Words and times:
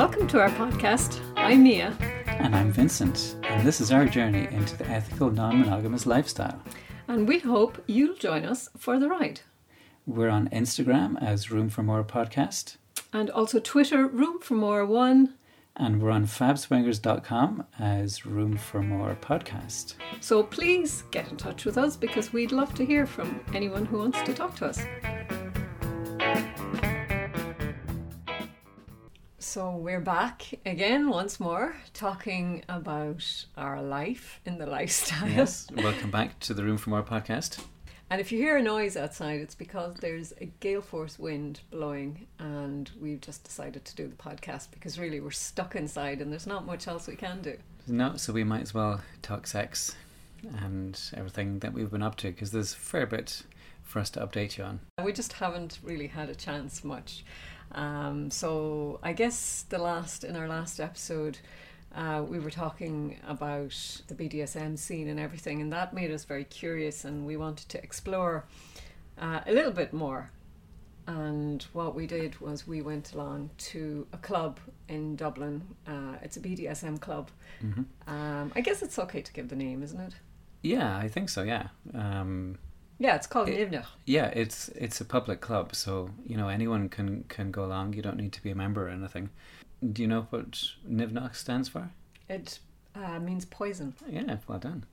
Welcome 0.00 0.28
to 0.28 0.40
our 0.40 0.48
podcast. 0.48 1.20
I'm 1.36 1.62
Mia. 1.62 1.94
And 2.24 2.56
I'm 2.56 2.72
Vincent, 2.72 3.36
and 3.42 3.66
this 3.66 3.82
is 3.82 3.92
our 3.92 4.06
journey 4.06 4.48
into 4.50 4.74
the 4.74 4.88
ethical 4.88 5.30
non 5.30 5.60
monogamous 5.60 6.06
lifestyle. 6.06 6.58
And 7.06 7.28
we 7.28 7.40
hope 7.40 7.84
you'll 7.86 8.16
join 8.16 8.46
us 8.46 8.70
for 8.78 8.98
the 8.98 9.10
ride. 9.10 9.42
We're 10.06 10.30
on 10.30 10.48
Instagram 10.48 11.22
as 11.22 11.50
Room 11.50 11.68
for 11.68 11.82
More 11.82 12.02
Podcast. 12.02 12.78
And 13.12 13.28
also 13.28 13.60
Twitter, 13.60 14.06
Room 14.06 14.40
for 14.40 14.54
More 14.54 14.86
One. 14.86 15.34
And 15.76 16.00
we're 16.00 16.12
on 16.12 16.24
fabswingers.com 16.24 17.66
as 17.78 18.24
Room 18.24 18.56
for 18.56 18.80
More 18.80 19.18
Podcast. 19.20 19.96
So 20.22 20.42
please 20.42 21.04
get 21.10 21.30
in 21.30 21.36
touch 21.36 21.66
with 21.66 21.76
us 21.76 21.98
because 21.98 22.32
we'd 22.32 22.52
love 22.52 22.72
to 22.76 22.86
hear 22.86 23.04
from 23.04 23.38
anyone 23.52 23.84
who 23.84 23.98
wants 23.98 24.22
to 24.22 24.32
talk 24.32 24.56
to 24.56 24.64
us. 24.64 24.80
So 29.42 29.74
we're 29.74 30.02
back 30.02 30.44
again 30.66 31.08
once 31.08 31.40
more 31.40 31.74
talking 31.94 32.62
about 32.68 33.46
our 33.56 33.80
life 33.80 34.38
in 34.44 34.58
the 34.58 34.66
lifestyle. 34.76 35.26
Yes, 35.26 35.66
welcome 35.74 36.10
back 36.10 36.38
to 36.40 36.52
the 36.52 36.62
Room 36.62 36.76
for 36.76 36.90
More 36.90 37.02
podcast. 37.02 37.64
And 38.10 38.20
if 38.20 38.30
you 38.30 38.38
hear 38.38 38.58
a 38.58 38.62
noise 38.62 38.98
outside, 38.98 39.40
it's 39.40 39.54
because 39.54 39.94
there's 39.94 40.34
a 40.42 40.44
gale 40.60 40.82
force 40.82 41.18
wind 41.18 41.60
blowing, 41.70 42.26
and 42.38 42.90
we've 43.00 43.22
just 43.22 43.42
decided 43.42 43.86
to 43.86 43.96
do 43.96 44.08
the 44.08 44.14
podcast 44.14 44.72
because 44.72 44.98
really 44.98 45.20
we're 45.20 45.30
stuck 45.30 45.74
inside 45.74 46.20
and 46.20 46.30
there's 46.30 46.46
not 46.46 46.66
much 46.66 46.86
else 46.86 47.06
we 47.06 47.16
can 47.16 47.40
do. 47.40 47.56
No, 47.86 48.16
so 48.16 48.34
we 48.34 48.44
might 48.44 48.60
as 48.60 48.74
well 48.74 49.00
talk 49.22 49.46
sex 49.46 49.96
and 50.58 51.00
everything 51.16 51.60
that 51.60 51.72
we've 51.72 51.90
been 51.90 52.02
up 52.02 52.16
to 52.16 52.26
because 52.26 52.50
there's 52.50 52.74
a 52.74 52.76
fair 52.76 53.06
bit 53.06 53.42
for 53.84 54.00
us 54.00 54.10
to 54.10 54.20
update 54.20 54.58
you 54.58 54.64
on. 54.64 54.80
We 55.02 55.12
just 55.14 55.32
haven't 55.34 55.78
really 55.82 56.08
had 56.08 56.28
a 56.28 56.34
chance 56.34 56.84
much. 56.84 57.24
Um, 57.72 58.30
so 58.30 58.98
I 59.02 59.12
guess 59.12 59.64
the 59.68 59.78
last 59.78 60.24
in 60.24 60.36
our 60.36 60.48
last 60.48 60.80
episode, 60.80 61.38
uh, 61.94 62.24
we 62.26 62.38
were 62.38 62.50
talking 62.50 63.18
about 63.26 64.00
the 64.08 64.14
BDSM 64.14 64.78
scene 64.78 65.08
and 65.08 65.18
everything, 65.18 65.60
and 65.60 65.72
that 65.72 65.92
made 65.92 66.10
us 66.10 66.24
very 66.24 66.44
curious, 66.44 67.04
and 67.04 67.26
we 67.26 67.36
wanted 67.36 67.68
to 67.70 67.82
explore 67.82 68.44
uh, 69.18 69.40
a 69.46 69.52
little 69.52 69.72
bit 69.72 69.92
more. 69.92 70.30
And 71.06 71.64
what 71.72 71.94
we 71.94 72.06
did 72.06 72.40
was 72.40 72.66
we 72.66 72.82
went 72.82 73.14
along 73.14 73.50
to 73.58 74.06
a 74.12 74.18
club 74.18 74.60
in 74.88 75.16
Dublin. 75.16 75.62
Uh, 75.86 76.16
it's 76.22 76.36
a 76.36 76.40
BDSM 76.40 77.00
club. 77.00 77.30
Mm-hmm. 77.64 77.82
Um, 78.12 78.52
I 78.54 78.60
guess 78.60 78.82
it's 78.82 78.98
okay 78.98 79.20
to 79.22 79.32
give 79.32 79.48
the 79.48 79.56
name, 79.56 79.82
isn't 79.82 80.00
it? 80.00 80.14
Yeah, 80.62 80.96
I 80.96 81.08
think 81.08 81.28
so. 81.28 81.42
Yeah. 81.42 81.68
Um, 81.94 82.58
yeah, 83.00 83.16
it's 83.16 83.26
called 83.26 83.48
It- 83.48 83.70
Nimhneach. 83.70 83.86
Yeah, 84.04 84.26
it's 84.26 84.68
it's 84.68 85.00
a 85.00 85.04
public 85.04 85.40
club, 85.40 85.74
so 85.74 86.10
you 86.24 86.36
know 86.36 86.48
anyone 86.48 86.88
can 86.88 87.24
can 87.28 87.50
go 87.50 87.64
along. 87.64 87.94
You 87.94 88.02
don't 88.02 88.18
need 88.18 88.32
to 88.34 88.42
be 88.42 88.50
a 88.50 88.54
member 88.54 88.86
or 88.86 88.90
anything. 88.90 89.30
Do 89.92 90.02
you 90.02 90.08
know 90.08 90.26
what 90.30 90.50
Nimhneach 90.88 91.34
stands 91.34 91.68
for? 91.68 91.90
It 92.28 92.58
uh, 92.94 93.18
means 93.18 93.46
poison. 93.46 93.94
Yeah, 94.06 94.36
well 94.46 94.58
done. 94.58 94.84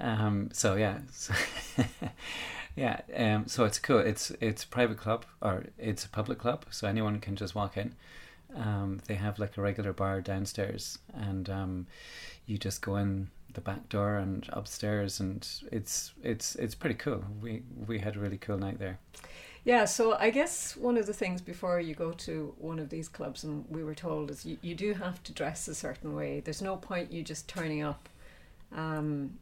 Um, 0.00 0.48
so 0.52 0.74
yeah, 0.76 0.98
so 1.12 1.34
yeah. 2.76 3.02
Um, 3.14 3.46
so 3.46 3.64
it's 3.64 3.78
cool. 3.78 3.98
It's 3.98 4.30
it's 4.40 4.64
a 4.64 4.68
private 4.68 4.96
club 4.96 5.26
or 5.42 5.66
it's 5.78 6.04
a 6.04 6.08
public 6.08 6.38
club, 6.38 6.64
so 6.70 6.88
anyone 6.88 7.20
can 7.20 7.36
just 7.36 7.54
walk 7.54 7.76
in. 7.76 7.94
Um, 8.56 9.00
they 9.06 9.16
have 9.16 9.38
like 9.38 9.56
a 9.58 9.60
regular 9.60 9.92
bar 9.92 10.20
downstairs, 10.20 10.98
and 11.12 11.50
um, 11.50 11.86
you 12.46 12.56
just 12.56 12.80
go 12.80 12.96
in 12.96 13.28
the 13.54 13.60
back 13.60 13.88
door 13.88 14.16
and 14.16 14.46
upstairs, 14.52 15.20
and 15.20 15.46
it's 15.72 16.12
it's 16.22 16.54
it's 16.56 16.74
pretty 16.74 16.96
cool. 16.96 17.24
We 17.40 17.62
we 17.86 17.98
had 17.98 18.16
a 18.16 18.18
really 18.18 18.38
cool 18.38 18.58
night 18.58 18.78
there. 18.78 18.98
Yeah, 19.64 19.86
so 19.86 20.14
I 20.14 20.28
guess 20.28 20.76
one 20.76 20.98
of 20.98 21.06
the 21.06 21.14
things 21.14 21.40
before 21.40 21.80
you 21.80 21.94
go 21.94 22.12
to 22.12 22.54
one 22.58 22.78
of 22.78 22.90
these 22.90 23.08
clubs, 23.08 23.44
and 23.44 23.64
we 23.70 23.82
were 23.82 23.94
told, 23.94 24.30
is 24.30 24.44
you, 24.44 24.58
you 24.60 24.74
do 24.74 24.92
have 24.92 25.22
to 25.22 25.32
dress 25.32 25.66
a 25.68 25.74
certain 25.74 26.14
way. 26.14 26.40
There's 26.40 26.60
no 26.60 26.76
point 26.76 27.10
you 27.10 27.22
just 27.22 27.48
turning 27.48 27.82
up 27.82 28.10
um, 28.72 29.38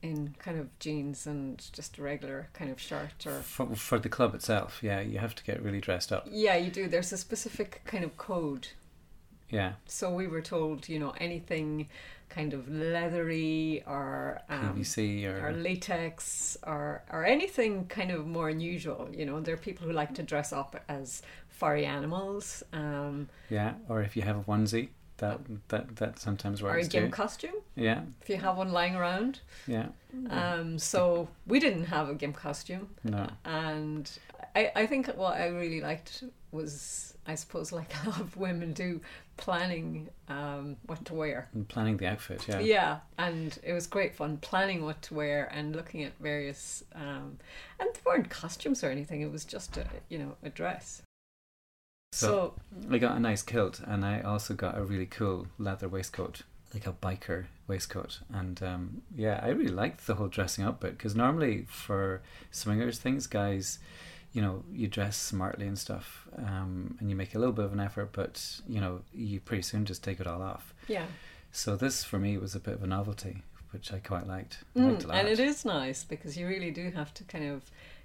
in 0.00 0.34
kind 0.38 0.58
of 0.58 0.76
jeans 0.78 1.26
and 1.26 1.62
just 1.74 1.98
a 1.98 2.02
regular 2.02 2.48
kind 2.54 2.70
of 2.70 2.80
shirt 2.80 3.26
or. 3.26 3.40
For, 3.42 3.76
for 3.76 3.98
the 3.98 4.08
club 4.08 4.34
itself, 4.34 4.78
yeah, 4.82 5.00
you 5.00 5.18
have 5.18 5.34
to 5.34 5.44
get 5.44 5.62
really 5.62 5.82
dressed 5.82 6.10
up. 6.10 6.26
Yeah, 6.30 6.56
you 6.56 6.70
do. 6.70 6.88
There's 6.88 7.12
a 7.12 7.18
specific 7.18 7.82
kind 7.84 8.02
of 8.02 8.16
code. 8.16 8.68
Yeah, 9.48 9.74
So 9.86 10.10
we 10.10 10.26
were 10.26 10.42
told, 10.42 10.88
you 10.88 10.98
know, 10.98 11.14
anything 11.18 11.88
kind 12.36 12.52
of 12.52 12.68
leathery 12.68 13.82
or. 13.86 14.40
Um, 14.48 14.74
PVC 14.76 14.96
or 15.28 15.48
or 15.48 15.52
latex 15.52 16.56
or 16.72 17.02
or 17.10 17.24
anything 17.24 17.86
kind 17.86 18.10
of 18.10 18.26
more 18.26 18.48
unusual 18.50 19.08
you 19.18 19.24
know 19.28 19.40
there 19.40 19.54
are 19.54 19.64
people 19.68 19.86
who 19.86 19.92
like 19.92 20.12
to 20.14 20.22
dress 20.22 20.52
up 20.52 20.70
as 20.88 21.22
furry 21.56 21.86
animals 21.86 22.62
um, 22.72 23.28
yeah, 23.48 23.74
or 23.88 24.02
if 24.02 24.16
you 24.16 24.22
have 24.22 24.36
a 24.36 24.42
onesie, 24.42 24.88
that 25.18 25.40
that 25.68 25.96
that 25.96 26.18
sometimes 26.18 26.62
works. 26.62 26.74
or 26.74 26.78
a 26.78 26.84
gimp 26.84 27.06
too. 27.06 27.10
costume 27.10 27.54
Yeah, 27.74 28.02
if 28.20 28.28
you 28.28 28.36
have 28.36 28.56
one 28.58 28.72
lying 28.72 28.94
around 28.94 29.40
yeah, 29.66 29.86
um, 30.30 30.78
so 30.78 31.28
we 31.46 31.58
didn't 31.58 31.86
have 31.86 32.10
a 32.10 32.14
gimp 32.14 32.36
costume 32.36 32.88
no, 33.02 33.26
and 33.44 34.10
I, 34.56 34.72
I 34.74 34.86
think 34.86 35.06
what 35.08 35.34
I 35.34 35.48
really 35.48 35.80
liked 35.80 36.24
was 36.50 37.14
I 37.26 37.34
suppose 37.34 37.72
like 37.72 37.92
a 38.04 38.08
lot 38.10 38.20
of 38.20 38.36
women 38.36 38.72
do 38.72 39.00
planning 39.36 40.08
um, 40.28 40.76
what 40.86 41.04
to 41.04 41.14
wear 41.14 41.48
and 41.52 41.68
planning 41.68 41.98
the 41.98 42.06
outfit. 42.06 42.46
Yeah, 42.48 42.60
Yeah, 42.60 42.98
and 43.18 43.56
it 43.62 43.74
was 43.74 43.86
great 43.86 44.14
fun 44.14 44.38
planning 44.38 44.82
what 44.84 45.02
to 45.02 45.14
wear 45.14 45.50
and 45.52 45.76
looking 45.76 46.04
at 46.04 46.12
various. 46.18 46.82
Um, 46.94 47.38
and 47.78 47.90
they 47.92 48.00
weren't 48.04 48.30
costumes 48.30 48.82
or 48.82 48.90
anything. 48.90 49.20
It 49.20 49.30
was 49.30 49.44
just 49.44 49.76
a 49.76 49.86
you 50.08 50.18
know 50.18 50.36
a 50.42 50.48
dress. 50.48 51.02
So, 52.12 52.26
So- 52.26 52.90
I 52.90 52.98
got 52.98 53.16
a 53.16 53.20
nice 53.20 53.42
kilt, 53.42 53.80
and 53.80 54.04
I 54.04 54.20
also 54.22 54.54
got 54.54 54.78
a 54.78 54.82
really 54.84 55.06
cool 55.06 55.48
leather 55.58 55.88
waistcoat, 55.88 56.42
like 56.72 56.86
a 56.86 56.92
biker 56.92 57.44
waistcoat. 57.68 58.20
And 58.32 58.62
um, 58.62 59.02
yeah, 59.14 59.40
I 59.42 59.48
really 59.48 59.72
liked 59.72 60.06
the 60.06 60.14
whole 60.14 60.28
dressing 60.28 60.64
up 60.64 60.80
bit 60.80 60.96
because 60.96 61.14
normally 61.14 61.66
for 61.68 62.22
swingers 62.50 62.98
things, 62.98 63.26
guys, 63.26 63.80
you 64.36 64.42
know, 64.44 64.62
you 64.80 64.86
dress 64.98 65.16
smartly 65.16 65.66
and 65.66 65.78
stuff, 65.78 66.06
um, 66.50 66.96
and 67.00 67.08
you 67.10 67.16
make 67.16 67.34
a 67.34 67.38
little 67.38 67.54
bit 67.60 67.64
of 67.64 67.72
an 67.72 67.80
effort, 67.80 68.10
but 68.12 68.34
you 68.68 68.80
know, 68.82 69.00
you 69.14 69.40
pretty 69.40 69.62
soon 69.70 69.84
just 69.86 70.02
take 70.04 70.20
it 70.20 70.26
all 70.26 70.42
off. 70.42 70.74
yeah, 70.96 71.06
So 71.52 71.68
this 71.84 72.04
for 72.04 72.18
me 72.18 72.36
was 72.44 72.54
a 72.54 72.60
bit 72.60 72.74
of 72.74 72.82
a 72.82 72.86
novelty, 72.86 73.36
which 73.72 73.92
I 73.96 73.98
quite 73.98 74.26
liked. 74.26 74.54
I 74.76 74.80
Mm, 74.80 74.90
liked 74.92 75.04
a 75.04 75.06
lot. 75.08 75.16
and 75.18 75.28
it 75.34 75.40
is 75.50 75.64
nice 75.64 76.04
because 76.04 76.32
you 76.38 76.46
really 76.54 76.70
do 76.70 76.90
have 76.90 77.10
to 77.14 77.24
kind 77.24 77.46
of 77.54 77.62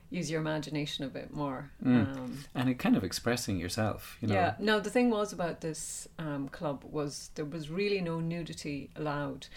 use 0.10 0.32
your 0.32 0.42
imagination 0.42 1.06
a 1.06 1.10
bit 1.20 1.30
more. 1.34 1.62
Mm. 1.84 2.06
Um, 2.18 2.38
and 2.56 2.70
it 2.70 2.76
kind 2.86 2.96
of 2.98 3.04
expressing 3.04 3.58
yourself, 3.64 4.18
you 4.22 4.28
know. 4.30 4.36
Yeah. 4.36 4.54
No, 4.60 4.80
the 4.80 4.90
thing 4.90 5.10
was 5.10 5.34
about 5.34 5.60
this 5.62 6.08
um, 6.20 6.48
club 6.58 6.84
was 6.98 7.30
there 7.36 7.46
was 7.58 7.70
really 7.70 8.02
no 8.02 8.20
nudity 8.22 8.90
allowed, 8.96 9.48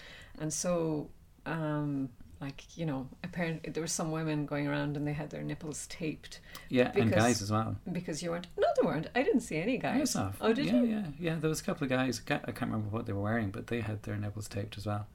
and 0.41 0.51
so 0.63 1.09
um, 1.45 2.09
like 2.41 2.77
you 2.77 2.85
know, 2.85 3.07
apparently 3.23 3.71
there 3.71 3.81
were 3.81 3.87
some 3.87 4.11
women 4.11 4.45
going 4.45 4.67
around 4.67 4.97
and 4.97 5.07
they 5.07 5.13
had 5.13 5.29
their 5.29 5.43
nipples 5.43 5.87
taped 5.87 6.39
Yeah, 6.69 6.91
and 6.95 7.09
Because- 7.09 7.23
guys 7.23 7.41
as 7.41 7.51
well. 7.51 7.77
because 7.91 8.21
you 8.23 8.31
weren't. 8.31 8.47
No, 8.57 8.67
there 8.75 8.85
weren't. 8.85 9.07
I 9.15 9.23
didn't 9.23 9.41
see 9.41 9.57
any 9.57 9.77
guys. 9.77 10.15
Off. 10.15 10.37
Oh, 10.41 10.53
did 10.53 10.65
yeah, 10.65 10.73
you? 10.73 10.85
Yeah, 10.85 11.05
yeah. 11.19 11.35
There 11.39 11.49
was 11.49 11.61
a 11.61 11.63
couple 11.63 11.83
of 11.85 11.89
guys. 11.89 12.21
I 12.27 12.37
can't 12.51 12.59
remember 12.61 12.89
what 12.89 13.05
they 13.05 13.13
were 13.13 13.21
wearing, 13.21 13.49
but 13.51 13.67
they 13.67 13.81
had 13.81 14.03
their 14.03 14.17
nipples 14.17 14.47
taped 14.47 14.77
as 14.77 14.85
well. 14.85 15.07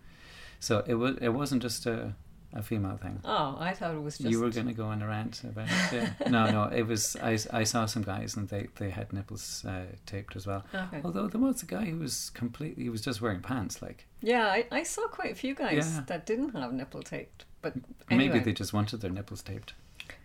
So 0.59 0.85
it 0.87 0.95
was. 0.95 1.17
It 1.21 1.31
wasn't 1.31 1.63
just 1.63 1.87
a, 1.87 2.15
a 2.53 2.63
female 2.63 2.97
thing. 2.97 3.21
Oh, 3.25 3.57
I 3.61 3.73
thought 3.75 3.95
it 3.95 4.03
was 4.03 4.19
just. 4.19 4.29
You 4.31 4.41
were 4.41 4.51
going 4.51 4.67
to 4.67 4.73
go 4.73 4.87
on 4.87 5.03
a 5.03 5.07
rant 5.07 5.43
about 5.45 5.69
it. 5.93 5.93
Yeah. 6.21 6.29
no, 6.29 6.51
no. 6.51 6.65
It 6.65 6.83
was. 6.83 7.17
I, 7.23 7.39
I 7.53 7.65
saw 7.65 7.87
some 7.87 8.03
guys 8.03 8.37
and 8.37 8.49
they, 8.49 8.69
they 8.77 8.91
had 8.91 9.13
nipples 9.13 9.65
uh, 9.65 9.85
taped 10.07 10.35
as 10.37 10.47
well. 10.47 10.65
Okay. 10.75 11.01
Although 11.05 11.29
there 11.29 11.41
was 11.41 11.63
a 11.63 11.67
guy 11.67 11.85
who 11.87 11.99
was 11.99 12.31
completely. 12.31 12.83
He 12.85 12.91
was 12.91 13.03
just 13.03 13.21
wearing 13.21 13.41
pants. 13.41 13.81
Like 13.83 14.07
Yeah, 14.21 14.47
I, 14.47 14.67
I 14.73 14.83
saw 14.83 15.07
quite 15.09 15.33
a 15.33 15.37
few 15.37 15.55
guys 15.55 15.93
Yeah. 15.95 16.03
that 16.07 16.27
didn't 16.27 16.51
have 16.55 16.73
nipple 16.73 17.03
taped, 17.03 17.45
but 17.63 17.75
anyway, 18.11 18.29
maybe 18.29 18.45
they 18.45 18.53
just 18.53 18.73
wanted 18.73 19.01
their 19.01 19.11
nipples 19.11 19.43
taped. 19.43 19.75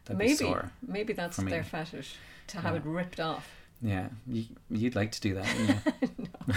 That'd 0.06 0.18
be 0.20 0.26
maybe 0.26 0.36
sore. 0.36 0.72
maybe 0.86 1.14
that's 1.14 1.38
their 1.38 1.64
fetish 1.64 2.16
to 2.48 2.60
have 2.62 2.74
Yeah. 2.74 2.80
it 2.80 2.86
ripped 2.86 3.20
off. 3.20 3.48
Yeah, 3.82 4.08
you, 4.28 4.46
you'd 4.70 4.96
like 4.96 5.12
to 5.12 5.22
do 5.22 5.36
that. 5.36 5.94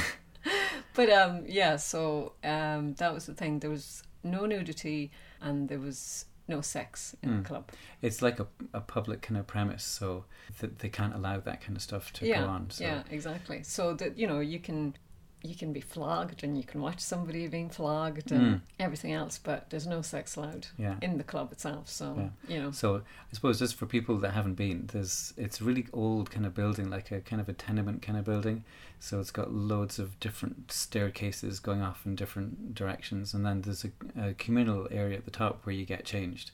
But 0.95 1.11
um, 1.11 1.45
yeah, 1.47 1.77
so 1.77 2.33
um, 2.43 2.95
that 2.95 3.15
was 3.15 3.27
the 3.27 3.35
thing. 3.35 3.61
There 3.61 3.71
was 3.71 4.03
no 4.31 4.47
nudity 4.47 5.11
and 5.41 5.69
there 5.69 5.79
was 5.81 6.27
no 6.47 6.61
sex 6.63 7.15
in 7.23 7.29
Mm. 7.31 7.43
the 7.43 7.49
club. 7.49 7.71
it's 8.01 8.23
like 8.23 8.41
a, 8.41 8.47
a 8.73 8.81
public 8.81 9.21
kind 9.23 9.37
of 9.39 9.47
premise, 9.47 9.85
so 9.85 10.25
th- 10.61 10.73
they 10.79 10.89
can't 10.89 11.15
allow 11.15 11.39
that 11.41 11.61
kind 11.61 11.77
of 11.77 11.83
stuff 11.83 12.13
to 12.15 12.27
yeah, 12.27 12.41
go 12.43 12.47
on. 12.49 12.71
So 12.71 12.85
yeah, 12.85 13.03
exactly. 13.11 13.63
So 13.63 13.93
that 13.95 14.17
you 14.19 14.27
know 14.27 14.41
you 14.41 14.59
can 14.59 14.95
you 15.43 15.55
can 15.55 15.73
be 15.73 15.81
flogged 15.81 16.43
and 16.43 16.57
you 16.57 16.65
can 16.65 16.81
watch 16.81 16.99
somebody 17.01 17.47
being 17.47 17.71
flogged 17.71 18.33
and 18.33 18.57
Mm. 18.57 18.61
everything 18.81 19.13
else, 19.13 19.39
but 19.39 19.71
there's 19.71 19.87
no 19.87 20.03
sex 20.03 20.35
allowed 20.37 20.67
yeah. 20.77 20.97
in 21.01 21.17
the 21.17 21.25
club 21.25 21.53
itself. 21.53 21.89
So 21.89 22.31
you 22.49 22.61
know, 22.61 22.71
So 22.73 22.97
I 22.97 23.35
suppose 23.35 23.59
just 23.59 23.77
for 23.77 23.87
people 23.87 24.17
that 24.19 24.33
haven't 24.33 24.55
been, 24.55 24.89
there's 24.93 25.33
it's 25.37 25.61
a 25.61 25.65
really 25.65 25.87
old 25.93 26.31
kind 26.31 26.45
of 26.45 26.55
building, 26.55 26.91
like 26.91 27.13
a 27.13 27.21
kind 27.21 27.41
of 27.41 27.49
a 27.49 27.53
tenement 27.53 28.03
kind 28.03 28.19
of 28.19 28.25
building. 28.25 28.65
So 29.01 29.21
it's 29.21 29.31
got 29.31 29.53
loads 29.53 30.01
of 30.01 30.19
different 30.19 30.73
staircases 30.73 31.61
going 31.61 31.83
off 31.83 32.05
in 32.05 32.17
different 32.17 32.75
directions, 32.75 33.33
and 33.33 33.47
then 33.47 33.63
there's 33.63 33.85
a, 33.85 33.91
a 34.21 34.35
communal 34.35 34.89
area 34.91 35.17
at 35.19 35.25
the 35.25 35.31
top 35.31 35.65
where 35.65 35.75
you 35.75 35.85
get 35.85 36.05
changed. 36.05 36.51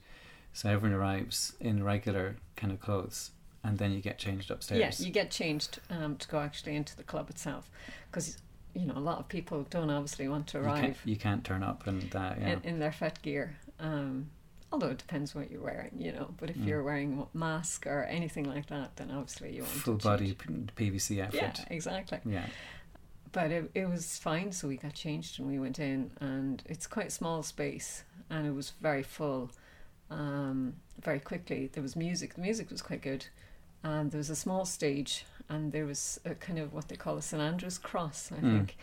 So 0.52 0.68
everyone 0.68 0.98
arrives 0.98 1.54
in 1.58 1.82
regular 1.82 2.36
kind 2.54 2.70
of 2.72 2.80
clothes, 2.80 3.30
and 3.64 3.78
then 3.78 3.92
you 3.92 4.00
get 4.02 4.18
changed 4.18 4.50
upstairs. 4.50 5.00
Yeah, 5.00 5.06
you 5.06 5.10
get 5.10 5.30
changed 5.30 5.80
um, 5.88 6.16
to 6.16 6.28
go 6.28 6.38
actually 6.40 6.76
into 6.76 6.94
the 6.96 7.02
club 7.02 7.30
itself 7.30 7.70
because 8.10 8.36
you 8.74 8.86
know 8.86 8.94
a 8.96 9.00
lot 9.00 9.18
of 9.18 9.28
people 9.28 9.66
don't 9.70 9.90
obviously 9.90 10.28
want 10.28 10.46
to 10.48 10.58
You 10.58 10.64
can't, 10.64 10.78
arrive 10.84 11.00
you 11.04 11.16
can't 11.16 11.44
turn 11.44 11.62
up 11.62 11.86
and 11.86 12.14
uh, 12.14 12.34
yeah. 12.40 12.48
in, 12.54 12.60
in 12.64 12.78
their 12.78 12.92
fet 12.92 13.20
gear. 13.22 13.56
Um, 13.80 14.30
although 14.72 14.88
it 14.88 14.98
depends 14.98 15.34
what 15.34 15.50
you're 15.50 15.62
wearing, 15.62 15.92
you 15.96 16.10
know. 16.12 16.34
But 16.38 16.50
if 16.50 16.56
Mm. 16.56 16.66
you're 16.66 16.82
wearing 16.82 17.26
a 17.32 17.36
mask 17.38 17.86
or 17.86 18.04
anything 18.04 18.44
like 18.44 18.66
that, 18.66 18.96
then 18.96 19.10
obviously 19.10 19.54
you 19.54 19.62
want 19.62 19.72
full 19.74 19.98
to 19.98 20.04
body 20.04 20.34
PVC 20.76 21.22
outfit. 21.22 21.40
Yeah, 21.60 21.64
exactly. 21.70 22.18
Yeah. 22.26 22.46
But 23.32 23.50
it, 23.50 23.70
it 23.74 23.88
was 23.88 24.18
fine, 24.18 24.52
so 24.52 24.68
we 24.68 24.76
got 24.76 24.94
changed 24.94 25.38
and 25.40 25.48
we 25.48 25.58
went 25.58 25.78
in, 25.80 26.10
and 26.20 26.62
it's 26.66 26.86
quite 26.86 27.08
a 27.08 27.10
small 27.10 27.42
space, 27.42 28.04
and 28.30 28.46
it 28.46 28.52
was 28.54 28.72
very 28.80 29.02
full. 29.02 29.50
Um, 30.10 30.74
very 31.02 31.18
quickly, 31.20 31.68
there 31.72 31.82
was 31.82 31.96
music. 31.96 32.34
The 32.34 32.40
music 32.42 32.70
was 32.70 32.82
quite 32.82 33.02
good, 33.02 33.26
and 33.82 34.10
there 34.12 34.18
was 34.18 34.30
a 34.30 34.36
small 34.36 34.64
stage, 34.64 35.24
and 35.48 35.72
there 35.72 35.86
was 35.86 36.20
a 36.24 36.34
kind 36.34 36.58
of 36.58 36.72
what 36.72 36.88
they 36.88 36.96
call 36.96 37.16
a 37.16 37.22
St 37.22 37.42
Andrew's 37.42 37.78
cross, 37.78 38.30
I 38.32 38.36
Mm. 38.36 38.52
think, 38.52 38.76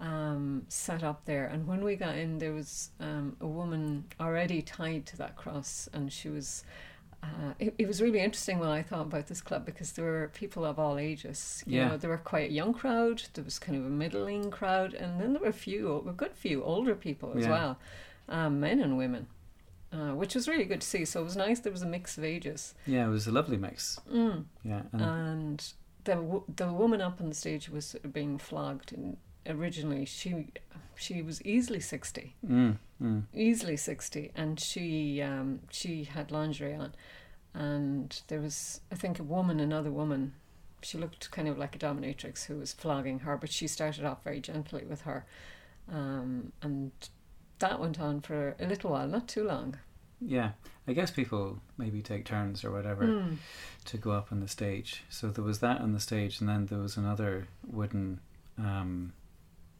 um, 0.00 0.64
set 0.68 1.02
up 1.02 1.24
there. 1.24 1.46
And 1.46 1.66
when 1.66 1.84
we 1.84 1.96
got 1.96 2.16
in, 2.16 2.38
there 2.38 2.52
was 2.52 2.90
um, 3.00 3.36
a 3.40 3.46
woman 3.46 4.04
already 4.20 4.62
tied 4.62 5.06
to 5.06 5.16
that 5.18 5.36
cross, 5.36 5.88
and 5.92 6.12
she 6.12 6.28
was. 6.28 6.64
Uh, 7.24 7.54
it, 7.60 7.72
it 7.78 7.86
was 7.86 8.02
really 8.02 8.18
interesting 8.18 8.58
when 8.58 8.68
I 8.68 8.82
thought 8.82 9.02
about 9.06 9.28
this 9.28 9.40
club 9.40 9.64
because 9.64 9.92
there 9.92 10.04
were 10.04 10.28
people 10.34 10.64
of 10.64 10.80
all 10.80 10.98
ages. 10.98 11.62
You 11.68 11.78
Yeah. 11.78 11.88
know, 11.90 11.96
there 11.96 12.10
were 12.10 12.18
quite 12.18 12.50
a 12.50 12.52
young 12.52 12.74
crowd. 12.74 13.22
There 13.34 13.44
was 13.44 13.60
kind 13.60 13.78
of 13.78 13.84
a 13.86 13.90
middling 13.90 14.50
crowd, 14.50 14.92
and 14.92 15.20
then 15.20 15.32
there 15.32 15.40
were 15.42 15.46
a 15.48 15.52
few, 15.52 16.02
a 16.08 16.12
good 16.12 16.34
few 16.34 16.64
older 16.64 16.96
people 16.96 17.32
as 17.36 17.44
Yeah. 17.44 17.50
well, 17.50 17.78
um, 18.28 18.58
men 18.58 18.80
and 18.80 18.96
women, 18.98 19.28
uh, 19.92 20.14
which 20.16 20.34
was 20.34 20.48
really 20.48 20.64
good 20.64 20.80
to 20.80 20.86
see. 20.86 21.04
So 21.04 21.20
it 21.20 21.24
was 21.24 21.36
nice. 21.36 21.60
There 21.60 21.70
was 21.70 21.82
a 21.82 21.86
mix 21.86 22.18
of 22.18 22.24
ages, 22.24 22.74
Yeah, 22.86 23.06
it 23.06 23.10
was 23.10 23.28
a 23.28 23.32
lovely 23.32 23.56
mix. 23.56 24.00
mm. 24.10 24.44
Yeah. 24.64 24.82
And 24.92 25.00
and 25.02 25.72
the 26.04 26.42
the 26.56 26.72
woman 26.72 27.00
up 27.00 27.20
on 27.20 27.28
the 27.28 27.34
stage 27.34 27.68
was 27.68 27.96
being 28.12 28.38
flogged, 28.38 28.92
and 28.92 29.16
originally 29.46 30.04
she 30.04 30.48
she 30.96 31.22
was 31.22 31.42
easily 31.42 31.80
sixty. 31.80 32.34
Mm, 32.46 32.78
mm, 33.02 33.22
easily 33.34 33.76
60 33.76 34.30
and 34.34 34.60
she 34.60 35.20
um, 35.22 35.60
she 35.70 36.04
had 36.04 36.30
lingerie 36.30 36.74
on. 36.74 36.94
And 37.54 38.22
there 38.28 38.40
was 38.40 38.80
i 38.90 38.94
think 38.94 39.18
a 39.18 39.22
woman 39.22 39.60
another 39.60 39.90
woman 39.90 40.32
she 40.82 40.98
looked 40.98 41.30
kind 41.30 41.48
of 41.48 41.58
like 41.58 41.76
a 41.76 41.78
dominatrix 41.78 42.46
who 42.46 42.56
was 42.56 42.72
flogging 42.72 43.20
her 43.20 43.36
but 43.36 43.50
she 43.50 43.66
started 43.66 44.04
off 44.04 44.24
very 44.24 44.40
gently 44.40 44.84
with 44.84 45.02
her. 45.02 45.24
Um, 45.90 46.52
and 46.62 46.92
that 47.58 47.80
went 47.80 48.00
on 48.00 48.20
for 48.20 48.56
a 48.58 48.66
little 48.66 48.90
while 48.90 49.08
not 49.08 49.28
too 49.28 49.44
long 49.44 49.76
yeah. 50.24 50.50
I 50.88 50.92
guess 50.94 51.10
people 51.10 51.60
maybe 51.78 52.02
take 52.02 52.24
turns 52.24 52.64
or 52.64 52.70
whatever 52.72 53.04
Mm. 53.06 53.36
to 53.86 53.96
go 53.98 54.10
up 54.12 54.32
on 54.32 54.40
the 54.40 54.48
stage. 54.48 55.04
So 55.08 55.30
there 55.30 55.44
was 55.44 55.60
that 55.60 55.80
on 55.80 55.92
the 55.92 56.00
stage, 56.00 56.40
and 56.40 56.48
then 56.48 56.66
there 56.66 56.78
was 56.80 56.96
another 56.96 57.46
wooden 57.66 58.20
um, 58.58 59.12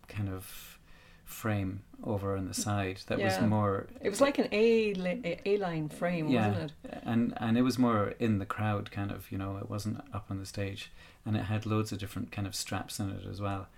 kind 0.09 0.29
of 0.29 0.79
frame 1.25 1.83
over 2.05 2.37
on 2.37 2.47
the 2.47 2.55
side 2.55 3.01
that 3.07 3.19
Yeah. 3.19 3.27
was 3.41 3.49
more 3.49 3.87
it 4.03 4.11
was 4.11 4.21
like 4.21 4.39
an 4.39 4.49
a 4.53 4.93
li- 4.95 5.39
a 5.47 5.57
line 5.57 5.89
frame 5.89 6.29
Yeah. 6.29 6.49
wasn't 6.49 6.73
it 6.85 6.99
and 7.05 7.33
and 7.39 7.57
it 7.57 7.63
was 7.63 7.79
more 7.79 8.09
in 8.19 8.39
the 8.39 8.45
crowd 8.45 8.91
kind 8.91 9.11
of 9.11 9.31
you 9.33 9.39
know 9.39 9.57
it 9.57 9.71
wasn't 9.71 9.99
up 10.13 10.27
on 10.31 10.39
the 10.39 10.45
stage 10.45 10.91
and 11.25 11.35
it 11.37 11.45
had 11.45 11.65
loads 11.65 11.91
of 11.91 11.99
different 11.99 12.33
kind 12.33 12.47
of 12.47 12.55
straps 12.55 13.01
in 13.01 13.09
it 13.11 13.25
as 13.25 13.41
well 13.41 13.69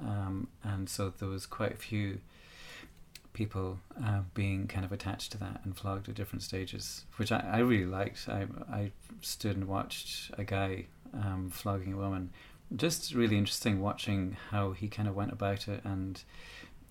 um, 0.00 0.48
and 0.64 0.88
so 0.88 1.10
there 1.10 1.28
was 1.28 1.46
quite 1.46 1.72
a 1.72 1.76
few 1.76 2.18
people 3.36 3.78
uh, 4.02 4.20
being 4.34 4.66
kind 4.66 4.84
of 4.84 4.92
attached 4.92 5.30
to 5.32 5.38
that 5.38 5.60
and 5.62 5.76
flogged 5.76 6.08
at 6.08 6.14
different 6.14 6.42
stages 6.42 7.04
which 7.18 7.30
I, 7.30 7.40
I 7.52 7.58
really 7.58 7.86
liked. 7.86 8.28
I, 8.28 8.46
I 8.72 8.90
stood 9.20 9.56
and 9.56 9.68
watched 9.68 10.30
a 10.38 10.44
guy 10.44 10.86
um, 11.14 11.50
flogging 11.50 11.92
a 11.92 11.96
woman. 11.98 12.30
Just 12.74 13.14
really 13.14 13.36
interesting 13.38 13.80
watching 13.80 14.36
how 14.50 14.72
he 14.72 14.88
kind 14.88 15.06
of 15.08 15.14
went 15.14 15.32
about 15.32 15.68
it 15.68 15.80
and 15.84 16.22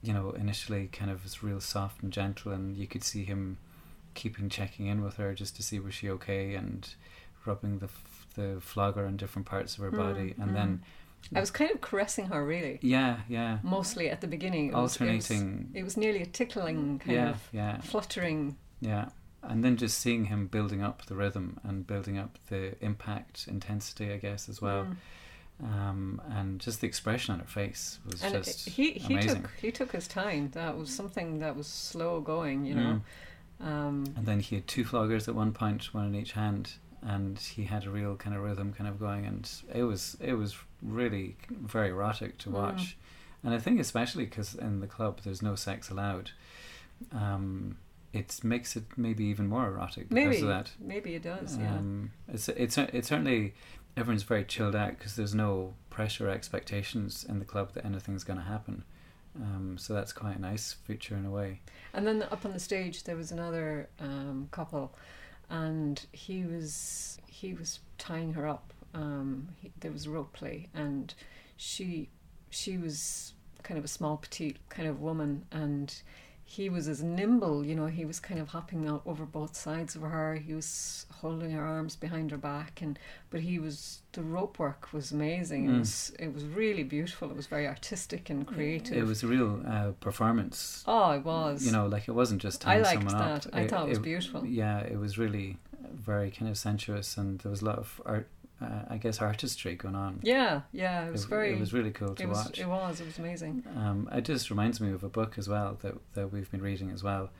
you 0.01 0.13
know 0.13 0.31
initially 0.31 0.87
kind 0.99 1.09
of 1.09 1.23
was 1.23 1.41
real 1.43 1.59
soft 1.59 2.03
and 2.03 2.13
gentle 2.13 2.51
and 2.51 2.77
you 2.77 2.85
could 2.87 3.03
see 3.03 3.23
him 3.25 3.57
keeping 4.13 4.47
checking 4.49 4.85
in 4.85 5.03
with 5.03 5.15
her 5.17 5.33
just 5.33 5.55
to 5.55 5.63
see 5.63 5.79
was 5.79 5.93
she 5.95 6.09
okay 6.09 6.53
and 6.53 6.93
rubbing 7.45 7.79
the 7.79 7.85
f- 7.87 8.27
the 8.35 8.57
flogger 8.61 9.05
on 9.05 9.17
different 9.17 9.47
parts 9.47 9.77
of 9.77 9.83
her 9.83 9.91
Mm, 9.91 9.97
body. 9.97 10.35
And 10.39 10.55
then 10.55 10.83
i 11.33 11.39
was 11.39 11.51
kind 11.51 11.71
of 11.71 11.81
caressing 11.81 12.27
her 12.27 12.45
really. 12.45 12.77
Yeah 12.81 13.19
yeah. 13.27 13.57
Mostly 13.63 14.09
at 14.09 14.21
the 14.21 14.27
beginning 14.27 14.67
it 14.69 14.73
was, 14.73 14.95
it 14.97 15.05
was, 15.05 15.31
alternating. 15.31 15.71
it 15.73 15.83
was 15.83 15.97
nearly 15.97 16.21
a 16.21 16.25
tickling 16.25 16.99
kind 16.99 17.15
yeah 17.15 17.29
of 17.29 17.49
yeah. 17.51 17.79
fluttering. 17.81 18.57
Yeah. 18.81 19.09
And 19.41 19.63
then 19.63 19.77
just 19.77 19.99
seeing 19.99 20.25
him 20.25 20.47
building 20.47 20.81
up 20.83 21.05
the 21.05 21.15
rhythm 21.15 21.59
and 21.63 21.85
building 21.87 22.17
up 22.17 22.37
the 22.49 22.75
impact 22.83 23.47
intensity 23.47 24.11
i 24.11 24.17
guess 24.17 24.49
as 24.49 24.61
well. 24.61 24.85
Mm. 25.63 25.65
um, 25.73 26.21
and 26.29 26.59
just 26.59 26.81
the 26.81 26.87
expression 26.87 27.33
on 27.33 27.39
her 27.39 27.45
face 27.47 27.99
was 28.05 28.21
and 28.23 28.33
just 28.33 28.67
he 28.69 28.91
he 28.93 29.13
amazing. 29.13 29.41
took 29.41 29.51
he 29.61 29.71
took 29.71 29.91
his 29.93 30.07
time. 30.07 30.49
That 30.53 30.77
was 30.77 30.89
something 30.89 31.39
that 31.39 31.55
was 31.55 31.67
slow 31.67 32.21
going, 32.21 32.65
you 32.65 32.75
know. 32.75 33.01
Um, 33.61 34.03
And 34.17 34.25
then 34.25 34.41
he 34.41 34.55
had 34.55 34.67
two 34.67 34.83
floggers 34.83 35.27
at 35.29 35.35
one 35.35 35.53
point, 35.53 35.93
one 35.93 36.05
in 36.07 36.15
each 36.15 36.33
hand, 36.33 36.73
and 37.05 37.37
he 37.39 37.65
had 37.65 37.85
a 37.85 37.89
real 37.91 38.15
kind 38.15 38.35
of 38.35 38.41
rhythm 38.41 38.73
kind 38.73 38.89
of 38.89 38.99
going, 38.99 39.25
and 39.25 39.49
it 39.73 39.83
was 39.83 40.17
it 40.19 40.33
was 40.33 40.55
really 40.81 41.37
very 41.51 41.89
erotic 41.89 42.37
to 42.39 42.49
Mm. 42.49 42.53
watch. 42.53 42.97
And 43.43 43.53
I 43.53 43.59
think 43.59 43.79
especially 43.79 44.25
because 44.25 44.55
in 44.55 44.79
the 44.79 44.87
club 44.87 45.19
there's 45.23 45.41
no 45.43 45.55
sex 45.55 45.89
allowed, 45.91 46.31
um, 47.11 47.77
it 48.13 48.39
makes 48.43 48.75
it 48.75 48.85
maybe 48.97 49.25
even 49.25 49.47
more 49.47 49.67
erotic 49.67 50.09
because 50.09 50.15
maybe 50.25 50.41
of 50.41 50.47
that. 50.47 50.71
maybe 50.79 51.15
it 51.15 51.21
does. 51.23 51.57
Yeah. 51.57 51.75
Um, 51.75 52.11
it's 52.27 52.47
it's 52.49 52.77
it's 52.77 53.09
certainly 53.09 53.53
everyone's 53.97 54.23
very 54.23 54.43
chilled 54.45 54.75
out 54.75 54.97
because 54.97 55.15
there's 55.15 55.35
no 55.35 55.73
pressure 55.89 56.27
or 56.27 56.31
expectations 56.31 57.25
in 57.27 57.39
the 57.39 57.45
club 57.45 57.73
that 57.73 57.85
anything's 57.85 58.23
going 58.23 58.39
to 58.39 58.45
happen. 58.45 58.83
Um, 59.37 59.77
so 59.77 59.93
that's 59.93 60.13
quite 60.13 60.37
a 60.37 60.41
nice 60.41 60.73
feature 60.73 61.15
in 61.17 61.25
a 61.25 61.29
way. 61.29 61.59
And 61.93 62.07
then 62.07 62.23
up 62.23 62.45
on 62.45 62.53
the 62.53 62.59
stage 62.59 63.03
there 63.03 63.17
was 63.17 63.31
another 63.31 63.89
um, 63.99 64.47
couple, 64.51 64.93
and 65.49 66.05
he 66.11 66.43
was 66.43 67.17
he 67.27 67.53
was 67.53 67.79
tying 67.97 68.33
her 68.33 68.47
up. 68.47 68.73
Um, 68.93 69.49
he, 69.61 69.71
there 69.79 69.91
was 69.91 70.07
rope 70.07 70.33
play, 70.33 70.67
and 70.73 71.13
she 71.57 72.09
she 72.49 72.77
was 72.77 73.33
kind 73.63 73.77
of 73.77 73.83
a 73.83 73.89
small 73.89 74.17
petite 74.17 74.57
kind 74.69 74.87
of 74.87 75.01
woman, 75.01 75.45
and 75.51 75.93
he 76.47 76.69
was 76.69 76.87
as 76.87 77.01
nimble. 77.01 77.65
You 77.65 77.73
know, 77.75 77.87
he 77.87 78.05
was 78.05 78.19
kind 78.19 78.39
of 78.39 78.49
hopping 78.49 78.87
out 78.87 79.01
over 79.05 79.25
both 79.25 79.55
sides 79.55 79.95
of 79.95 80.03
her. 80.03 80.35
He 80.35 80.53
was 80.53 81.05
holding 81.21 81.51
her 81.51 81.63
arms 81.65 81.95
behind 81.95 82.29
her 82.31 82.37
back, 82.37 82.81
and 82.83 82.99
but 83.31 83.39
he 83.41 83.57
was 83.59 84.01
the 84.13 84.21
rope 84.21 84.59
work 84.59 84.93
was 84.93 85.11
amazing. 85.11 85.65
It 85.65 85.71
Mm. 85.71 85.79
was 85.79 86.13
it 86.19 86.33
was 86.33 86.43
really 86.45 86.83
beautiful. 86.83 87.29
It 87.31 87.35
was 87.35 87.47
very 87.47 87.67
artistic 87.67 88.29
and 88.29 88.45
creative. 88.45 88.95
It 88.95 89.05
was 89.05 89.23
a 89.23 89.27
real 89.27 89.61
uh, 89.67 89.91
performance 89.99 90.83
Oh, 90.87 91.11
it 91.11 91.23
was. 91.25 91.65
You 91.65 91.71
know, 91.71 91.87
like 91.87 92.07
it 92.07 92.13
wasn't 92.13 92.41
just 92.41 92.67
I 92.67 92.77
liked 92.77 93.01
someone 93.09 93.17
that. 93.17 93.47
up. 93.47 93.55
I 93.55 93.67
thought 93.67 93.87
it 93.87 93.89
was 93.89 93.99
beautiful. 93.99 94.45
Yeah, 94.45 94.79
it 94.79 94.99
was 94.99 95.17
really 95.17 95.57
very 95.91 96.29
kind 96.31 96.49
of 96.51 96.57
sensuous, 96.57 97.17
and 97.17 97.39
there 97.39 97.49
was 97.51 97.61
a 97.61 97.65
lot 97.65 97.79
of 97.79 98.01
art. 98.05 98.27
Uh, 98.61 98.83
I 98.89 98.97
guess 98.97 99.21
artistry 99.21 99.75
going 99.75 99.95
on. 99.95 100.21
Yeah, 100.23 100.61
yeah, 100.71 101.07
it 101.07 101.11
was 101.11 101.25
it, 101.25 101.27
very. 101.27 101.51
It 101.51 101.59
was 101.59 101.73
really 101.73 101.91
cool 101.91 102.15
to 102.15 102.23
it 102.23 102.29
was, 102.29 102.37
watch. 102.37 102.59
It 102.59 102.67
was. 102.67 103.01
It 103.01 103.05
was 103.05 103.19
amazing. 103.19 103.63
Um, 103.75 104.09
it 104.13 104.23
just 104.23 104.49
reminds 104.49 104.79
me 104.79 104.93
of 104.93 105.03
a 105.03 105.09
book 105.09 105.37
as 105.37 105.49
well 105.49 105.77
that 105.81 105.95
that 106.13 106.31
we've 106.31 106.49
been 106.49 106.61
reading 106.61 106.89
as 106.89 107.03
well, 107.03 107.31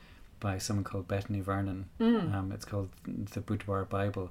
by 0.41 0.57
someone 0.57 0.83
called 0.83 1.07
Betony 1.07 1.41
Vernon. 1.41 1.85
Mm. 2.01 2.33
Um, 2.35 2.51
it's 2.51 2.65
called 2.65 2.89
the 3.05 3.39
Boudoir 3.39 3.85
Bible, 3.85 4.29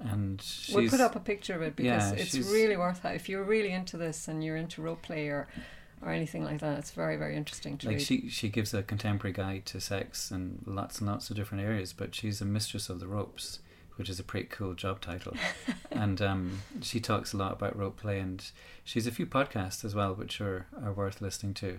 and 0.00 0.42
she's, 0.42 0.74
we'll 0.74 0.88
put 0.90 1.00
up 1.00 1.16
a 1.16 1.20
picture 1.20 1.54
of 1.54 1.62
it 1.62 1.76
because 1.76 2.12
Yeah, 2.12 2.18
it's 2.18 2.34
really 2.34 2.76
worth 2.76 3.04
it. 3.04 3.14
If 3.14 3.28
you're 3.28 3.44
really 3.44 3.70
into 3.70 3.96
this 3.96 4.28
and 4.28 4.42
you're 4.44 4.56
into 4.56 4.82
role 4.82 4.96
play 4.96 5.28
or, 5.28 5.46
or 6.02 6.10
anything 6.10 6.44
like 6.44 6.60
that, 6.60 6.78
it's 6.78 6.90
very, 6.90 7.16
very 7.16 7.36
interesting 7.36 7.78
to 7.78 7.86
like 7.86 7.98
read. 7.98 8.04
she 8.04 8.28
she 8.28 8.48
gives 8.48 8.74
a 8.74 8.82
contemporary 8.82 9.32
guide 9.32 9.64
to 9.66 9.80
sex 9.80 10.30
and 10.30 10.62
lots 10.66 10.98
and 10.98 11.08
lots 11.08 11.30
of 11.30 11.36
different 11.36 11.64
areas, 11.64 11.92
but 11.92 12.14
she's 12.14 12.40
a 12.40 12.44
mistress 12.44 12.88
of 12.88 13.00
the 13.00 13.06
ropes, 13.06 13.60
which 13.96 14.08
is 14.08 14.18
a 14.20 14.24
pretty 14.24 14.46
cool 14.46 14.74
job 14.74 15.00
title. 15.00 15.34
and 15.90 16.20
um, 16.22 16.62
she 16.82 17.00
talks 17.00 17.32
a 17.32 17.36
lot 17.36 17.52
about 17.52 17.76
rope 17.76 17.96
play, 17.98 18.18
and 18.18 18.50
she's 18.84 19.06
a 19.06 19.10
few 19.10 19.26
podcasts 19.26 19.84
as 19.84 19.94
well, 19.94 20.14
which 20.14 20.40
are 20.40 20.66
are 20.82 20.92
worth 20.92 21.20
listening 21.20 21.54
to. 21.54 21.78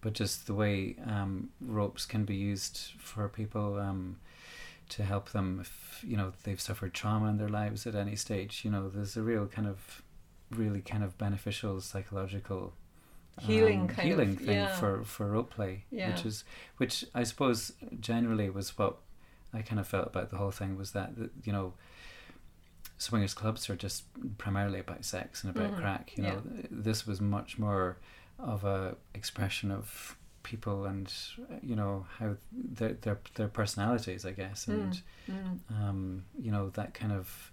But 0.00 0.12
just 0.12 0.46
the 0.46 0.54
way 0.54 0.96
um, 1.06 1.50
ropes 1.60 2.06
can 2.06 2.24
be 2.24 2.36
used 2.36 2.92
for 2.98 3.28
people 3.28 3.78
um, 3.78 4.18
to 4.90 5.02
help 5.04 5.30
them, 5.30 5.58
if 5.60 6.04
you 6.06 6.16
know 6.16 6.32
they've 6.44 6.60
suffered 6.60 6.94
trauma 6.94 7.28
in 7.28 7.38
their 7.38 7.48
lives 7.48 7.86
at 7.86 7.94
any 7.94 8.16
stage. 8.16 8.62
You 8.64 8.70
know, 8.70 8.88
there's 8.88 9.16
a 9.16 9.22
real 9.22 9.46
kind 9.46 9.66
of 9.66 10.02
really 10.50 10.80
kind 10.80 11.02
of 11.02 11.18
beneficial 11.18 11.80
psychological 11.80 12.72
Healing 13.38 13.80
um, 13.82 13.88
kind 13.88 13.98
of, 13.98 14.04
healing 14.06 14.36
thing 14.36 14.56
yeah. 14.56 14.74
for 14.76 15.04
for 15.04 15.26
rope 15.26 15.50
play, 15.50 15.84
Yeah. 15.90 16.10
which 16.10 16.24
is 16.24 16.42
which 16.78 17.04
I 17.14 17.22
suppose 17.24 17.72
generally 18.00 18.48
was 18.48 18.78
what 18.78 18.96
I 19.56 19.62
kind 19.62 19.80
of 19.80 19.86
felt 19.88 20.06
about 20.08 20.30
the 20.30 20.36
whole 20.36 20.50
thing 20.50 20.76
was 20.76 20.92
that 20.92 21.10
you 21.44 21.52
know 21.52 21.72
swingers 22.98 23.34
clubs 23.34 23.68
are 23.68 23.76
just 23.76 24.04
primarily 24.38 24.78
about 24.80 25.04
sex 25.04 25.44
and 25.44 25.54
about 25.56 25.72
Mhm. 25.72 25.80
crack. 25.80 26.16
You 26.16 26.22
know, 26.22 26.42
this 26.70 27.06
was 27.06 27.20
much 27.20 27.58
more 27.58 27.96
of 28.38 28.64
a 28.64 28.96
expression 29.14 29.70
of 29.70 30.16
people 30.42 30.84
and 30.86 31.12
you 31.62 31.74
know 31.76 32.06
how 32.18 32.36
their 32.52 32.92
their 32.94 33.18
their 33.34 33.48
personalities, 33.48 34.24
I 34.24 34.32
guess, 34.32 34.68
and 34.68 35.00
Mm. 35.28 35.58
um, 35.70 36.24
you 36.38 36.50
know 36.50 36.70
that 36.70 36.94
kind 36.94 37.12
of 37.12 37.50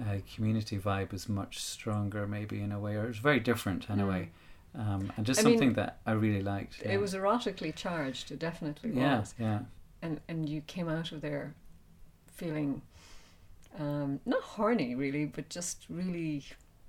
uh, 0.00 0.18
community 0.34 0.78
vibe 0.78 1.12
is 1.14 1.28
much 1.28 1.58
stronger, 1.58 2.26
maybe 2.26 2.60
in 2.60 2.70
a 2.72 2.78
way, 2.78 2.96
or 2.96 3.08
it's 3.08 3.18
very 3.18 3.40
different 3.40 3.88
anyway. 3.90 4.30
Um, 4.74 5.10
and 5.16 5.24
just 5.24 5.40
I 5.40 5.42
mean, 5.42 5.54
something 5.54 5.72
that 5.74 6.00
I 6.04 6.12
really 6.12 6.42
liked. 6.42 6.82
yeah. 6.82 6.92
It 6.92 7.00
was 7.00 7.14
erotically 7.14 7.74
charged. 7.74 8.30
It 8.30 8.38
definitely 8.38 8.90
yeah, 8.92 9.20
was. 9.20 9.34
yeah, 9.38 9.60
And 10.02 10.20
and 10.28 10.48
you 10.48 10.60
came 10.62 10.88
out 10.88 11.12
of 11.12 11.20
there 11.20 11.54
feeling 12.34 12.82
um, 13.78 14.20
not 14.24 14.42
horny 14.42 14.94
really, 14.94 15.24
but 15.24 15.48
just 15.48 15.86
really 15.88 16.44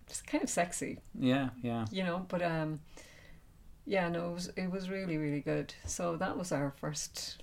just 0.08 0.26
kind 0.26 0.44
of 0.44 0.50
sexy, 0.50 1.00
yeah, 1.20 1.50
yeah. 1.62 1.86
you 1.92 2.04
know. 2.04 2.26
But 2.28 2.42
um, 2.42 2.80
yeah, 3.86 4.10
no, 4.10 4.30
it 4.30 4.34
was 4.34 4.48
it 4.56 4.72
was 4.72 4.90
really 4.90 5.18
really 5.18 5.42
good. 5.42 5.74
So 5.86 6.16
that 6.18 6.38
was 6.38 6.52
our 6.52 6.72
first 6.80 7.42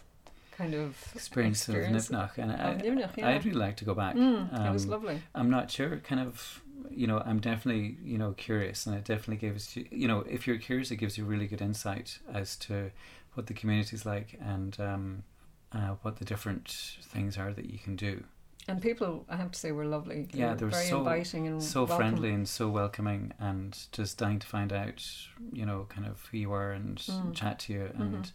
kind 0.57 0.75
of 0.75 0.97
Experience, 1.15 1.59
Experience 1.69 2.11
of 2.11 2.17
Nipnach, 2.17 2.39
and 2.39 2.53
I, 2.53 2.71
of 2.73 2.83
Nimhneach, 2.83 3.17
yeah. 3.17 3.29
I'd 3.29 3.45
really 3.45 3.59
like 3.59 3.77
to 3.79 3.85
go 3.85 3.95
back. 3.95 4.15
Mm, 4.15 4.67
it 4.67 4.73
was 4.73 4.85
Um, 4.85 4.91
lovely. 4.91 5.23
I'm 5.35 5.51
not 5.51 5.71
sure. 5.71 5.97
Kind 5.99 6.21
of, 6.21 6.63
you 6.91 7.07
know, 7.07 7.23
I'm 7.27 7.41
definitely, 7.41 7.99
you 8.05 8.19
know, 8.19 8.33
curious, 8.33 8.87
and 8.87 8.95
it 8.95 9.05
definitely 9.05 9.37
gives 9.37 9.77
you, 9.77 9.87
you 9.91 10.07
know, 10.07 10.21
if 10.21 10.47
you're 10.47 10.59
curious, 10.59 10.91
it 10.91 10.97
gives 10.97 11.19
you 11.19 11.25
really 11.25 11.47
good 11.49 11.61
insight 11.61 12.19
as 12.33 12.57
to 12.57 12.93
what 13.35 13.49
the 13.49 13.55
community's 13.55 14.07
like 14.07 14.39
and 14.41 14.79
um, 14.79 15.25
uh, 15.75 15.95
what 16.03 16.17
the 16.17 16.25
different 16.25 16.69
things 17.03 17.37
are 17.37 17.53
that 17.53 17.71
you 17.71 17.79
can 17.79 17.97
do. 17.97 18.25
And 18.67 18.81
people, 18.81 19.27
I 19.29 19.37
have 19.37 19.51
to 19.51 19.59
say, 19.59 19.73
were 19.73 19.85
lovely. 19.85 20.27
They 20.33 20.39
Yeah, 20.39 20.51
were 20.53 20.57
they 20.57 20.65
were 20.65 20.71
very 20.71 20.87
so- 20.87 20.99
inviting 21.01 21.47
and 21.47 21.63
So 21.63 21.81
welcome. 21.81 21.97
friendly 21.97 22.31
and 22.33 22.49
so 22.49 22.71
welcoming, 22.71 23.33
and 23.39 23.79
just 23.93 24.17
dying 24.17 24.39
to 24.39 24.47
find 24.47 24.73
out, 24.73 25.05
you 25.53 25.67
know, 25.67 25.87
kind 25.91 26.07
of 26.07 26.27
who 26.31 26.39
you 26.39 26.49
were 26.49 26.73
and 26.73 26.97
Mm. 26.99 27.35
chat 27.35 27.59
to 27.61 27.73
you. 27.75 27.91
And 27.95 28.33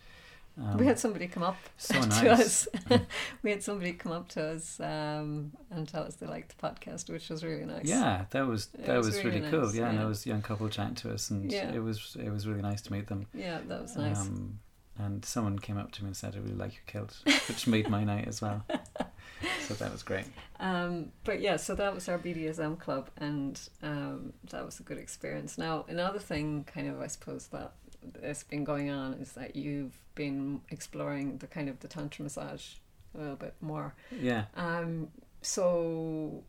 um, 0.62 0.78
we 0.78 0.86
had 0.86 1.00
somebody 1.00 1.28
come 1.28 1.42
up 1.42 1.58
so 1.78 1.94
to 2.02 2.08
nice. 2.10 2.22
us. 2.22 2.68
we 3.44 3.50
had 3.50 3.64
somebody 3.64 3.94
come 3.94 4.12
up 4.12 4.28
to 4.30 4.44
us 4.44 4.80
um, 4.82 5.52
and 5.72 5.88
tell 5.88 6.04
us 6.04 6.16
they 6.18 6.28
liked 6.28 6.56
the 6.56 6.68
podcast, 6.68 7.10
which 7.10 7.30
was 7.30 7.44
really 7.44 7.66
nice. 7.66 7.86
Yeah, 7.86 8.26
that 8.30 8.46
was 8.46 8.68
that 8.86 8.98
was 8.98 9.08
was, 9.08 9.24
really 9.24 9.40
really, 9.40 9.50
cool. 9.50 9.62
nice, 9.66 9.74
Yeah, 9.76 9.86
and 9.86 9.94
yeah. 9.94 10.00
there 10.02 10.08
was 10.10 10.26
a 10.28 10.30
young 10.30 10.42
couple 10.44 10.70
chatting 10.70 10.96
to 10.96 11.12
us, 11.14 11.32
and 11.32 11.52
Yeah. 11.52 11.72
it 11.72 11.80
was 11.80 12.16
it 12.20 12.30
was 12.30 12.46
really 12.46 12.62
nice 12.62 12.82
to 12.84 12.94
meet 12.94 13.08
them. 13.08 13.26
yeah, 13.34 13.62
that 13.68 13.82
was 13.82 13.96
nice. 13.96 14.20
Um, 14.22 14.60
and 15.00 15.24
someone 15.26 15.58
came 15.58 15.78
up 15.78 15.92
to 15.94 16.04
me 16.04 16.08
and 16.08 16.18
said, 16.18 16.36
"I 16.36 16.40
really 16.40 16.56
like 16.56 16.74
your 16.74 16.84
kilt," 16.88 17.18
which 17.48 17.66
made 17.68 17.90
my 17.90 18.04
night 18.04 18.28
as 18.28 18.42
well. 18.42 18.64
So 19.68 19.74
that 19.76 19.92
was 19.92 20.04
great. 20.04 20.26
Um, 20.60 21.12
but 21.24 21.40
yeah, 21.42 21.56
so 21.56 21.74
that 21.76 21.94
was 21.96 22.10
our 22.10 22.18
BDSM 22.20 22.78
club, 22.80 23.10
and 23.18 23.60
um, 23.82 24.34
that 24.50 24.66
was 24.66 24.80
a 24.80 24.84
good 24.84 24.98
experience. 24.98 25.58
Now, 25.58 25.86
another 25.88 26.20
thing, 26.20 26.66
kind 26.66 26.90
of, 26.90 27.00
I 27.02 27.08
suppose 27.08 27.48
that 27.48 27.74
has 28.22 28.44
been 28.44 28.64
going 28.64 28.90
on 28.90 29.14
is 29.14 29.34
that 29.34 29.56
you've 29.56 29.98
been 30.16 30.62
exploring 30.70 31.38
the 31.38 31.48
kind 31.48 31.70
of 31.70 31.80
the 31.80 31.88
tantra 31.88 32.24
massage 32.24 32.76
a 33.16 33.20
little 33.20 33.36
bit 33.36 33.54
more. 33.62 33.94
Yeah, 34.12 34.46
Um, 34.56 35.10
so 35.42 36.44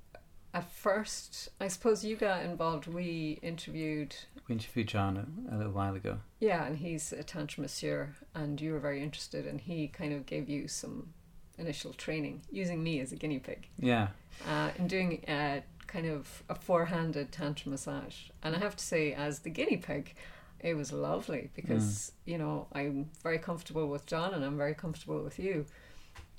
at 0.52 0.70
first, 0.70 1.48
I 1.60 1.68
suppose 1.68 2.04
you 2.04 2.16
got 2.16 2.44
involved. 2.44 2.86
We 2.86 3.38
interviewed, 3.42 4.16
we 4.48 4.54
interviewed 4.54 4.88
John 4.88 5.16
a, 5.50 5.54
a 5.54 5.56
little 5.56 5.72
while 5.72 5.94
ago. 5.94 6.18
yeah, 6.40 6.66
and 6.66 6.76
he's 6.76 7.12
a 7.12 7.22
tantra 7.22 7.62
masseur, 7.62 8.16
and 8.34 8.60
you 8.60 8.72
were 8.72 8.80
very 8.80 9.02
interested, 9.02 9.46
and 9.46 9.60
he 9.60 9.88
kind 9.88 10.12
of 10.12 10.26
gave 10.26 10.48
you 10.48 10.66
some 10.68 11.12
initial 11.58 11.92
training 11.92 12.42
using 12.50 12.82
me 12.82 13.00
as 13.00 13.12
a 13.12 13.16
guinea 13.16 13.38
pig. 13.38 13.68
Yeah, 13.78 14.08
uh, 14.48 14.70
in 14.78 14.88
doing 14.88 15.22
a 15.28 15.62
kind 15.86 16.06
of 16.06 16.42
a 16.48 16.54
four-handed 16.54 17.32
tantra 17.32 17.70
massage. 17.70 18.30
And 18.42 18.54
I 18.54 18.58
have 18.58 18.76
to 18.76 18.84
say, 18.84 19.12
as 19.12 19.40
the 19.40 19.50
guinea 19.50 19.76
pig, 19.76 20.14
it 20.60 20.74
was 20.74 20.92
lovely 20.92 21.50
because 21.54 22.12
you 22.26 22.38
know 22.38 22.66
I'm 22.72 23.10
very 23.22 23.38
comfortable 23.38 23.88
with 23.88 24.06
John 24.06 24.34
and 24.34 24.44
I'm 24.44 24.56
very 24.56 24.74
comfortable 24.74 25.22
with 25.22 25.38
you, 25.38 25.66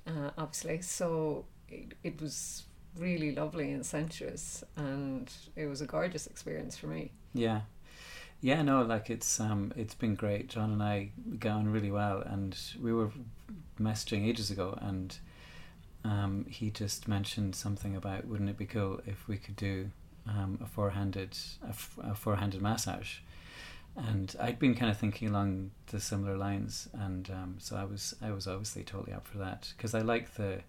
uh, 0.06 0.32
obviously. 0.38 0.82
So 0.82 1.46
it, 1.70 1.94
it 2.04 2.22
was 2.22 2.66
really 2.98 3.34
lovely 3.34 3.72
and 3.72 3.86
sensuous, 3.86 4.64
and 4.76 5.32
it 5.56 5.68
was 5.68 5.82
a 5.82 5.86
gorgeous 5.86 6.28
experience 6.28 6.78
for 6.78 6.88
me. 6.88 7.12
yeah, 7.34 7.62
yeah. 8.42 8.62
No, 8.62 8.82
like 8.84 9.10
it's 9.10 9.40
um, 9.40 9.72
it's 9.76 9.96
been 9.96 10.16
great. 10.16 10.50
John 10.50 10.72
and 10.72 10.84
I 10.84 11.12
got 11.40 11.54
on 11.58 11.72
really 11.72 11.92
well, 11.92 12.22
and 12.22 12.58
we 12.82 12.92
were 12.94 13.12
messaging 13.80 14.28
ages 14.28 14.52
ago, 14.52 14.78
and 14.82 15.18
um, 16.04 16.46
he 16.50 16.70
just 16.70 17.08
mentioned 17.08 17.56
something 17.56 17.96
about 17.96 18.26
wouldn't 18.26 18.50
it 18.50 18.58
be 18.58 18.66
cool 18.66 19.02
if 19.06 19.28
we 19.28 19.38
could 19.38 19.56
do 19.56 19.92
um, 20.28 20.60
a 20.62 20.66
four-handed 20.66 21.38
a, 21.66 21.70
f- 21.70 21.98
a 22.04 22.16
four-handed 22.16 22.62
massage. 22.62 23.18
And 23.98 24.34
I'd 24.40 24.58
been 24.58 24.74
kind 24.74 24.90
of 24.90 24.98
thinking 24.98 25.28
along 25.28 25.72
the 25.88 26.00
similar 26.00 26.38
lines, 26.38 26.88
and 26.94 27.30
um, 27.30 27.56
so 27.60 27.76
I 27.76 27.84
was 27.84 28.16
I 28.22 28.32
was 28.32 28.48
obviously 28.48 28.84
totally 28.84 29.14
up 29.14 29.28
for 29.28 29.38
that 29.40 29.74
because 29.76 29.94
I 29.94 30.00
like 30.00 30.36
the 30.36 30.62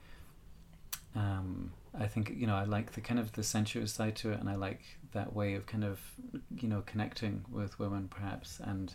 um, 1.14 1.72
I 1.98 2.06
think 2.06 2.32
you 2.36 2.46
know 2.46 2.54
I 2.54 2.64
like 2.64 2.92
the 2.92 3.00
kind 3.00 3.20
of 3.20 3.32
the 3.32 3.42
sensuous 3.42 3.92
side 3.92 4.16
to 4.16 4.32
it, 4.32 4.40
and 4.40 4.48
I 4.48 4.54
like 4.54 4.80
that 5.12 5.34
way 5.34 5.54
of 5.54 5.66
kind 5.66 5.84
of 5.84 6.00
you 6.60 6.68
know 6.68 6.82
connecting 6.86 7.44
with 7.50 7.78
women 7.78 8.08
perhaps, 8.08 8.60
and 8.60 8.94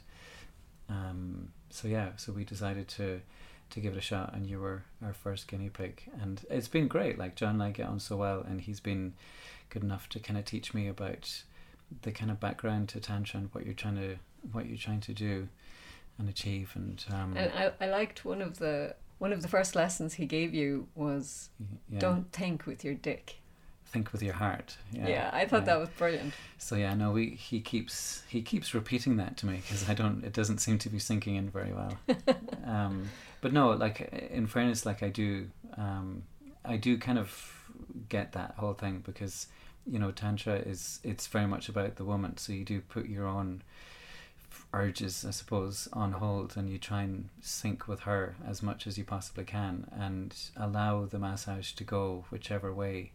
um, 0.90 1.50
so 1.70 1.88
yeah, 1.88 2.12
so 2.18 2.32
we 2.32 2.44
decided 2.44 2.88
to 2.90 3.22
to 3.70 3.80
give 3.80 3.94
it 3.94 3.98
a 3.98 4.02
shot, 4.02 4.34
and 4.34 4.48
you 4.48 4.60
were 4.60 4.84
our 5.04 5.14
first 5.14 5.48
guinea 5.48 5.70
pig, 5.70 6.04
and 6.22 6.46
it's 6.50 6.68
been 6.70 6.88
great. 6.88 7.18
Like 7.18 7.36
John 7.36 7.56
and 7.56 7.64
I 7.64 7.72
get 7.72 7.88
on 7.88 8.00
so 8.00 8.16
well, 8.16 8.42
and 8.48 8.62
he's 8.62 8.80
been 8.80 9.14
good 9.70 9.84
enough 9.84 10.10
to 10.10 10.20
kind 10.20 10.40
of 10.40 10.46
teach 10.46 10.74
me 10.74 10.88
about 10.88 11.44
the 12.02 12.12
kind 12.12 12.32
of 12.32 12.40
background 12.40 12.90
to 12.90 13.00
tantra 13.00 13.40
and 13.40 13.50
what 13.54 13.66
you're 13.66 13.74
trying 13.74 13.96
to 13.96 14.18
what 14.52 14.68
you're 14.68 14.78
trying 14.78 15.02
to 15.02 15.14
do 15.14 15.50
and 16.18 16.30
achieve, 16.30 16.72
and 16.76 17.06
um, 17.12 17.36
And 17.38 17.52
I, 17.54 17.72
I 17.80 17.90
liked 17.90 18.26
one 18.26 18.42
of 18.42 18.58
the 18.58 18.96
one 19.20 19.34
of 19.34 19.42
the 19.42 19.48
first 19.48 19.76
lessons 19.76 20.16
he 20.16 20.26
gave 20.26 20.54
you 20.54 20.88
was 20.96 21.50
yeah, 21.90 22.00
don't 22.00 22.32
think 22.32 22.66
with 22.66 22.84
your 22.84 22.94
dick. 22.94 23.38
think 23.86 24.12
with 24.12 24.22
your 24.22 24.34
heart. 24.34 24.78
Yeah, 24.92 25.08
Yeah, 25.08 25.30
I 25.34 25.46
thought 25.46 25.62
yeah. 25.62 25.66
that 25.66 25.80
was 25.80 25.90
brilliant. 25.90 26.34
So 26.58 26.76
yeah, 26.76 26.94
no, 26.94 27.12
we 27.12 27.30
he 27.32 27.60
keeps 27.60 28.24
he 28.28 28.42
keeps 28.42 28.74
repeating 28.74 29.18
that 29.18 29.38
to 29.38 29.46
me 29.46 29.58
because 29.58 29.90
I 29.90 29.94
don't. 29.94 30.24
It 30.24 30.34
doesn't 30.34 30.60
seem 30.60 30.78
to 30.80 30.90
be 30.90 31.00
sinking 31.00 31.36
in 31.36 31.50
very 31.50 31.74
well. 31.74 31.98
um, 32.66 33.10
but 33.42 33.54
no, 33.54 33.72
like 33.72 34.30
in 34.32 34.48
fairness, 34.48 34.86
like 34.86 35.02
I 35.04 35.10
do, 35.10 35.48
um, 35.78 36.24
I 36.66 36.78
do 36.78 36.98
kind 36.98 37.18
of 37.18 37.54
get 38.10 38.34
that 38.34 38.56
whole 38.58 38.74
thing 38.74 39.04
because 39.06 39.48
you 39.86 40.00
know 40.00 40.12
tantra 40.12 40.56
is 40.56 41.00
it's 41.04 41.28
very 41.28 41.48
much 41.48 41.70
about 41.70 41.96
the 41.96 42.06
woman. 42.06 42.38
So 42.38 42.54
you 42.54 42.66
do 42.66 42.82
put 42.82 43.08
your 43.08 43.26
own 43.26 43.64
urges, 44.74 45.26
I 45.26 45.32
suppose, 45.32 45.88
on 45.94 46.14
hold, 46.14 46.56
and 46.58 46.70
you 46.70 46.78
try 46.78 47.04
and 47.04 47.30
sync 47.42 47.88
with 47.88 48.02
her 48.02 48.36
as 48.46 48.62
much 48.64 48.88
as 48.88 48.98
you 48.98 49.04
possibly 49.04 49.44
can, 49.44 49.88
and 49.92 50.36
allow 50.56 51.06
the 51.06 51.20
massage 51.20 51.72
to 51.74 51.84
go 51.84 52.26
whichever 52.30 52.74
way 52.74 53.12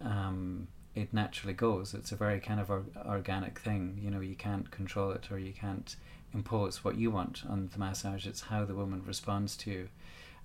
um, 0.00 0.68
it 0.94 1.12
naturally 1.12 1.54
goes. 1.54 1.94
It's 1.94 2.12
a 2.12 2.16
very 2.16 2.40
kind 2.40 2.60
of 2.60 2.70
or- 2.70 2.86
organic 3.06 3.58
thing. 3.58 3.98
You 4.02 4.10
know, 4.10 4.20
you 4.20 4.34
can't 4.34 4.70
control 4.70 5.12
it 5.12 5.30
or 5.30 5.38
you 5.38 5.52
can't 5.52 5.94
impose 6.32 6.84
what 6.84 6.96
you 6.96 7.10
want 7.10 7.42
on 7.48 7.68
the 7.72 7.78
massage. 7.78 8.26
It's 8.26 8.42
how 8.42 8.64
the 8.64 8.74
woman 8.74 9.02
responds 9.06 9.56
to 9.58 9.70
you 9.70 9.88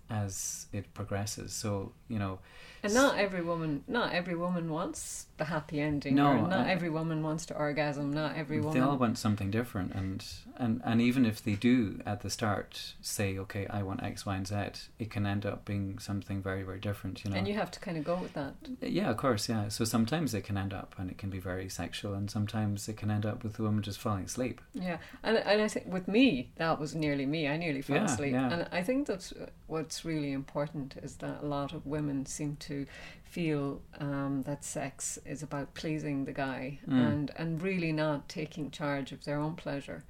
as 0.10 0.68
it 0.74 0.94
progresses. 0.94 1.54
So 1.54 1.92
you 2.08 2.20
know, 2.20 2.40
And 2.84 2.94
not 2.94 3.18
every 3.18 3.42
woman, 3.42 3.84
not 3.88 4.14
every 4.14 4.36
woman 4.36 4.70
wants 4.70 5.26
the 5.38 5.46
happy 5.46 5.82
ending. 5.82 6.16
No, 6.16 6.46
not 6.46 6.68
I- 6.68 6.72
every 6.72 6.90
woman 6.90 7.22
wants 7.24 7.46
to 7.48 7.56
orgasm. 7.58 8.14
Not 8.14 8.36
every 8.38 8.60
woman. 8.60 8.74
they 8.74 8.80
all 8.86 8.98
want 8.98 9.18
something 9.18 9.50
different, 9.52 9.94
and 9.94 10.24
and 10.58 10.82
and 10.86 11.02
even 11.02 11.26
if 11.26 11.44
they 11.44 11.56
do 11.56 12.00
at 12.06 12.22
the 12.22 12.30
start 12.30 12.94
say, 13.02 13.38
okay, 13.40 13.66
I 13.68 13.82
want 13.84 14.04
X, 14.04 14.26
Y, 14.26 14.36
and 14.36 14.48
Z, 14.48 14.56
it 15.00 15.10
can 15.10 15.26
end 15.26 15.46
up 15.46 15.66
being 15.66 15.98
something 16.00 16.42
very 16.42 16.64
very 16.64 16.80
different. 16.80 17.24
You 17.26 17.32
know, 17.32 17.38
and 17.38 17.48
you 17.48 17.56
have 17.56 17.72
to 17.72 17.80
kind 17.80 17.98
of 17.98 18.04
go 18.04 18.16
with 18.18 18.34
that. 18.34 18.54
Yeah, 18.82 19.10
of 19.10 19.18
course, 19.18 19.50
yeah. 19.50 19.68
So 19.70 19.84
sometimes 19.86 20.34
it 20.34 20.44
can 20.44 20.58
end 20.58 20.74
up 20.74 20.94
and 21.00 21.10
it 21.10 21.18
can 21.18 21.30
be 21.32 21.40
very 21.40 21.68
sexual, 21.70 22.14
and 22.14 22.30
sometimes 22.30 22.88
it 22.88 22.98
can 22.98 23.10
end 23.10 23.26
up 23.26 23.44
with 23.44 23.54
the 23.56 23.64
woman 23.64 23.82
just 23.82 24.00
falling 24.00 24.26
asleep. 24.26 24.62
Yeah, 24.74 24.98
and 25.24 25.38
and 25.38 25.62
I 25.62 25.68
think 25.68 25.88
with 25.92 26.08
me 26.08 26.52
that 26.58 26.80
was 26.80 26.94
nearly 26.94 27.26
me. 27.26 27.48
I 27.48 27.58
nearly 27.58 27.82
fell 27.82 27.98
Yeah, 27.98 28.06
asleep, 28.14 28.34
yeah. 28.34 28.52
and 28.54 28.68
I 28.72 28.84
think 28.84 29.08
that's 29.08 29.34
what's 29.68 30.06
really 30.06 30.32
important 30.32 30.96
is 31.02 31.16
that 31.18 31.42
a 31.42 31.46
lot 31.46 31.74
of 31.74 31.86
women 31.86 32.26
seem 32.26 32.56
to 32.58 32.86
feel 33.24 33.82
um, 34.00 34.44
that 34.46 34.64
sex 34.64 35.18
is 35.26 35.42
about 35.44 35.74
pleasing 35.74 36.26
the 36.26 36.32
guy 36.34 36.80
Mm. 36.88 37.08
and 37.14 37.32
and 37.38 37.62
really 37.62 37.92
not 37.92 38.30
taking 38.30 38.72
charge 38.72 39.12
of 39.12 39.24
their 39.26 39.38
own 39.40 39.56
pleasure. 39.56 40.04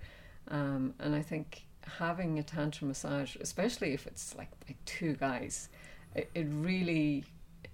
Um, 0.49 0.93
and 0.99 1.15
I 1.15 1.21
think 1.21 1.65
having 1.99 2.37
a 2.39 2.43
tantra 2.43 2.87
massage, 2.87 3.35
especially 3.37 3.93
if 3.93 4.05
it's 4.07 4.35
like, 4.35 4.49
like 4.67 4.77
two 4.85 5.13
guys, 5.15 5.69
it, 6.15 6.29
it 6.35 6.47
really 6.49 7.23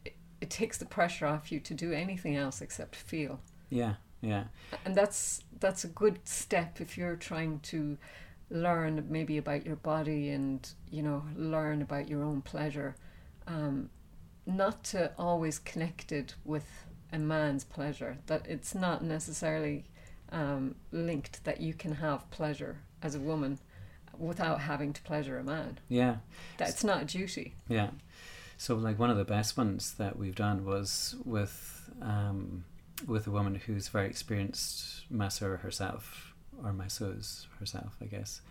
it, 0.06 0.16
it 0.40 0.50
takes 0.50 0.78
the 0.78 0.86
pressure 0.86 1.26
off 1.26 1.52
you 1.52 1.60
to 1.62 1.74
do 1.74 1.92
anything 1.94 2.36
else 2.36 2.62
except 2.62 2.96
feel 2.96 3.40
Yeah, 3.70 3.96
yeah, 4.22 4.44
and 4.86 4.96
that's 4.96 5.42
that's 5.60 5.84
a 5.84 5.88
good 5.88 6.20
step 6.28 6.80
if 6.82 6.98
you're 6.98 7.16
trying 7.18 7.60
to 7.62 7.98
learn 8.52 9.04
maybe 9.10 9.38
about 9.38 9.66
your 9.66 9.78
body 9.78 10.30
and 10.30 10.70
you 10.92 11.02
know 11.02 11.24
learn 11.36 11.82
about 11.82 12.08
your 12.08 12.24
own 12.24 12.42
pleasure. 12.42 12.96
Um, 13.48 13.90
not 14.46 14.84
to 14.86 15.12
always 15.18 15.60
connect 15.60 16.12
it 16.12 16.36
with 16.44 16.66
a 17.14 17.20
man's 17.20 17.64
pleasure 17.64 18.18
that 18.28 18.46
it's 18.48 18.74
not 18.74 19.04
necessarily 19.04 19.86
um, 20.32 20.76
linked 20.92 21.44
that 21.44 21.62
you 21.62 21.74
can 21.74 21.96
have 21.96 22.30
pleasure 22.32 22.80
as 23.02 23.16
a 23.16 23.20
woman 23.20 23.60
without 24.18 24.62
having 24.62 24.94
to 24.94 25.02
pleasure 25.02 25.38
a 25.38 25.44
man. 25.44 25.80
Yeah, 25.90 26.18
that's 26.58 26.84
not 26.84 27.02
a 27.04 27.06
duty. 27.06 27.56
Yeah. 27.68 27.90
So, 28.58 28.76
like 28.76 29.00
one 29.00 29.10
of 29.10 29.18
the 29.18 29.26
best 29.26 29.58
ones 29.58 29.96
that 29.96 30.18
we've 30.18 30.36
done 30.36 30.66
was 30.66 31.16
with 31.26 31.90
um, 32.02 32.64
with 33.08 33.28
a 33.28 33.32
woman 33.32 33.56
who's 33.56 33.88
very 33.88 34.08
experienced 34.08 35.06
masseur 35.10 35.58
herself, 35.58 36.31
or 36.64 36.74
masseuse 36.74 37.48
herself, 37.60 37.96
I 38.02 38.06
guess. 38.06 38.42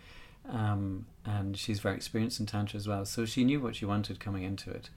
Um, 0.49 1.05
and 1.25 1.57
she's 1.57 1.79
very 1.79 1.95
experienced 1.95 2.39
in 2.39 2.45
tantra 2.45 2.77
as 2.77 2.87
well. 2.87 3.05
So 3.05 3.25
she 3.25 3.43
knew 3.43 3.59
what 3.59 3.75
she 3.75 3.85
wanted 3.85 4.19
coming 4.19 4.43
into 4.43 4.71
it, 4.71 4.89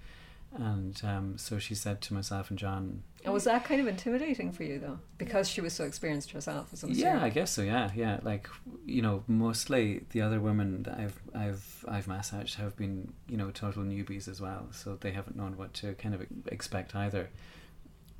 and 0.56 1.00
um, 1.04 1.36
so 1.36 1.58
she 1.58 1.74
said 1.74 2.00
to 2.02 2.14
myself 2.14 2.48
and 2.48 2.58
John. 2.58 3.02
And 3.24 3.32
was 3.32 3.44
that 3.44 3.64
kind 3.64 3.80
of 3.80 3.86
intimidating 3.86 4.52
for 4.52 4.62
you 4.62 4.78
though, 4.78 4.98
because 5.18 5.48
she 5.48 5.60
was 5.60 5.72
so 5.72 5.84
experienced 5.84 6.30
herself? 6.30 6.72
As 6.72 6.84
yeah, 6.84 7.22
I 7.22 7.28
guess 7.28 7.50
so. 7.50 7.62
Yeah, 7.62 7.90
yeah. 7.94 8.20
Like 8.22 8.48
you 8.86 9.02
know, 9.02 9.24
mostly 9.26 10.04
the 10.10 10.22
other 10.22 10.40
women 10.40 10.84
that 10.84 10.98
I've 10.98 11.20
I've 11.34 11.84
I've 11.88 12.08
massaged 12.08 12.54
have 12.56 12.76
been 12.76 13.12
you 13.28 13.36
know 13.36 13.50
total 13.50 13.82
newbies 13.82 14.28
as 14.28 14.40
well, 14.40 14.68
so 14.70 14.96
they 15.00 15.12
haven't 15.12 15.36
known 15.36 15.56
what 15.56 15.74
to 15.74 15.94
kind 15.94 16.14
of 16.14 16.24
expect 16.46 16.94
either. 16.94 17.28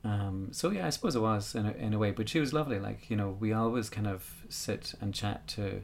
Um, 0.05 0.49
so 0.53 0.71
yeah, 0.71 0.87
I 0.87 0.91
suppose 0.91 1.17
it 1.17 1.21
was 1.21 1.55
in 1.55 1.65
a, 1.67 1.73
in 1.73 1.95
a 1.95 1.99
way, 1.99 2.11
but 2.11 2.29
she 2.29 2.39
was 2.39 2.53
lovely. 2.53 2.79
Like 2.79 3.09
you 3.11 3.17
know, 3.17 3.37
we 3.41 3.53
always 3.53 3.89
kind 3.89 4.07
of 4.07 4.45
sit 4.49 4.95
and 5.01 5.15
chat 5.15 5.49
to 5.49 5.81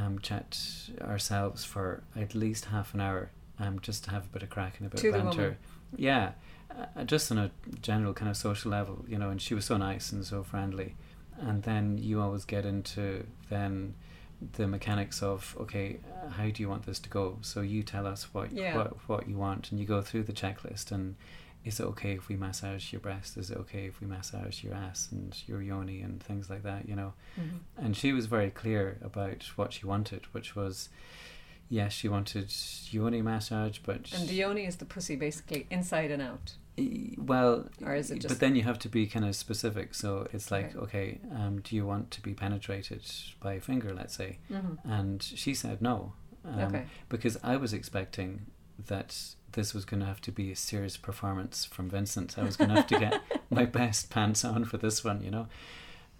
um, 0.00 0.18
chat 0.20 0.58
ourselves 1.00 1.64
for 1.64 2.02
at 2.16 2.34
least 2.34 2.66
half 2.66 2.94
an 2.94 3.00
hour, 3.00 3.30
um, 3.58 3.80
just 3.80 4.04
to 4.04 4.10
have 4.10 4.24
a 4.26 4.28
bit 4.28 4.42
of 4.42 4.50
crack 4.50 4.78
and 4.78 4.86
a 4.86 4.90
bit 4.90 5.00
To 5.00 5.08
of 5.08 5.14
banter. 5.24 5.58
Yeah, 5.96 6.32
uh, 6.96 7.04
just 7.04 7.30
on 7.32 7.38
a 7.38 7.50
general 7.82 8.12
kind 8.14 8.30
of 8.30 8.36
social 8.36 8.70
level, 8.70 9.04
you 9.08 9.18
know. 9.18 9.30
And 9.30 9.40
she 9.40 9.54
was 9.54 9.64
so 9.64 9.76
nice 9.76 10.12
and 10.12 10.24
so 10.24 10.42
friendly, 10.42 10.94
and 11.40 11.62
then 11.64 11.98
you 11.98 12.20
always 12.20 12.44
get 12.44 12.64
into 12.64 13.26
then 13.48 13.94
the 14.52 14.68
mechanics 14.68 15.22
of 15.22 15.56
okay, 15.58 15.98
uh, 16.24 16.28
how 16.30 16.44
do 16.50 16.62
you 16.62 16.68
want 16.68 16.86
this 16.86 17.00
to 17.00 17.08
go? 17.08 17.38
So 17.40 17.62
you 17.62 17.82
tell 17.82 18.06
us 18.06 18.32
what 18.32 18.52
Yeah. 18.52 18.76
what 18.76 19.08
what 19.08 19.28
you 19.28 19.36
want, 19.36 19.70
and 19.72 19.80
you 19.80 19.86
go 19.86 20.02
through 20.02 20.22
the 20.24 20.32
checklist 20.32 20.92
and. 20.92 21.16
Is 21.64 21.80
it 21.80 21.84
okay 21.84 22.12
if 22.12 22.28
we 22.28 22.36
massage 22.36 22.92
your 22.92 23.00
breast? 23.00 23.36
Is 23.36 23.50
it 23.50 23.56
okay 23.58 23.86
if 23.86 24.00
we 24.00 24.06
massage 24.06 24.62
your 24.64 24.74
ass 24.74 25.08
and 25.12 25.36
your 25.46 25.60
yoni 25.60 26.00
and 26.00 26.22
things 26.22 26.48
like 26.48 26.62
that? 26.62 26.88
You 26.88 26.96
know, 26.96 27.14
Mhm. 27.38 27.58
and 27.76 27.96
she 27.96 28.12
was 28.12 28.26
very 28.26 28.50
clear 28.50 28.98
about 29.02 29.42
what 29.56 29.72
she 29.72 29.84
wanted, 29.86 30.26
which 30.32 30.56
was, 30.56 30.88
yes, 31.68 31.92
she 31.92 32.08
wanted 32.08 32.52
yoni 32.90 33.20
massage, 33.22 33.78
but 33.80 34.12
And 34.14 34.28
the 34.28 34.34
yoni 34.34 34.64
is 34.64 34.76
the 34.76 34.84
pussy, 34.86 35.16
basically 35.16 35.66
inside 35.70 36.10
and 36.10 36.22
out. 36.22 36.56
Well, 37.18 37.68
Or 37.82 37.96
is 37.96 38.12
it 38.12 38.20
just- 38.20 38.28
but 38.28 38.38
then 38.40 38.54
you 38.54 38.62
have 38.62 38.78
to 38.78 38.88
be 38.88 39.08
kind 39.08 39.24
of 39.24 39.34
specific. 39.34 39.94
So 39.94 40.28
it's 40.32 40.50
like, 40.52 40.76
Okay. 40.76 41.18
okay, 41.18 41.20
um, 41.32 41.60
do 41.60 41.74
you 41.74 41.84
want 41.84 42.12
to 42.12 42.22
be 42.22 42.34
penetrated 42.34 43.04
by 43.40 43.54
a 43.54 43.60
finger, 43.60 43.92
let's 43.92 44.14
say? 44.14 44.38
Mm-hmm. 44.48 44.88
And 44.88 45.20
she 45.22 45.54
said 45.54 45.82
no, 45.82 46.12
um, 46.44 46.60
okay. 46.60 46.86
because 47.08 47.36
I 47.42 47.56
was 47.56 47.72
expecting 47.72 48.46
that 48.86 49.34
this 49.52 49.72
was 49.74 49.84
going 49.84 50.00
to 50.00 50.06
have 50.06 50.20
to 50.22 50.32
be 50.32 50.50
a 50.52 50.56
serious 50.56 50.96
performance 50.96 51.64
from 51.64 51.88
Vincent. 51.88 52.38
I 52.38 52.42
was 52.44 52.56
going 52.56 52.70
to 52.70 52.76
have 52.76 52.86
to 52.88 52.98
get 52.98 53.20
my 53.50 53.64
best 53.64 54.10
pants 54.10 54.44
on 54.44 54.64
for 54.64 54.76
this 54.76 55.02
one, 55.04 55.22
you 55.22 55.30
know. 55.30 55.46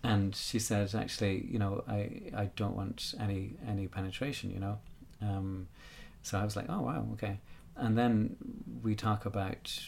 And 0.02 0.34
she 0.34 0.58
said, 0.58 0.94
actually, 0.94 1.46
you 1.50 1.58
know, 1.58 1.82
I, 1.88 2.30
I 2.36 2.50
don't 2.56 2.76
want 2.76 3.14
any 3.20 3.54
any 3.66 3.86
penetration, 3.88 4.50
you 4.52 4.60
know. 4.60 4.78
Um, 5.20 5.68
so 6.22 6.38
I 6.38 6.44
was 6.44 6.54
like, 6.56 6.66
oh 6.68 6.80
wow, 6.82 7.06
okay. 7.14 7.38
And 7.76 7.96
then 7.98 8.36
we 8.82 8.94
talk 8.94 9.26
about 9.26 9.78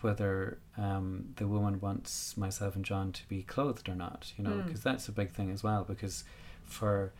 whether 0.00 0.58
um, 0.76 1.26
the 1.36 1.46
woman 1.48 1.80
wants 1.80 2.36
myself 2.36 2.76
and 2.76 2.84
John 2.84 3.12
to 3.12 3.28
be 3.28 3.42
clothed 3.42 3.88
or 3.88 3.94
not, 3.94 4.32
you 4.36 4.44
know, 4.44 4.50
Mm. 4.50 4.64
because 4.66 4.82
that's 4.82 5.08
a 5.08 5.12
big 5.12 5.32
thing 5.32 5.50
as 5.50 5.62
well. 5.62 5.84
Because 5.84 6.24
for 6.64 7.12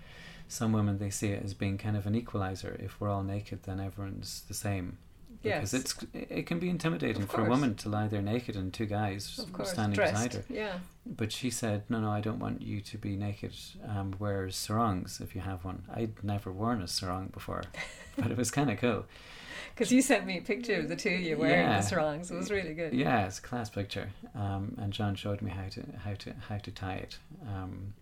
some 0.49 0.73
women, 0.73 0.99
they 0.99 1.11
see 1.11 1.29
it 1.29 1.43
as 1.45 1.55
being 1.55 1.77
kind 1.77 1.97
of 1.97 2.07
an 2.07 2.15
equalizer. 2.15 2.77
If 2.83 3.01
we're 3.01 3.11
all 3.11 3.25
naked, 3.25 3.65
then 3.65 3.81
everyone's 3.81 4.43
the 4.49 4.55
same. 4.55 4.99
Because 5.43 5.73
Yes. 5.73 5.81
it's 5.83 6.05
it 6.13 6.47
can 6.47 6.59
be 6.59 6.69
intimidating 6.69 7.27
for 7.27 7.47
a 7.47 7.49
woman 7.49 7.75
to 7.77 7.89
lie 7.89 8.09
there 8.09 8.21
naked 8.23 8.57
and 8.57 8.73
two 8.75 8.87
guys 8.87 9.41
course, 9.53 9.71
standing 9.71 9.95
dressed. 9.95 10.15
beside 10.15 10.35
her. 10.35 10.45
Yeah. 10.49 10.79
But 11.07 11.31
she 11.33 11.49
said, 11.51 11.85
"No, 11.89 12.01
no, 12.01 12.11
I 12.11 12.21
don't 12.21 12.41
want 12.41 12.61
you 12.63 12.81
to 12.81 12.99
be 12.99 13.17
naked. 13.17 13.55
Um, 13.87 14.15
wear 14.19 14.51
sarongs 14.51 15.21
if 15.21 15.35
you 15.35 15.41
have 15.43 15.65
one." 15.65 15.85
I'd 15.95 16.23
never 16.25 16.51
worn 16.53 16.83
a 16.83 16.89
sarong 16.89 17.29
before, 17.29 17.63
but 18.17 18.31
it 18.31 18.37
was 18.37 18.51
kind 18.51 18.71
of 18.71 18.79
cool. 18.79 19.07
Because 19.75 19.93
you 19.93 20.03
sent 20.03 20.27
me 20.27 20.39
a 20.39 20.43
picture 20.43 20.75
of 20.81 20.89
the 20.89 20.97
two 20.97 21.11
of 21.15 21.21
you 21.21 21.37
wearing 21.39 21.67
Yeah. 21.67 21.81
the 21.81 21.87
sarongs. 21.87 22.31
It 22.33 22.37
was 22.37 22.51
really 22.51 22.75
good. 22.75 22.93
Yeah, 22.93 23.27
it's 23.27 23.39
a 23.39 23.43
class 23.43 23.71
picture. 23.71 24.09
Um, 24.35 24.75
and 24.81 24.93
John 24.93 25.15
showed 25.15 25.41
me 25.41 25.53
how 25.53 25.69
to 25.69 25.83
how 26.05 26.15
to 26.15 26.33
how 26.49 26.59
to 26.59 26.71
tie 26.73 26.97
it, 26.97 27.19
um, 27.47 27.95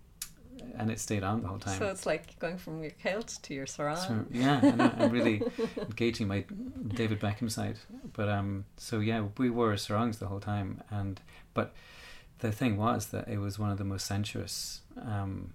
and 0.76 0.90
it 0.90 1.00
stayed 1.00 1.22
on 1.22 1.42
the 1.42 1.48
whole 1.48 1.58
time. 1.58 1.78
So 1.78 1.86
it's 1.86 2.06
like 2.06 2.38
going 2.38 2.58
from 2.58 2.82
your 2.82 2.92
kilt 2.92 3.38
to 3.42 3.54
your 3.54 3.66
sarong. 3.66 3.96
So, 3.96 4.24
yeah, 4.30 4.60
know, 4.60 4.92
I'm 4.98 5.10
really 5.10 5.42
engaging 5.76 6.28
my 6.28 6.44
David 6.88 7.20
Beckham 7.20 7.50
side. 7.50 7.78
But 8.12 8.28
um, 8.28 8.64
so 8.76 9.00
yeah, 9.00 9.26
we 9.38 9.50
wore 9.50 9.76
sarongs 9.76 10.18
the 10.18 10.26
whole 10.26 10.40
time, 10.40 10.82
and 10.90 11.20
but 11.54 11.72
the 12.38 12.52
thing 12.52 12.76
was 12.76 13.06
that 13.06 13.28
it 13.28 13.38
was 13.38 13.58
one 13.58 13.70
of 13.70 13.78
the 13.78 13.84
most 13.84 14.06
sensuous, 14.06 14.82
um, 15.00 15.52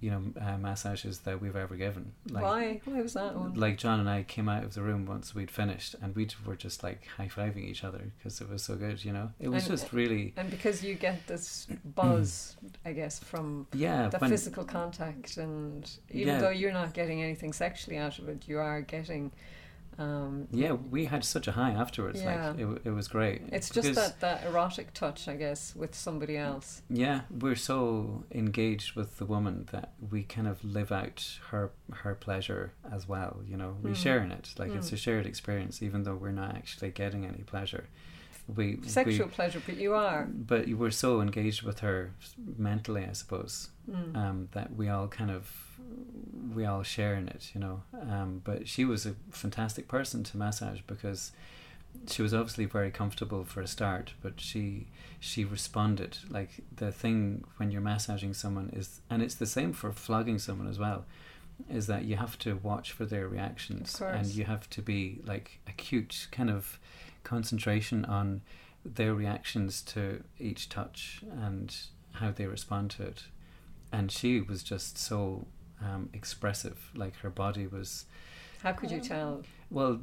you 0.00 0.10
know, 0.10 0.22
uh, 0.40 0.56
massages 0.56 1.20
that 1.20 1.40
we've 1.40 1.56
ever 1.56 1.76
given. 1.76 2.12
Like, 2.30 2.42
Why? 2.42 2.80
Why 2.84 3.02
was 3.02 3.12
that 3.14 3.34
one? 3.36 3.54
Like 3.54 3.76
John 3.78 4.00
and 4.00 4.08
I 4.08 4.22
came 4.22 4.48
out 4.48 4.64
of 4.64 4.74
the 4.74 4.82
room 4.82 5.04
once 5.06 5.34
we'd 5.34 5.50
finished, 5.50 5.94
and 6.00 6.14
we 6.16 6.26
were 6.46 6.56
just 6.56 6.82
like 6.82 7.06
high 7.16 7.28
fiving 7.28 7.64
each 7.68 7.84
other 7.84 8.10
because 8.18 8.40
it 8.40 8.48
was 8.48 8.62
so 8.62 8.76
good. 8.76 9.04
You 9.04 9.12
know, 9.12 9.30
it 9.38 9.48
was 9.48 9.64
And- 9.68 9.72
just 9.78 9.92
really 9.92 10.32
and 10.36 10.50
because 10.50 10.82
you 10.82 10.94
get 10.94 11.26
this 11.26 11.66
buzz, 11.94 12.56
I 12.84 12.92
guess, 12.92 13.18
from 13.18 13.66
yeah. 13.74 14.08
the 14.08 14.18
when- 14.18 14.30
physical 14.30 14.64
contact, 14.64 15.36
and 15.36 15.88
even 16.10 16.34
Yeah. 16.34 16.40
though 16.40 16.50
you're 16.50 16.72
not 16.72 16.94
getting 16.94 17.22
anything 17.22 17.52
sexually 17.52 17.98
out 17.98 18.18
of 18.18 18.28
it, 18.28 18.48
you 18.48 18.58
are 18.58 18.80
getting. 18.82 19.32
Um, 20.00 20.48
yeah, 20.50 20.72
we 20.72 21.04
had 21.04 21.24
such 21.24 21.46
a 21.46 21.52
high 21.52 21.72
afterwards. 21.72 22.22
Yeah. 22.22 22.50
Like 22.52 22.58
it, 22.58 22.82
it 22.86 22.90
was 22.90 23.06
great. 23.06 23.42
It's 23.52 23.68
just 23.68 23.94
that, 23.94 24.18
that 24.20 24.44
erotic 24.46 24.94
touch, 24.94 25.28
I 25.28 25.36
guess, 25.36 25.76
with 25.76 25.94
somebody 25.94 26.38
else. 26.38 26.80
Yeah, 26.88 27.20
we're 27.30 27.54
so 27.54 28.24
engaged 28.32 28.96
with 28.96 29.18
the 29.18 29.26
woman 29.26 29.68
that 29.72 29.92
we 30.10 30.22
kind 30.22 30.48
of 30.48 30.64
live 30.64 30.90
out 30.90 31.38
her 31.50 31.70
her 31.92 32.14
pleasure 32.14 32.72
as 32.90 33.06
well. 33.06 33.42
You 33.46 33.58
know, 33.58 33.76
we 33.82 33.90
Mm. 33.90 33.96
share 33.96 34.20
in 34.22 34.32
it. 34.32 34.54
Like 34.58 34.72
it's 34.72 34.88
Mm. 34.90 34.94
a 34.94 34.96
shared 34.96 35.26
experience, 35.26 35.82
even 35.82 36.04
though 36.04 36.14
we're 36.16 36.32
not 36.32 36.54
actually 36.56 36.90
getting 36.92 37.26
any 37.26 37.42
pleasure. 37.42 37.84
We 38.56 38.80
Sexual 38.86 39.26
we, 39.26 39.32
pleasure, 39.32 39.62
but 39.64 39.76
you 39.76 39.92
are. 39.94 40.24
but 40.32 40.66
we're 40.68 40.90
so 40.90 41.20
engaged 41.20 41.62
with 41.62 41.80
her 41.80 42.14
mentally, 42.56 43.04
I 43.04 43.12
suppose, 43.12 43.68
Mm. 43.88 44.16
um, 44.16 44.48
that 44.52 44.74
we 44.74 44.88
all 44.88 45.08
kind 45.08 45.30
of 45.30 45.69
we 46.54 46.64
all 46.64 46.82
share 46.82 47.14
in 47.14 47.28
it. 47.28 47.50
You 47.54 47.60
know, 47.60 47.82
um, 48.08 48.42
but 48.44 48.68
she 48.68 48.84
was 48.84 49.06
a 49.06 49.14
fantastic 49.30 49.88
person 49.88 50.24
to 50.24 50.36
massage 50.36 50.80
because 50.86 51.32
she 52.08 52.22
was 52.22 52.32
obviously 52.32 52.64
very 52.64 52.90
comfortable 52.90 53.44
for 53.44 53.60
a 53.60 53.66
start, 53.66 54.14
but 54.22 54.40
she 54.40 54.88
she 55.18 55.44
responded 55.44 56.18
like 56.28 56.62
the 56.74 56.90
thing 56.92 57.44
when 57.56 57.70
you're 57.70 57.80
massaging 57.80 58.34
someone 58.34 58.70
is, 58.72 59.00
and 59.10 59.22
it's 59.22 59.34
the 59.34 59.46
same 59.46 59.72
for 59.72 59.92
flogging 59.92 60.38
someone 60.38 60.68
as 60.68 60.78
well, 60.78 61.04
is 61.68 61.86
that 61.88 62.04
you 62.04 62.16
have 62.16 62.38
to 62.38 62.56
watch 62.62 62.92
for 62.92 63.04
their 63.04 63.28
reactions 63.28 64.00
Of 64.00 64.14
and 64.14 64.26
you 64.26 64.44
have 64.44 64.68
to 64.70 64.82
be 64.82 65.20
like 65.24 65.60
acute 65.66 66.28
kind 66.30 66.50
of 66.50 66.78
concentration 67.22 68.04
on 68.06 68.40
their 68.84 69.14
reactions 69.14 69.82
to 69.82 70.22
each 70.38 70.68
touch 70.70 71.20
and 71.42 71.76
how 72.12 72.30
they 72.30 72.46
respond 72.46 72.90
to 72.92 73.02
it. 73.02 73.24
And 73.92 74.10
she 74.10 74.40
was 74.40 74.62
just 74.62 74.96
so 74.96 75.46
um, 75.82 76.08
expressive, 76.12 76.90
like 76.94 77.16
her 77.18 77.30
body 77.30 77.66
was 77.66 78.06
How 78.62 78.72
could 78.72 78.90
you 78.90 79.00
tell? 79.00 79.42
well, 79.70 80.00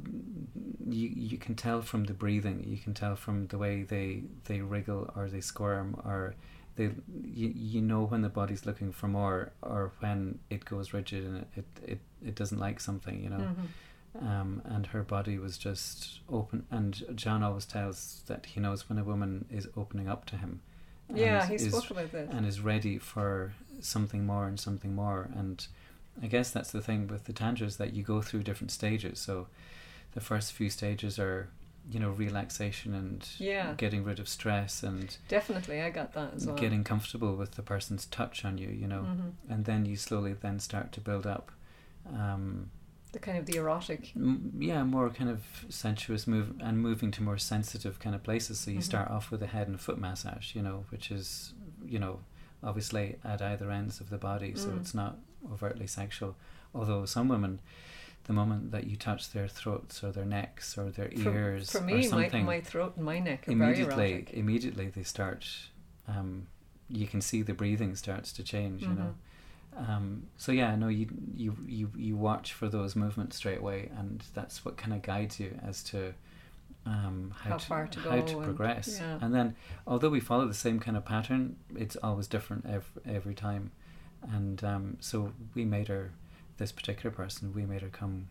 you 0.88 1.08
you 1.14 1.38
can 1.38 1.54
tell 1.54 1.82
from 1.82 2.04
the 2.04 2.14
breathing. 2.14 2.64
You 2.66 2.78
can 2.78 2.94
tell 2.94 3.16
from 3.16 3.46
the 3.48 3.58
way 3.58 3.82
they 3.82 4.22
they 4.44 4.60
wriggle 4.60 5.10
or 5.16 5.28
they 5.28 5.40
squirm 5.40 6.00
or 6.04 6.34
they 6.76 6.90
you, 7.24 7.52
you 7.54 7.80
know 7.80 8.04
when 8.04 8.22
the 8.22 8.28
body's 8.28 8.64
looking 8.66 8.92
for 8.92 9.08
more 9.08 9.52
or 9.62 9.92
when 10.00 10.38
it 10.50 10.64
goes 10.64 10.92
rigid 10.92 11.24
and 11.24 11.36
it 11.38 11.48
it, 11.56 11.64
it, 11.92 11.98
it 12.28 12.34
doesn't 12.34 12.58
like 12.58 12.80
something. 12.80 13.22
You 13.22 13.30
know. 13.30 13.38
Mhm. 13.38 13.68
Um, 14.20 14.62
and 14.64 14.86
her 14.86 15.02
body 15.02 15.38
was 15.38 15.58
just 15.58 16.20
open. 16.28 16.66
And 16.70 17.04
John 17.14 17.42
always 17.42 17.66
tells 17.66 18.22
that 18.26 18.46
he 18.46 18.58
knows 18.58 18.88
when 18.88 18.98
a 18.98 19.04
woman 19.04 19.44
is 19.50 19.68
opening 19.76 20.08
up 20.08 20.24
to 20.26 20.36
him. 20.36 20.60
Yeah, 21.14 21.46
he 21.46 21.58
spoke 21.58 21.90
about 21.90 22.10
this. 22.10 22.28
and 22.32 22.44
is 22.46 22.58
ready 22.60 22.98
for 22.98 23.52
something 23.80 24.24
more 24.26 24.46
and 24.46 24.58
something 24.58 24.94
more. 24.94 25.28
And 25.34 25.66
I 26.22 26.26
guess 26.26 26.50
that's 26.50 26.70
the 26.72 26.80
thing 26.82 27.06
with 27.08 27.24
the 27.24 27.32
tantras 27.32 27.76
that 27.76 27.92
you 27.94 28.02
go 28.02 28.22
through 28.22 28.42
different 28.42 28.70
stages. 28.70 29.18
So 29.18 29.46
the 30.14 30.20
first 30.20 30.52
few 30.52 30.68
stages 30.70 31.18
are, 31.18 31.48
you 31.90 32.00
know, 32.00 32.10
relaxation 32.10 32.94
and 32.94 33.26
Yeah. 33.38 33.74
getting 33.76 34.04
rid 34.04 34.18
of 34.18 34.28
stress 34.28 34.82
and 34.82 35.16
Definitely, 35.28 35.80
I 35.82 35.90
got 35.90 36.12
that 36.14 36.34
as 36.34 36.46
well. 36.46 36.56
getting 36.56 36.84
comfortable 36.84 37.36
with 37.36 37.52
the 37.52 37.62
person's 37.62 38.06
touch 38.06 38.44
on 38.44 38.58
you, 38.58 38.68
you 38.68 38.86
know. 38.86 39.02
Mhm. 39.02 39.32
And 39.48 39.64
then 39.64 39.86
you 39.86 39.96
slowly 39.96 40.32
then 40.34 40.58
start 40.60 40.92
to 40.92 41.00
build 41.00 41.26
up. 41.26 41.52
Um, 42.06 42.70
The 43.12 43.18
kind 43.18 43.38
of 43.38 43.46
the 43.46 43.56
erotic. 43.56 44.12
m- 44.16 44.52
yeah, 44.58 44.82
more 44.84 45.08
kind 45.10 45.30
of 45.30 45.42
sensuous 45.70 46.26
move 46.26 46.54
and 46.60 46.78
moving 46.80 47.10
to 47.12 47.22
more 47.22 47.38
sensitive 47.38 47.98
kind 47.98 48.14
of 48.14 48.22
places. 48.22 48.58
So 48.60 48.70
you 48.70 48.78
Mhm. 48.78 48.82
start 48.82 49.10
off 49.10 49.30
with 49.30 49.42
a 49.42 49.46
head 49.46 49.66
and 49.68 49.80
foot 49.80 49.98
massage, 49.98 50.54
you 50.54 50.62
know, 50.62 50.84
which 50.90 51.10
is, 51.10 51.54
you 51.86 51.98
know, 51.98 52.20
obviously 52.62 53.16
at 53.24 53.40
either 53.42 53.70
ends 53.70 54.00
of 54.00 54.10
the 54.10 54.18
body, 54.18 54.54
so 54.54 54.68
Mm. 54.68 54.80
it's 54.80 54.94
not 54.94 55.18
overtly 55.52 55.86
sexual. 55.86 56.36
Although 56.74 57.04
some 57.06 57.28
women, 57.28 57.60
the 58.24 58.32
moment 58.32 58.72
that 58.72 58.86
you 58.86 58.96
touch 58.96 59.30
their 59.32 59.48
throats 59.48 60.02
or 60.04 60.12
their 60.12 60.24
necks 60.26 60.76
or 60.76 60.90
their 60.90 61.10
For- 61.10 61.34
ears 61.34 61.70
For 61.70 61.78
or 61.78 61.82
me, 61.82 61.94
my, 61.94 62.00
something, 62.02 62.44
my 62.44 62.60
throat 62.60 62.94
and 62.96 63.04
my 63.04 63.18
neck 63.20 63.48
immediately 63.48 64.26
immediately 64.32 64.88
they 64.88 65.02
start. 65.04 65.46
Um, 66.06 66.46
you 66.90 67.06
can 67.06 67.20
see 67.20 67.42
the 67.42 67.54
breathing 67.54 67.94
starts 67.96 68.32
to 68.34 68.42
change. 68.42 68.82
You 68.82 68.88
know. 68.88 69.14
Mm-hmm. 69.76 69.90
Um, 69.90 70.26
so 70.36 70.50
yeah, 70.52 70.74
no, 70.74 70.88
you 70.88 71.06
you 71.36 71.56
you 71.66 71.90
you 71.96 72.16
watch 72.16 72.52
for 72.52 72.68
those 72.68 72.96
movements 72.96 73.36
straight 73.36 73.58
away, 73.60 73.90
and 73.96 74.24
that's 74.34 74.64
what 74.64 74.76
kind 74.76 74.92
of 74.92 75.02
guides 75.02 75.38
you 75.38 75.58
as 75.62 75.82
to 75.84 76.14
um, 76.88 77.34
how, 77.42 77.50
How 77.50 77.56
to, 77.58 77.66
far 77.66 77.86
to 77.86 78.00
how 78.00 78.20
to 78.22 78.36
and- 78.38 78.44
progress. 78.44 78.98
yeah. 79.00 79.18
And 79.20 79.34
then, 79.34 79.54
although 79.86 80.08
we 80.08 80.20
follow 80.20 80.46
the 80.46 80.54
same 80.54 80.78
kind 80.80 80.96
of 80.96 81.04
pattern, 81.04 81.56
it's 81.76 81.96
always 82.02 82.26
different 82.26 82.64
every 82.66 83.02
every 83.18 83.34
time. 83.34 83.70
And 84.22 84.64
um, 84.64 84.96
so 85.00 85.32
we 85.54 85.64
made 85.64 85.88
her 85.88 86.12
this 86.56 86.72
particular 86.72 87.10
person. 87.14 87.52
We 87.54 87.66
made 87.66 87.82
her 87.82 87.88
come. 87.88 88.28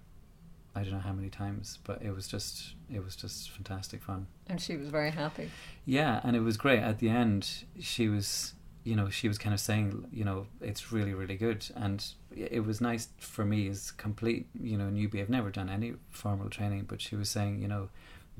I 0.75 0.83
don't 0.83 0.93
know 0.93 0.99
how 0.99 1.13
many 1.13 1.29
times, 1.29 1.79
but 1.83 2.01
it 2.01 2.13
was 2.13 2.27
just 2.27 2.73
it 2.91 3.03
was 3.03 3.15
just 3.15 3.49
fantastic 3.51 4.01
fun. 4.03 4.27
And 4.47 4.59
she 4.61 4.75
was 4.77 4.89
very 4.89 5.11
happy. 5.11 5.49
Yeah, 5.85 6.19
and 6.23 6.35
it 6.35 6.41
was 6.41 6.57
great. 6.57 6.79
At 6.79 6.99
the 6.99 7.09
end, 7.09 7.63
she 7.79 8.09
was, 8.09 8.53
you 8.83 8.95
know, 8.95 9.09
she 9.09 9.27
was 9.27 9.37
kind 9.37 9.53
of 9.53 9.59
saying, 9.59 10.05
you 10.11 10.23
know, 10.23 10.47
it's 10.61 10.91
really, 10.91 11.13
really 11.13 11.35
good. 11.37 11.65
And 11.75 12.05
it 12.35 12.63
was 12.65 12.79
nice 12.81 13.07
for 13.17 13.43
me 13.45 13.67
as 13.69 13.91
complete, 13.91 14.47
you 14.61 14.77
know, 14.77 14.85
newbie. 14.85 15.19
I've 15.21 15.29
never 15.29 15.49
done 15.49 15.69
any 15.69 15.93
formal 16.09 16.49
training, 16.49 16.85
but 16.87 17.01
she 17.01 17.15
was 17.15 17.29
saying, 17.29 17.59
you 17.61 17.67
know, 17.67 17.89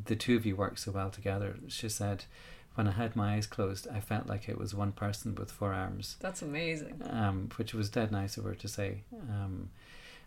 the 0.06 0.16
two 0.16 0.36
of 0.36 0.46
you 0.46 0.56
work 0.56 0.78
so 0.78 0.92
well 0.92 1.10
together. 1.10 1.56
She 1.68 1.90
said, 1.90 2.26
when 2.76 2.88
I 2.88 2.92
had 2.92 3.16
my 3.16 3.36
eyes 3.36 3.48
closed, 3.48 3.88
I 3.92 4.00
felt 4.00 4.28
like 4.28 4.48
it 4.48 4.58
was 4.58 4.76
one 4.76 4.92
person 4.92 5.34
with 5.36 5.52
four 5.52 5.74
arms, 5.74 6.16
That's 6.20 6.42
amazing. 6.42 7.02
um, 7.10 7.50
which 7.58 7.74
was 7.74 7.90
dead 7.90 8.12
nice 8.12 8.38
of 8.38 8.44
her 8.44 8.54
to 8.56 8.68
say. 8.68 9.02
Um, 9.30 9.70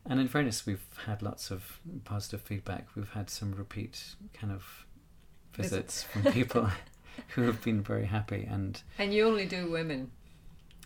and 0.04 0.18
in 0.18 0.28
fairness, 0.28 0.66
we've 0.66 0.84
had 1.06 1.22
lots 1.22 1.50
of 1.50 1.78
positive 2.04 2.40
feedback. 2.40 2.88
We've 2.96 3.10
had 3.10 3.30
some 3.30 3.52
repeat 3.52 4.16
kind 4.34 4.52
of 4.52 4.86
visits 5.54 6.02
from 6.02 6.24
people 6.32 6.68
who 7.34 7.42
have 7.42 7.62
been 7.62 7.82
very 7.82 8.06
happy. 8.06 8.48
And 8.50 8.82
And 8.98 9.12
you 9.14 9.26
only 9.26 9.46
do 9.46 9.70
women. 9.70 10.10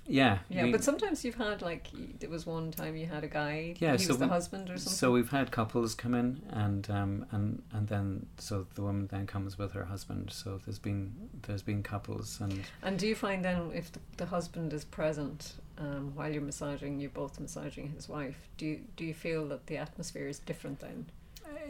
Yeah, 0.07 0.39
Yeah, 0.49 0.65
we- 0.65 0.73
but 0.73 0.85
sometimes 0.85 1.25
you've 1.25 1.35
had 1.37 1.63
like 1.63 1.89
there 2.21 2.29
was 2.31 2.45
one 2.47 2.71
time 2.71 2.95
you 2.97 3.07
had 3.07 3.25
a 3.25 3.29
guy. 3.29 3.75
Yeah, 3.79 3.93
he 3.93 3.99
so 3.99 4.09
was 4.09 4.19
the 4.19 4.25
we- 4.27 4.31
husband 4.31 4.69
or 4.71 4.77
something. 4.79 4.93
so 4.93 5.13
we've 5.13 5.31
had 5.31 5.51
couples 5.51 5.95
come 5.95 6.15
in, 6.15 6.43
and 6.51 6.89
um, 6.91 7.27
and 7.31 7.63
and 7.73 7.89
then 7.89 8.27
so 8.39 8.67
the 8.75 8.83
woman 8.83 9.07
then 9.11 9.27
comes 9.27 9.57
with 9.59 9.73
her 9.73 9.85
husband. 9.87 10.31
So 10.33 10.59
there's 10.65 10.79
been 10.79 11.15
there's 11.47 11.63
been 11.63 11.83
couples, 11.83 12.41
and 12.41 12.63
and 12.83 12.99
do 12.99 13.07
you 13.07 13.15
find 13.15 13.45
then 13.45 13.71
if 13.75 13.91
the, 13.93 14.01
the 14.19 14.27
husband 14.27 14.73
is 14.73 14.85
present 14.85 15.55
um, 15.79 16.13
while 16.15 16.31
you're 16.33 16.43
massaging, 16.43 17.01
you're 17.01 17.11
both 17.11 17.41
massaging 17.41 17.91
his 17.93 18.09
wife? 18.09 18.49
Do 18.59 18.67
you 18.67 18.81
do 18.97 19.05
you 19.05 19.15
feel 19.15 19.49
that 19.49 19.67
the 19.67 19.77
atmosphere 19.79 20.29
is 20.29 20.39
different 20.39 20.81
then? 20.81 21.07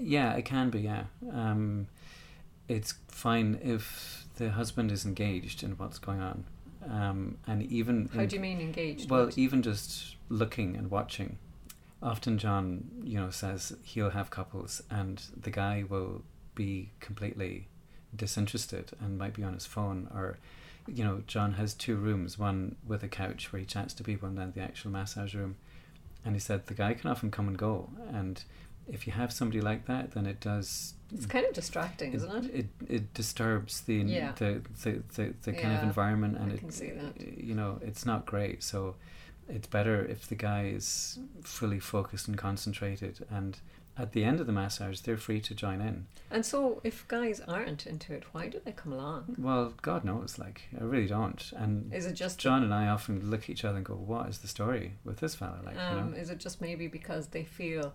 yeah, 0.00 0.32
it 0.34 0.44
can 0.44 0.70
be. 0.70 0.80
Yeah, 0.80 1.04
um, 1.32 1.86
it's 2.68 2.94
fine 3.08 3.60
if 3.62 4.26
the 4.36 4.50
husband 4.50 4.90
is 4.90 5.04
engaged 5.04 5.62
in 5.62 5.72
what's 5.72 5.98
going 5.98 6.20
on, 6.20 6.44
um, 6.88 7.38
and 7.46 7.62
even 7.64 8.08
How 8.14 8.20
in- 8.20 8.28
do 8.28 8.36
you 8.36 8.42
mean 8.42 8.60
engaged? 8.60 9.10
Well, 9.10 9.30
even 9.36 9.62
just 9.62 10.16
looking 10.28 10.76
and 10.76 10.90
watching. 10.90 11.38
Often 12.02 12.38
John, 12.38 12.90
you 13.02 13.18
know, 13.18 13.30
says 13.30 13.74
he'll 13.82 14.10
have 14.10 14.30
couples 14.30 14.82
and 14.90 15.22
the 15.40 15.50
guy 15.50 15.84
will 15.88 16.22
be 16.54 16.90
completely 17.00 17.68
disinterested 18.14 18.92
and 19.00 19.18
might 19.18 19.34
be 19.34 19.42
on 19.42 19.54
his 19.54 19.66
phone 19.66 20.08
or 20.12 20.38
you 20.86 21.02
know, 21.02 21.22
John 21.26 21.54
has 21.54 21.72
two 21.72 21.96
rooms, 21.96 22.38
one 22.38 22.76
with 22.86 23.02
a 23.02 23.08
couch 23.08 23.52
where 23.52 23.60
he 23.60 23.66
chats 23.66 23.94
to 23.94 24.04
people 24.04 24.28
and 24.28 24.36
then 24.36 24.52
the 24.54 24.60
actual 24.60 24.90
massage 24.90 25.34
room. 25.34 25.56
And 26.24 26.34
he 26.34 26.40
said 26.40 26.66
the 26.66 26.74
guy 26.74 26.94
can 26.94 27.10
often 27.10 27.30
come 27.30 27.48
and 27.48 27.56
go 27.56 27.90
and 28.12 28.42
if 28.88 29.06
you 29.06 29.12
have 29.12 29.32
somebody 29.32 29.60
like 29.60 29.86
that 29.86 30.12
then 30.12 30.26
it 30.26 30.40
does 30.40 30.94
it's 31.12 31.26
kind 31.26 31.46
of 31.46 31.52
distracting, 31.52 32.12
isn't 32.12 32.44
it? 32.46 32.54
it, 32.54 32.66
it 32.88 33.14
disturbs 33.14 33.82
the 33.82 33.94
Yeah. 33.96 34.32
the, 34.36 34.62
the, 34.82 35.02
the, 35.14 35.34
the 35.42 35.52
kind 35.52 35.72
of 35.76 35.82
environment 35.82 36.36
and 36.38 36.50
I 36.50 36.54
it 36.54 36.60
can 36.60 36.70
see 36.70 36.90
that. 36.90 37.20
you 37.38 37.54
know 37.54 37.78
it's 37.82 38.04
not 38.04 38.26
great 38.26 38.62
so 38.62 38.96
it's 39.48 39.66
better 39.68 40.04
if 40.04 40.26
the 40.26 40.34
guy 40.34 40.64
is 40.66 41.18
fully 41.42 41.78
focused 41.78 42.26
and 42.28 42.36
concentrated 42.36 43.24
and 43.30 43.58
at 43.96 44.10
the 44.12 44.24
end 44.24 44.40
of 44.40 44.46
the 44.48 44.52
massage 44.52 44.98
they're 45.00 45.16
free 45.16 45.40
to 45.40 45.54
join 45.54 45.80
in 45.80 46.06
And 46.32 46.44
so, 46.44 46.80
if 46.82 47.06
guys 47.06 47.38
aren't 47.46 47.86
into 47.86 48.12
it, 48.12 48.24
why 48.32 48.48
do 48.48 48.58
they 48.64 48.72
come 48.72 48.92
along? 48.92 49.36
well 49.38 49.72
god 49.82 50.04
knows 50.04 50.36
like 50.38 50.62
i 50.80 50.82
really 50.82 51.06
don't 51.06 51.52
and 51.56 51.92
Is 51.94 52.06
it 52.06 52.14
just 52.14 52.38
john 52.40 52.64
and 52.64 52.74
i 52.74 52.88
often 52.88 53.30
look 53.30 53.42
at 53.44 53.50
each 53.50 53.64
other 53.64 53.76
and 53.76 53.84
go 53.86 53.94
what 53.94 54.28
is 54.28 54.38
the 54.38 54.48
story 54.48 54.94
with 55.04 55.18
this 55.18 55.36
fella 55.36 55.60
like 55.64 55.76
you 55.76 55.80
Um, 55.98 56.10
know 56.10 56.16
is 56.16 56.28
it 56.30 56.38
just 56.38 56.60
maybe 56.60 56.88
because 56.88 57.28
they 57.28 57.44
feel 57.44 57.94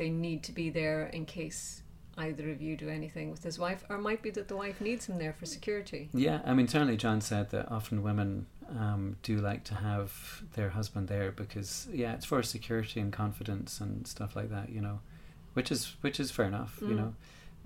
they 0.00 0.08
need 0.10 0.42
to 0.44 0.52
be 0.52 0.70
there 0.70 1.06
in 1.06 1.26
case 1.26 1.82
either 2.16 2.50
of 2.50 2.60
you 2.60 2.74
do 2.76 2.88
anything 2.88 3.30
with 3.30 3.42
his 3.44 3.58
wife, 3.58 3.84
or 3.88 3.96
it 3.96 4.00
might 4.00 4.22
be 4.22 4.30
that 4.30 4.48
the 4.48 4.56
wife 4.56 4.80
needs 4.80 5.06
him 5.06 5.18
there 5.18 5.32
for 5.32 5.46
security? 5.46 6.08
Yeah, 6.12 6.40
I 6.44 6.54
mean, 6.54 6.68
certainly 6.68 6.96
John 6.96 7.20
said 7.20 7.50
that 7.50 7.70
often 7.70 8.02
women 8.02 8.46
um, 8.70 9.16
do 9.22 9.36
like 9.38 9.62
to 9.64 9.74
have 9.74 10.42
their 10.54 10.70
husband 10.70 11.08
there 11.08 11.30
because, 11.32 11.86
yeah, 11.92 12.14
it's 12.14 12.24
for 12.24 12.42
security 12.42 12.98
and 13.00 13.12
confidence 13.12 13.80
and 13.80 14.06
stuff 14.06 14.34
like 14.34 14.50
that, 14.50 14.70
you 14.70 14.80
know, 14.80 15.00
which 15.54 15.70
is 15.70 15.96
which 16.00 16.18
is 16.18 16.30
fair 16.30 16.46
enough, 16.46 16.78
you 16.80 16.88
Mm. 16.88 16.96
know. 16.96 17.14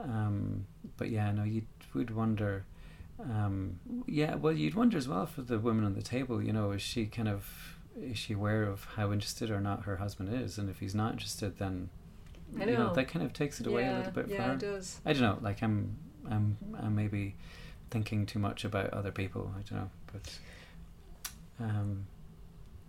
Um, 0.01 0.67
but 0.97 1.11
yeah, 1.11 1.31
no, 1.31 1.45
you 1.45 1.63
would 1.95 2.11
wonder. 2.11 2.65
Um, 3.21 3.79
yeah, 4.07 4.35
well, 4.35 4.53
you'd 4.53 4.75
wonder 4.75 4.99
as 4.99 5.07
well 5.09 5.27
for 5.27 5.43
the 5.43 5.59
woman 5.61 5.85
on 5.85 5.95
the 5.95 6.03
table, 6.03 6.43
you 6.43 6.53
know, 6.53 6.73
is 6.73 6.83
she 6.83 7.07
kind 7.07 7.29
of 7.29 7.77
is 8.01 8.19
she 8.19 8.33
aware 8.35 8.65
of 8.65 8.85
how 8.97 9.13
interested 9.13 9.51
or 9.51 9.61
not 9.61 9.85
her 9.85 9.97
husband 9.97 10.29
is, 10.35 10.59
and 10.59 10.69
if 10.69 10.81
he's 10.81 10.95
not 10.97 11.13
interested, 11.13 11.59
then 11.59 11.91
I 12.61 12.65
you 12.65 12.73
know 12.73 12.89
know. 12.89 12.95
that 12.95 13.09
kind 13.09 13.25
of 13.25 13.33
takes 13.33 13.61
it 13.61 13.67
away 13.67 13.83
yeah, 13.83 13.97
a 13.97 13.99
little 13.99 14.13
bit 14.13 14.27
for 14.27 14.33
yeah, 14.33 14.43
her. 14.49 14.53
it 14.55 14.61
does. 14.61 15.01
I 15.05 15.13
don't 15.13 15.23
know. 15.23 15.39
Like 15.41 15.63
I'm, 15.63 15.97
I'm, 16.31 16.57
I'm 16.81 16.95
maybe 16.95 17.35
thinking 17.91 18.27
too 18.27 18.39
much 18.39 18.65
about 18.65 18.91
other 18.91 19.11
people. 19.11 19.53
I 19.57 19.63
don't 19.63 19.81
know, 19.81 19.91
but 20.13 20.39
um, 21.61 22.07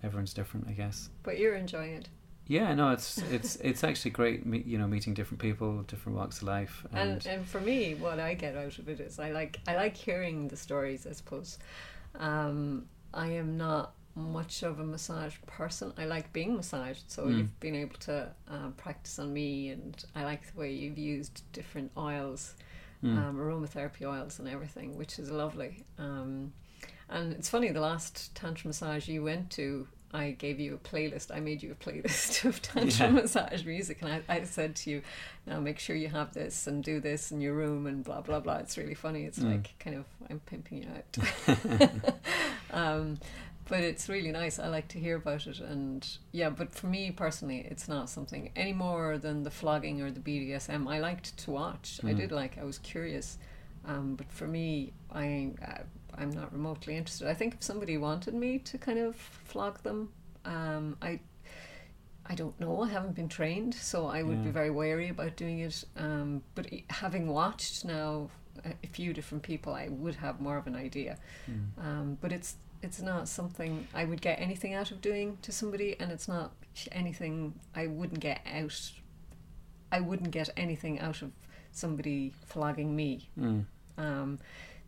everyone's 0.04 0.34
different, 0.34 0.68
I 0.68 0.74
guess. 0.74 1.10
But 1.24 1.38
you're 1.40 1.56
enjoying 1.56 1.94
it, 1.94 2.10
Yeah, 2.48 2.74
no, 2.76 2.92
it's 2.92 3.18
it's 3.32 3.56
it's 3.58 3.84
actually 3.84 4.12
great. 4.12 4.46
Me, 4.46 4.64
you 4.66 4.78
know, 4.78 4.88
meeting 4.88 5.14
different 5.14 5.42
people, 5.42 5.82
different 5.84 6.18
walks 6.18 6.38
of 6.38 6.44
life, 6.44 6.86
and, 6.92 7.12
and 7.14 7.26
and 7.26 7.48
for 7.48 7.60
me, 7.60 7.96
what 7.96 8.20
I 8.20 8.34
get 8.36 8.56
out 8.56 8.78
of 8.78 8.88
it 8.90 9.00
is 9.00 9.20
I 9.20 9.32
like 9.32 9.60
I 9.68 9.76
like 9.76 9.96
hearing 9.98 10.48
the 10.48 10.58
stories. 10.58 11.08
I 11.08 11.12
suppose 11.14 11.58
um, 12.20 12.86
I 13.14 13.30
am 13.30 13.58
not 13.58 13.95
much 14.16 14.64
of 14.64 14.80
a 14.80 14.84
massage 14.84 15.36
person. 15.46 15.94
I 15.98 16.06
like 16.06 16.32
being 16.34 16.56
massaged, 16.56 17.04
so 17.12 17.26
Mm. 17.26 17.38
you've 17.38 17.60
been 17.60 17.76
able 17.76 17.98
to 18.00 18.30
uh, 18.50 18.70
practice 18.78 19.20
on 19.20 19.34
me, 19.34 19.70
and 19.70 20.04
I 20.16 20.24
like 20.24 20.54
the 20.54 20.60
way 20.60 20.72
you've 20.74 20.98
used 20.98 21.42
different 21.54 21.92
oils. 21.98 22.56
Mm. 23.04 23.18
um, 23.18 23.38
aromatherapy 23.38 24.04
oils 24.04 24.40
and 24.40 24.48
everything, 24.48 24.98
which 24.98 25.20
is 25.20 25.30
lovely. 25.30 25.84
Um, 26.00 26.54
and 27.10 27.34
it's 27.34 27.50
funny, 27.50 27.70
the 27.70 27.82
last 27.82 28.34
tantra 28.34 28.68
massage 28.70 29.08
you 29.08 29.22
went 29.24 29.52
to, 29.52 29.88
I 30.12 30.32
gave 30.32 30.60
you 30.62 30.74
a 30.74 30.78
playlist. 30.78 31.30
I 31.36 31.40
made 31.42 31.62
you 31.62 31.72
a 31.74 31.76
playlist 31.76 32.46
of 32.50 32.62
tantra 32.64 33.08
Yeah. 33.08 33.12
massage 33.12 33.64
music, 33.66 34.02
and 34.02 34.12
I, 34.12 34.22
I 34.28 34.44
said 34.46 34.76
to 34.78 34.90
you, 34.90 35.02
"Now 35.46 35.60
make 35.60 35.78
sure 35.78 35.96
you 35.96 36.08
have 36.08 36.34
this 36.34 36.66
and 36.68 36.84
do 36.84 37.00
this 37.00 37.32
in 37.32 37.42
your 37.42 37.54
room 37.54 37.86
and 37.86 38.04
blah 38.04 38.22
blah 38.22 38.40
blah." 38.40 38.56
It's 38.58 38.78
really 38.78 38.96
funny. 38.96 39.26
It's 39.26 39.40
Mm. 39.40 39.52
like 39.52 39.76
kind 39.78 39.98
of 39.98 40.06
I'm 40.30 40.40
pimping 40.40 40.84
you 40.84 40.88
out. 40.96 41.90
um, 42.72 43.20
but 43.68 43.80
it's 43.82 44.08
really 44.10 44.32
nice. 44.32 44.60
I 44.60 44.68
like 44.68 44.88
to 44.90 45.00
hear 45.00 45.16
about 45.18 45.48
it, 45.48 45.60
and 45.60 46.08
yeah. 46.32 46.50
But 46.50 46.74
for 46.74 46.88
me 46.88 47.12
personally, 47.12 47.66
it's 47.70 47.88
not 47.88 48.10
something 48.10 48.52
any 48.56 48.74
more 48.74 49.18
than 49.18 49.44
the 49.44 49.52
flogging 49.52 50.02
or 50.02 50.12
the 50.12 50.20
BDSM. 50.20 50.88
I 50.88 51.00
liked 51.00 51.38
to 51.38 51.52
watch. 51.52 52.00
I 52.04 52.14
Mm. 52.14 52.18
did 52.18 52.32
like. 52.32 52.58
I 52.58 52.64
was 52.64 52.78
curious, 52.80 53.38
um, 53.86 54.16
but 54.16 54.32
for 54.32 54.48
me, 54.48 54.94
I 55.12 55.52
uh, 55.62 55.84
I'm 56.18 56.32
not 56.32 56.52
remotely 56.54 56.96
interested. 56.96 57.28
I 57.28 57.34
think 57.34 57.56
if 57.56 57.64
somebody 57.64 57.98
wanted 57.98 58.34
me 58.34 58.60
to 58.60 58.78
kind 58.78 59.00
of 59.00 59.16
flog 59.16 59.82
them, 59.84 60.10
um, 60.46 60.98
I. 61.02 61.20
I 62.28 62.34
don't 62.34 62.60
know. 62.60 62.82
I 62.82 62.90
haven't 62.90 63.14
been 63.14 63.30
trained, 63.30 63.76
so 63.76 64.08
I 64.08 64.24
would 64.24 64.44
be 64.44 64.50
very 64.50 64.72
wary 64.72 65.10
about 65.10 65.36
doing 65.36 65.60
it. 65.60 65.84
Um, 65.96 66.42
but 66.56 66.66
having 66.90 67.28
watched 67.28 67.86
now 67.86 68.32
a, 68.66 68.70
a 68.84 68.88
few 68.88 69.14
different 69.14 69.44
people, 69.44 69.76
I 69.76 69.90
would 69.90 70.16
have 70.16 70.42
more 70.42 70.58
of 70.58 70.66
an 70.66 70.76
idea. 70.76 71.20
Mm. 71.48 71.68
Um, 71.78 72.18
but 72.20 72.32
it's 72.32 72.56
it's 72.86 73.02
not 73.02 73.28
something 73.28 73.88
I 73.94 74.06
would 74.06 74.22
get 74.22 74.40
anything 74.40 74.74
out 74.74 74.92
of 74.92 75.02
doing 75.02 75.38
to 75.42 75.52
somebody, 75.52 76.00
and 76.00 76.12
it's 76.12 76.28
not 76.28 76.54
anything 76.92 77.60
I 77.76 77.88
wouldn't 77.88 78.20
get 78.20 78.42
out. 78.54 78.92
I 79.92 80.00
wouldn't 80.00 80.32
get 80.32 80.50
anything 80.56 81.00
out 81.00 81.22
of 81.22 81.32
somebody 81.72 82.32
flogging 82.46 82.96
me. 82.96 83.30
Mm. 83.38 83.66
Um, 83.98 84.40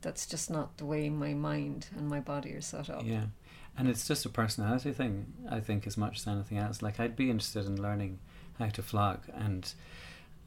that's 0.01 0.27
just 0.27 0.49
not 0.51 0.77
the 0.77 0.85
way 0.85 1.09
my 1.09 1.33
mind 1.33 1.87
and 1.97 2.07
my 2.07 2.19
body 2.19 2.53
are 2.53 2.61
set 2.61 2.89
up. 2.89 3.01
Yeah, 3.03 3.25
and 3.77 3.89
it's 3.89 4.07
just 4.07 4.25
a 4.25 4.29
personality 4.29 4.91
thing, 4.91 5.33
I 5.49 5.59
think, 5.59 5.87
as 5.87 5.97
much 5.97 6.19
as 6.19 6.27
anything 6.27 6.59
else. 6.59 6.81
Like 6.81 6.99
I'd 6.99 7.15
be 7.15 7.31
interested 7.31 7.65
in 7.65 7.81
learning 7.81 8.19
how 8.59 8.69
to 8.69 8.83
flog, 8.83 9.21
and 9.33 9.73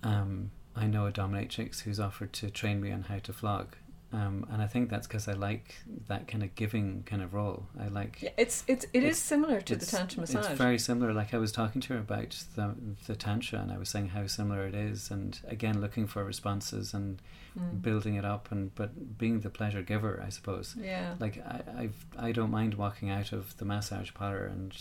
um, 0.04 0.52
I 0.76 0.86
know 0.86 1.06
a 1.06 1.12
dominatrix 1.12 1.82
who's 1.82 1.98
offered 1.98 2.32
to 2.34 2.50
train 2.50 2.80
me 2.80 2.92
on 2.92 3.02
how 3.02 3.18
to 3.18 3.32
flog, 3.32 3.74
Um, 4.12 4.44
and 4.50 4.60
I 4.60 4.66
think 4.66 4.90
that's 4.90 5.06
because 5.06 5.28
I 5.28 5.34
like 5.34 5.76
that 6.08 6.26
kind 6.26 6.42
of 6.42 6.52
giving 6.56 7.04
kind 7.04 7.22
of 7.22 7.32
role. 7.32 7.66
I 7.78 7.86
like. 7.86 8.20
Yeah, 8.22 8.30
it's 8.36 8.64
it's 8.66 8.84
it 8.92 8.98
is 9.04 9.04
It's- 9.04 9.18
similar 9.18 9.60
to 9.60 9.76
the 9.76 9.86
tantra 9.86 10.20
massage. 10.22 10.46
It's 10.46 10.58
very 10.58 10.78
similar. 10.78 11.12
Like 11.12 11.32
I 11.32 11.38
was 11.38 11.52
talking 11.52 11.80
to 11.82 11.92
her 11.94 12.00
about 12.00 12.30
the 12.56 12.74
the 13.06 13.14
tantra, 13.14 13.60
and 13.60 13.70
I 13.70 13.78
was 13.78 13.88
saying 13.88 14.08
how 14.08 14.26
similar 14.26 14.66
it 14.66 14.74
is, 14.74 15.10
and 15.12 15.38
again 15.46 15.80
looking 15.80 16.06
for 16.08 16.24
responses 16.24 16.92
and 16.94 17.20
Mm. 17.58 17.82
building 17.82 18.14
it 18.14 18.24
up, 18.24 18.52
and 18.52 18.72
but 18.76 19.18
being 19.18 19.40
the 19.40 19.50
pleasure 19.50 19.82
giver, 19.82 20.22
I 20.24 20.28
suppose. 20.28 20.76
Yeah. 20.80 21.14
Like 21.18 21.38
I 21.44 21.62
I've, 21.78 22.04
I 22.16 22.30
don't 22.32 22.50
mind 22.52 22.74
walking 22.74 23.10
out 23.10 23.32
of 23.32 23.56
the 23.58 23.64
massage 23.64 24.12
parlor 24.14 24.44
and 24.46 24.72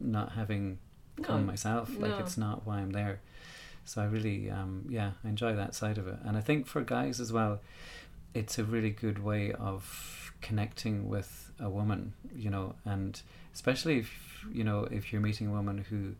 not 0.00 0.32
having 0.32 0.78
come 1.22 1.40
No, 1.42 1.46
myself. 1.46 1.88
Like 1.98 2.10
no. 2.12 2.18
it's 2.18 2.36
not 2.36 2.66
why 2.66 2.78
I'm 2.80 2.90
there. 2.92 3.20
So 3.86 4.02
I 4.02 4.04
really 4.06 4.50
um 4.50 4.84
yeah 4.88 5.12
I 5.24 5.28
enjoy 5.28 5.54
that 5.56 5.74
side 5.74 5.96
of 5.98 6.06
it, 6.06 6.18
and 6.24 6.36
I 6.36 6.42
think 6.42 6.66
for 6.66 6.82
guys 6.82 7.20
as 7.20 7.32
well, 7.32 7.60
it's 8.34 8.58
a 8.58 8.64
really 8.64 8.90
good 8.90 9.22
way 9.22 9.52
of 9.52 10.32
connecting 10.40 11.08
with 11.08 11.52
a 11.60 11.70
woman, 11.70 12.12
you 12.34 12.50
know, 12.50 12.74
and 12.84 13.20
especially 13.54 13.98
if 13.98 14.44
you 14.52 14.64
know 14.64 14.84
if 14.90 15.12
you're 15.12 15.22
meeting 15.22 15.46
a 15.46 15.50
woman 15.50 15.78
who, 15.88 16.14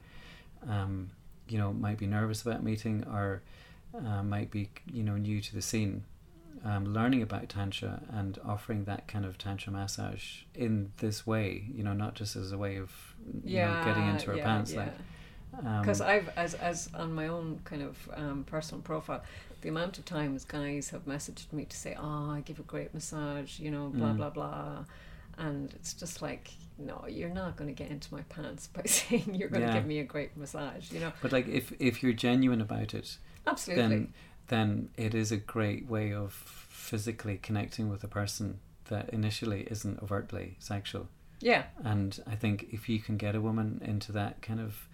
um, 0.71 1.11
you 1.49 1.59
know, 1.59 1.73
might 1.73 1.99
be 1.99 2.07
nervous 2.07 2.43
about 2.43 2.63
meeting 2.63 3.05
or 3.13 3.43
uh, 3.95 4.23
might 4.23 4.51
be 4.51 4.71
you 4.93 5.03
know 5.03 5.17
new 5.17 5.41
to 5.41 5.55
the 5.55 5.63
scene. 5.63 6.05
Um, 6.65 6.95
learning 6.95 7.21
about 7.21 7.51
tantra 7.51 8.01
and 8.11 8.39
offering 8.43 8.85
that 8.85 9.07
kind 9.07 9.27
of 9.27 9.37
tantra 9.37 9.71
massage 9.71 10.45
in 10.55 10.93
this 10.97 11.27
way, 11.27 11.63
you 11.71 11.85
know, 11.85 11.93
not 11.93 12.15
just 12.15 12.37
as 12.37 12.53
a 12.53 12.57
way 12.57 12.77
of 12.79 12.91
you 13.45 13.59
know, 13.59 13.83
getting 13.85 14.07
into 14.09 14.31
her 14.31 14.37
yeah, 14.37 14.45
pants, 14.45 14.73
yeah. 14.73 14.85
like 14.85 14.95
um, 15.63 15.83
because 15.83 16.01
I've 16.01 16.29
as 16.37 16.55
as 16.55 16.89
on 16.95 17.13
my 17.13 17.29
own 17.29 17.61
kind 17.65 17.83
of 17.83 18.09
um, 18.15 18.45
personal 18.45 18.83
profile, 18.83 19.23
the 19.65 19.71
amount 19.71 19.99
of 19.99 20.05
times 20.05 20.45
guys 20.45 20.91
have 20.91 21.07
messaged 21.07 21.53
me 21.53 21.65
to 21.65 21.77
say, 21.77 21.97
"Oh, 21.99 22.31
I 22.31 22.43
give 22.45 22.59
a 22.61 22.63
great 22.63 22.93
massage," 22.95 23.59
you 23.59 23.71
know, 23.71 23.89
blah 23.89 24.13
Mm. 24.13 24.17
blah 24.19 24.31
blah, 24.31 24.85
and 25.39 25.73
it's 25.73 25.95
just 25.95 26.21
like, 26.23 26.51
no, 26.79 27.07
you're 27.09 27.31
not 27.43 27.57
going 27.57 27.75
to 27.75 27.83
get 27.83 27.91
into 27.91 28.13
my 28.15 28.23
pants 28.29 28.67
by 28.77 28.83
saying 28.85 29.35
you're 29.35 29.49
going 29.49 29.63
to 29.63 29.69
Yeah. 29.69 29.79
give 29.81 29.87
me 29.87 29.99
a 30.01 30.05
great 30.05 30.37
massage, 30.37 30.93
you 30.93 31.01
know. 31.01 31.13
But 31.23 31.33
like, 31.33 31.49
if 31.49 31.73
if 31.81 32.03
you're 32.03 32.13
genuine 32.13 32.61
about 32.61 32.95
it, 32.95 33.17
Absolutely. 33.47 33.85
then 33.85 34.13
then 34.49 34.91
it 34.99 35.15
is 35.15 35.33
a 35.33 35.39
great 35.39 35.89
way 35.89 36.13
of 36.13 36.33
physically 36.35 37.39
connecting 37.39 37.89
with 37.89 38.05
a 38.05 38.09
person 38.09 38.61
that 38.91 39.09
initially 39.09 39.63
isn't 39.71 40.03
overtly 40.03 40.57
sexual. 40.59 41.09
yeah, 41.41 41.65
And 41.83 42.23
I 42.27 42.35
think 42.37 42.67
if 42.71 42.87
you 42.91 42.99
can 43.01 43.17
get 43.17 43.35
a 43.35 43.41
woman 43.41 43.81
into 43.83 44.13
that 44.13 44.43
kind 44.43 44.61
of 44.61 44.87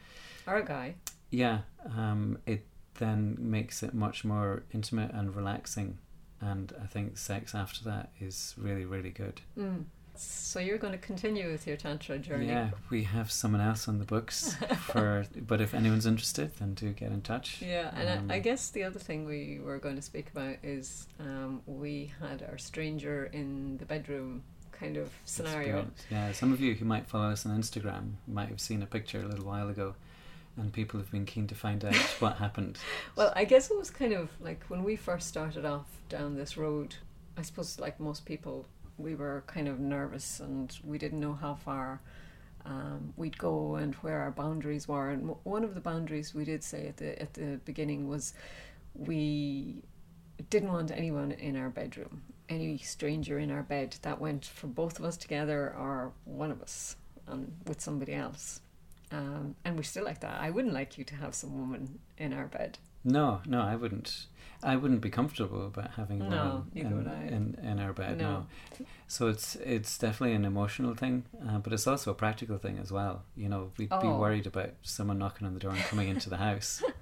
or 0.47 0.57
a 0.59 0.65
guy. 0.65 0.95
yeah, 1.33 1.59
um, 1.97 2.39
it 2.47 2.65
then 3.01 3.37
makes 3.39 3.83
it 3.83 3.93
much 3.93 4.25
more 4.25 4.63
intimate 4.73 5.11
and 5.13 5.35
relaxing. 5.35 5.99
And 6.41 6.73
I 6.83 6.87
think 6.87 7.19
sex 7.19 7.55
after 7.55 7.83
that 7.85 8.11
is 8.21 8.55
really 8.57 8.85
really 8.85 9.11
good. 9.11 9.41
Mm. 9.59 9.85
So 10.23 10.61
you're 10.61 10.77
going 10.77 10.93
to 10.93 10.99
continue 10.99 11.51
with 11.51 11.67
your 11.67 11.79
tantra 11.79 12.19
journey. 12.19 12.49
Yeah, 12.49 12.71
we 12.91 13.05
have 13.05 13.31
someone 13.33 13.63
else 13.63 13.89
on 13.89 13.99
the 13.99 14.05
books 14.05 14.55
for. 14.81 15.25
but 15.47 15.63
if 15.63 15.73
anyone's 15.73 16.05
interested, 16.05 16.51
then 16.59 16.75
do 16.75 16.91
get 16.93 17.11
in 17.11 17.23
touch. 17.23 17.63
Yeah, 17.63 17.91
and 17.97 18.09
Um, 18.09 18.31
I, 18.31 18.35
I 18.35 18.39
guess 18.41 18.69
the 18.69 18.85
other 18.85 18.99
thing 18.99 19.25
we 19.25 19.61
were 19.65 19.79
going 19.79 19.97
to 19.97 20.03
speak 20.03 20.29
about 20.31 20.57
is 20.63 21.07
um, 21.21 21.63
we 21.67 22.13
had 22.21 22.43
our 22.51 22.59
stranger 22.59 23.31
in 23.33 23.79
the 23.79 23.87
bedroom 23.87 24.43
kind 24.73 24.99
of 24.99 25.11
scenario. 25.25 25.59
experience. 25.61 26.05
Yeah, 26.11 26.33
some 26.33 26.53
of 26.53 26.61
you 26.61 26.75
who 26.75 26.85
might 26.85 27.07
follow 27.07 27.31
us 27.31 27.47
on 27.47 27.59
Instagram 27.59 28.15
might 28.29 28.49
have 28.49 28.61
seen 28.61 28.83
a 28.83 28.87
picture 28.87 29.23
a 29.23 29.27
little 29.27 29.47
while 29.47 29.71
ago, 29.71 29.95
and 30.57 30.73
people 30.73 30.99
have 31.01 31.11
been 31.11 31.27
keen 31.27 31.47
to 31.49 31.55
find 31.55 31.85
out 31.85 31.95
what 32.21 32.37
happened. 32.37 32.79
Well, 33.17 33.33
I 33.35 33.45
guess 33.45 33.71
it 33.71 33.79
was 33.79 33.91
kind 33.91 34.13
of 34.13 34.31
like 34.41 34.65
when 34.69 34.85
we 34.85 34.97
first 34.97 35.29
started 35.29 35.65
off 35.65 35.87
down 36.09 36.37
this 36.37 36.57
road, 36.57 36.97
I 37.37 37.43
suppose, 37.43 37.79
like 37.79 37.99
most 38.01 38.25
people, 38.25 38.67
we 38.99 39.15
were 39.15 39.45
kind 39.47 39.69
of 39.69 39.81
nervous 39.81 40.41
and 40.41 40.77
we 40.85 40.99
didn't 40.99 41.21
know 41.21 41.35
how 41.35 41.55
far 41.55 42.01
um, 42.67 43.13
we'd 43.17 43.39
go 43.39 43.77
and 43.77 43.95
where 43.97 44.21
our 44.21 44.31
boundaries 44.31 44.87
were. 44.87 45.11
And 45.11 45.23
w- 45.23 45.39
one 45.45 45.65
of 45.65 45.75
the 45.75 45.81
boundaries 45.81 46.35
we 46.35 46.45
did 46.45 46.63
say 46.63 46.87
at 46.87 46.97
the, 46.99 47.21
at 47.21 47.35
the 47.35 47.61
beginning 47.65 48.09
was 48.09 48.35
we 48.95 49.83
didn't 50.51 50.73
want 50.73 50.91
anyone 50.91 51.33
in 51.33 51.57
our 51.57 51.71
bedroom, 51.71 52.23
any 52.49 52.79
stranger 52.79 53.39
in 53.39 53.51
our 53.51 53.63
bed. 53.63 53.97
That 54.03 54.21
went 54.21 54.45
for 54.45 54.67
both 54.67 54.99
of 54.99 55.05
us 55.05 55.17
together 55.17 55.75
or 55.79 56.13
one 56.25 56.51
of 56.51 56.61
us 56.61 56.97
and 57.27 57.53
with 57.67 57.81
somebody 57.81 58.15
else. 58.15 58.61
Um, 59.13 59.57
and 59.65 59.77
we're 59.77 59.83
still 59.83 60.05
like 60.05 60.21
that. 60.21 60.41
I 60.41 60.51
wouldn't 60.51 60.75
like 60.75 60.97
you 60.99 61.05
to 61.05 61.15
have 61.17 61.35
some 61.35 61.59
woman 61.59 61.99
in 62.17 62.33
our 62.33 62.47
bed. 62.47 62.79
No, 63.03 63.41
no, 63.47 63.61
I 63.61 63.77
wouldn't. 63.77 64.27
I 64.63 64.77
wouldn't 64.77 65.01
be 65.01 65.11
comfortable 65.11 65.67
about 65.67 65.93
having 65.93 66.19
No, 66.19 66.65
neither 66.75 66.89
in, 66.89 67.57
in 67.59 67.65
in 67.65 67.81
our 67.81 67.93
bed. 67.93 68.19
No. 68.19 68.47
No. 68.79 68.87
So 69.09 69.29
it's 69.29 69.57
it's 69.57 69.99
definitely 69.99 70.35
an 70.37 70.45
emotional 70.45 70.95
thing, 70.95 71.25
uh, 71.49 71.59
but 71.59 71.73
it's 71.73 71.87
also 71.87 72.11
a 72.11 72.15
practical 72.15 72.59
thing 72.59 72.79
as 72.79 72.93
well. 72.93 73.23
You 73.37 73.49
know, 73.49 73.73
we'd 73.79 73.89
be 73.89 73.97
Oh. 74.07 74.19
worried 74.19 74.47
about 74.47 74.71
someone 74.83 75.19
knocking 75.19 75.47
on 75.47 75.55
the 75.55 75.61
door 75.61 75.73
and 75.73 75.81
coming 75.85 76.09
into 76.09 76.29
the 76.31 76.37
house. 76.37 76.83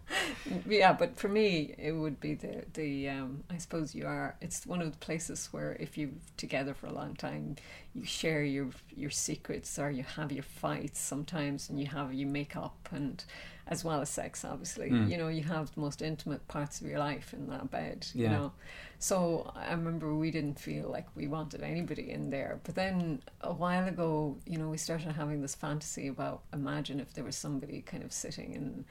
Yeah, 0.67 0.93
but 0.95 1.17
for 1.17 1.29
me, 1.29 1.75
it 1.79 1.93
would 1.93 2.21
be 2.21 2.35
the 2.35 2.65
the. 2.73 3.09
Um, 3.11 3.45
I 3.51 3.59
suppose 3.59 3.95
you 3.95 4.07
are. 4.07 4.37
It's 4.41 4.67
one 4.67 4.81
of 4.81 4.91
the 4.93 4.99
places 4.99 5.49
where 5.53 5.77
if 5.79 5.99
you're 5.99 6.11
together 6.37 6.75
for 6.75 6.87
a 6.87 6.93
long 6.93 7.15
time, 7.17 7.57
you 7.95 8.05
share 8.05 8.43
your 8.45 8.69
your 8.95 9.11
secrets 9.11 9.79
or 9.79 9.91
you 9.91 10.05
have 10.17 10.33
your 10.33 10.45
fights 10.45 11.01
sometimes, 11.01 11.69
and 11.69 11.79
you 11.81 11.87
have 11.87 12.15
you 12.15 12.27
make 12.27 12.57
up 12.57 12.89
and 12.93 13.25
as 13.69 13.85
well 13.85 14.01
as 14.01 14.09
sex, 14.09 14.45
obviously. 14.45 14.91
Mm. 14.91 15.11
You 15.11 15.17
know, 15.19 15.29
you 15.29 15.43
have 15.45 15.73
the 15.75 15.81
most 15.81 16.01
intimate 16.03 16.47
parts 16.49 16.81
of 16.81 16.87
your 16.87 16.99
life 16.99 17.33
in 17.35 17.49
that 17.51 17.71
bed. 17.71 18.07
You 18.15 18.29
know, 18.29 18.53
so 18.99 19.53
I 19.55 19.71
remember 19.71 20.15
we 20.15 20.31
didn't 20.31 20.59
feel 20.59 20.89
like 20.89 21.07
we 21.15 21.29
wanted 21.29 21.63
anybody 21.63 22.11
in 22.11 22.31
there. 22.31 22.61
But 22.65 22.75
then 22.75 23.23
a 23.43 23.53
while 23.53 23.87
ago, 23.87 24.39
you 24.47 24.59
know, 24.59 24.69
we 24.69 24.79
started 24.79 25.13
having 25.13 25.43
this 25.43 25.55
fantasy 25.55 26.09
about 26.09 26.43
imagine 26.53 26.99
if 26.99 27.13
there 27.13 27.25
was 27.25 27.37
somebody 27.37 27.83
kind 27.83 28.03
of 28.03 28.13
sitting 28.13 28.55
in 28.55 28.85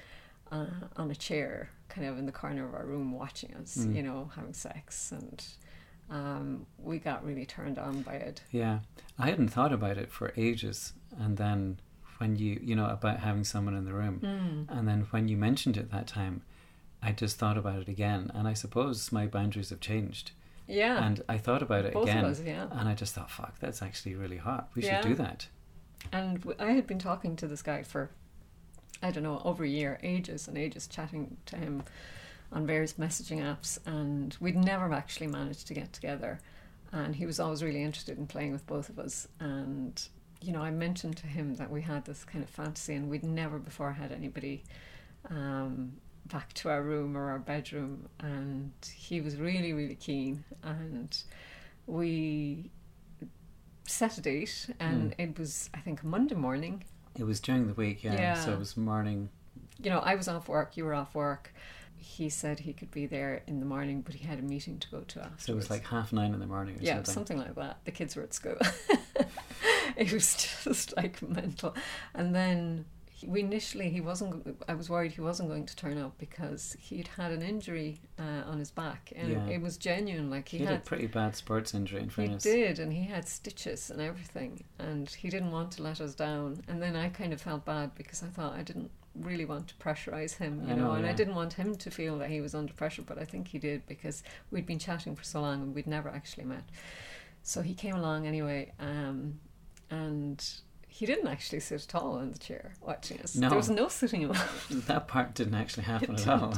uh, 0.51 0.67
on 0.95 1.11
a 1.11 1.15
chair, 1.15 1.69
kind 1.89 2.07
of 2.07 2.17
in 2.17 2.25
the 2.25 2.31
corner 2.31 2.65
of 2.67 2.73
our 2.73 2.85
room, 2.85 3.11
watching 3.11 3.53
us, 3.55 3.77
Mm. 3.77 3.95
you 3.95 4.03
know, 4.03 4.29
having 4.35 4.53
sex, 4.53 5.11
and 5.11 5.43
um, 6.09 6.65
we 6.77 6.99
got 6.99 7.25
really 7.25 7.45
turned 7.45 7.77
on 7.77 8.01
by 8.01 8.13
it. 8.13 8.41
Yeah, 8.51 8.79
I 9.19 9.29
hadn't 9.29 9.49
thought 9.49 9.73
about 9.73 9.97
it 9.97 10.09
for 10.11 10.31
ages, 10.37 10.93
and 11.19 11.35
then 11.35 11.79
when 12.17 12.35
you 12.35 12.59
you 12.63 12.75
know 12.75 12.87
about 12.87 13.19
having 13.19 13.43
someone 13.43 13.75
in 13.75 13.85
the 13.85 13.93
room, 13.93 14.19
Mm. 14.21 14.65
and 14.77 14.87
then 14.87 15.01
when 15.11 15.27
you 15.27 15.37
mentioned 15.37 15.77
it 15.77 15.91
that 15.91 16.07
time, 16.07 16.41
I 17.01 17.11
just 17.11 17.37
thought 17.37 17.57
about 17.57 17.79
it 17.79 17.87
again, 17.87 18.31
and 18.33 18.47
I 18.47 18.53
suppose 18.53 19.11
my 19.11 19.27
boundaries 19.27 19.69
have 19.69 19.79
changed, 19.79 20.31
Yeah, 20.67 21.03
and 21.05 21.21
I 21.29 21.37
thought 21.37 21.61
about 21.61 21.85
it 21.85 21.93
both 21.93 22.03
again, 22.09 22.25
of 22.25 22.31
us, 22.31 22.41
yeah. 22.41 22.67
and 22.71 22.89
I 22.89 22.93
just 22.95 23.13
thought, 23.13 23.29
fuck, 23.31 23.59
that's 23.59 23.81
actually 23.81 24.15
really 24.15 24.37
hot. 24.37 24.69
We 24.75 24.83
Yeah. 24.83 25.01
should 25.01 25.09
do 25.09 25.15
that. 25.15 25.47
And 26.11 26.53
i 26.59 26.71
had 26.71 26.87
been 26.87 26.99
talking 26.99 27.35
to 27.37 27.47
this 27.47 27.61
guy 27.61 27.83
for, 27.83 28.09
I 29.03 29.11
don't 29.11 29.23
know, 29.23 29.41
over 29.45 29.63
a 29.63 29.67
year, 29.67 29.99
ages 30.03 30.47
and 30.47 30.57
ages, 30.57 30.87
chatting 30.87 31.37
to 31.47 31.57
him 31.57 31.83
on 32.51 32.65
various 32.65 32.93
messaging 32.93 33.39
apps, 33.41 33.77
and 33.85 34.35
we'd 34.39 34.55
never 34.55 34.91
actually 34.93 35.27
managed 35.27 35.67
to 35.67 35.73
get 35.73 35.91
together. 35.93 36.39
And 36.91 37.15
he 37.15 37.25
was 37.25 37.39
always 37.39 37.61
really 37.61 37.83
interested 37.83 38.17
in 38.17 38.25
playing 38.27 38.53
with 38.53 38.65
both 38.65 38.87
of 38.89 38.97
us. 38.99 39.27
And, 39.39 40.01
you 40.41 40.51
know, 40.53 40.61
I 40.61 40.71
mentioned 40.71 41.17
to 41.17 41.27
him 41.27 41.55
that 41.55 41.71
we 41.71 41.81
had 41.81 42.05
this 42.05 42.23
kind 42.23 42.43
of 42.43 42.49
fantasy, 42.49 42.93
and 42.93 43.09
we'd 43.09 43.23
never 43.23 43.59
before 43.59 43.93
had 43.93 44.11
anybody 44.11 44.63
um, 45.29 45.93
back 46.25 46.53
to 46.53 46.69
our 46.69 46.81
room 46.81 47.17
or 47.17 47.29
our 47.29 47.39
bedroom. 47.39 48.09
And 48.19 48.71
he 48.93 49.21
was 49.21 49.37
really, 49.37 49.73
really 49.73 49.95
keen. 49.95 50.43
And 50.63 51.15
we 51.85 52.69
set 53.85 54.17
a 54.17 54.21
date, 54.21 54.69
and 54.79 55.15
it 55.17 55.37
was, 55.39 55.69
I 55.73 55.79
think, 55.79 56.03
Monday 56.03 56.35
morning. 56.35 56.83
It 57.17 57.23
was 57.23 57.39
during 57.39 57.67
the 57.67 57.73
week, 57.73 58.03
yeah. 58.03 58.35
So 58.35 58.53
it 58.53 58.59
was 58.59 58.77
morning. 58.77 59.29
You 59.81 59.89
know, 59.89 59.99
I 59.99 60.15
was 60.15 60.27
off 60.27 60.47
work, 60.47 60.77
you 60.77 60.85
were 60.85 60.93
off 60.93 61.15
work. 61.15 61.53
He 61.97 62.29
said 62.29 62.59
he 62.59 62.73
could 62.73 62.91
be 62.91 63.05
there 63.05 63.43
in 63.47 63.59
the 63.59 63.65
morning, 63.65 64.01
but 64.01 64.15
he 64.15 64.25
had 64.25 64.39
a 64.39 64.41
meeting 64.43 64.79
to 64.79 64.89
go 64.89 65.01
to 65.01 65.19
afterwards. 65.19 65.45
So 65.45 65.53
it 65.53 65.55
was 65.55 65.69
like 65.69 65.85
half 65.85 66.13
nine 66.13 66.33
in 66.33 66.39
the 66.39 66.47
morning 66.47 66.75
or 66.77 66.81
yeah, 66.81 66.95
something. 66.95 67.13
something 67.13 67.37
like 67.37 67.55
that. 67.55 67.77
The 67.85 67.91
kids 67.91 68.15
were 68.15 68.23
at 68.23 68.33
school. 68.33 68.57
it 69.97 70.11
was 70.11 70.35
just 70.63 70.95
like 70.95 71.21
mental. 71.21 71.75
And 72.13 72.33
then 72.35 72.85
we 73.25 73.39
initially 73.41 73.89
he 73.89 74.01
wasn't. 74.01 74.63
I 74.67 74.75
was 74.75 74.89
worried 74.89 75.11
he 75.11 75.21
wasn't 75.21 75.49
going 75.49 75.65
to 75.65 75.75
turn 75.75 75.97
up 75.97 76.17
because 76.19 76.75
he'd 76.79 77.07
had 77.07 77.31
an 77.31 77.41
injury 77.41 78.01
uh, 78.19 78.43
on 78.45 78.59
his 78.59 78.69
back, 78.69 79.11
and 79.15 79.31
Yeah. 79.31 79.47
it 79.47 79.61
was 79.61 79.77
genuine. 79.77 80.29
Like 80.29 80.47
he, 80.49 80.59
he 80.59 80.65
had 80.65 80.75
a 80.75 80.79
pretty 80.79 81.07
bad 81.07 81.35
sports 81.35 81.73
injury 81.73 82.01
in 82.03 82.09
He 82.09 82.35
did, 82.35 82.79
and 82.79 82.93
he 82.93 83.05
had 83.05 83.27
stitches 83.27 83.89
and 83.89 84.01
everything, 84.01 84.63
and 84.77 85.09
he 85.09 85.29
didn't 85.29 85.51
want 85.51 85.71
to 85.73 85.83
let 85.83 85.99
us 85.99 86.13
down. 86.13 86.61
And 86.67 86.81
then 86.81 86.95
I 86.95 87.09
kind 87.09 87.33
of 87.33 87.41
felt 87.41 87.65
bad 87.65 87.95
because 87.95 88.21
I 88.21 88.27
thought 88.27 88.53
I 88.53 88.61
didn't 88.61 88.91
really 89.21 89.45
want 89.45 89.67
to 89.69 89.75
pressurize 89.75 90.37
him, 90.37 90.63
you 90.65 90.73
I 90.73 90.75
know, 90.75 90.87
know, 90.87 90.91
and 90.93 91.05
I 91.05 91.13
didn't 91.13 91.35
want 91.35 91.53
him 91.53 91.75
to 91.75 91.91
feel 91.91 92.17
that 92.19 92.29
he 92.29 92.41
was 92.41 92.55
under 92.55 92.73
pressure, 92.73 93.01
but 93.01 93.17
I 93.17 93.25
think 93.25 93.47
he 93.49 93.59
did 93.59 93.85
because 93.87 94.23
we'd 94.51 94.65
been 94.65 94.79
chatting 94.79 95.15
for 95.15 95.23
so 95.23 95.41
long 95.41 95.61
and 95.61 95.75
we'd 95.75 95.87
never 95.87 96.09
actually 96.09 96.45
met. 96.45 96.63
So 97.43 97.61
he 97.61 97.73
came 97.73 97.95
along 97.95 98.27
anyway, 98.27 98.73
um, 98.79 99.39
and 99.89 100.43
he 100.87 101.05
didn't 101.05 101.27
actually 101.27 101.59
sit 101.59 101.83
at 101.83 101.95
all 101.95 102.19
in 102.19 102.31
the 102.31 102.39
chair 102.39 102.73
watching 102.81 103.21
us. 103.21 103.35
No. 103.35 103.49
There 103.49 103.57
was 103.57 103.69
no 103.69 103.87
sitting 103.87 104.21
him. 104.21 104.33
That 104.87 105.07
part 105.07 105.33
didn't 105.35 105.55
actually 105.55 105.83
happen 105.93 106.15
at 106.15 106.27
all. 106.27 106.55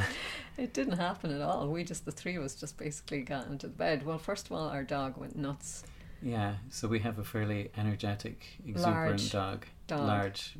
It 0.57 0.73
didn't 0.73 0.97
happen 0.97 1.31
at 1.31 1.41
all. 1.41 1.67
We 1.67 1.83
just 1.83 2.05
the 2.05 2.11
three 2.11 2.35
of 2.37 2.43
us 2.43 2.55
just 2.55 2.77
basically 2.77 3.21
got 3.21 3.47
into 3.47 3.67
the 3.67 3.73
bed. 3.73 4.05
Well, 4.05 4.17
first 4.17 4.45
of 4.45 4.53
all, 4.53 4.69
our 4.69 4.83
dog 4.83 5.17
went 5.17 5.35
nuts. 5.35 5.83
Yeah, 6.21 6.55
so 6.69 6.87
we 6.87 6.99
have 6.99 7.19
a 7.19 7.23
fairly 7.23 7.69
energetic, 7.77 8.45
exuberant 8.65 9.09
Large 9.09 9.31
dog, 9.31 9.65
Dog, 9.87 10.07
large, 10.07 10.57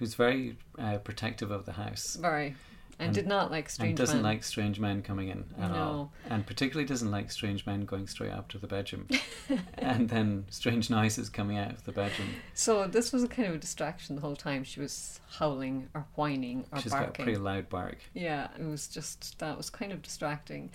who's 0.00 0.14
very 0.14 0.56
uh, 0.78 0.98
protective 0.98 1.52
of 1.52 1.64
the 1.66 1.72
house 1.72 2.16
very, 2.20 2.56
and, 2.98 3.06
And- 3.06 3.14
did 3.14 3.26
not 3.28 3.50
like 3.52 3.70
strange 3.70 3.90
and 3.90 3.98
doesn't 3.98 4.16
men. 4.16 4.24
like 4.24 4.42
strange 4.44 4.80
men 4.80 5.02
coming 5.02 5.28
in 5.28 5.44
at 5.58 5.70
all, 5.70 6.10
No. 6.26 6.34
and 6.34 6.44
particularly 6.46 6.86
doesn't 6.88 7.10
like 7.12 7.30
strange 7.30 7.64
men 7.66 7.84
going 7.84 8.06
straight 8.08 8.32
up 8.32 8.48
to 8.48 8.58
the 8.58 8.66
bedroom, 8.66 9.06
and 9.78 10.08
then 10.08 10.46
strange 10.50 10.90
noises 10.90 11.28
coming 11.28 11.56
out 11.56 11.70
of 11.70 11.84
the 11.84 11.92
bedroom. 11.92 12.28
So 12.54 12.86
this 12.88 13.12
was 13.12 13.22
a 13.22 13.28
kind 13.28 13.46
of 13.48 13.54
a 13.54 13.58
distraction 13.58 14.16
the 14.16 14.22
whole 14.22 14.36
time. 14.36 14.64
She 14.64 14.80
was 14.80 15.20
howling 15.38 15.88
or 15.94 16.06
whining 16.16 16.60
or 16.72 16.80
barking. 16.80 16.82
She's 16.82 16.92
got 16.92 17.08
a 17.08 17.12
pretty 17.12 17.36
loud 17.36 17.68
bark. 17.68 17.98
Yeah, 18.12 18.48
it 18.58 18.64
was 18.64 18.88
just 18.88 19.38
that 19.38 19.56
was 19.56 19.70
kind 19.70 19.92
of 19.92 20.02
distracting. 20.02 20.70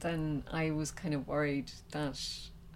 Then 0.00 0.42
I 0.50 0.72
was 0.72 0.90
kind 0.90 1.14
of 1.14 1.28
worried 1.28 1.70
that 1.92 2.18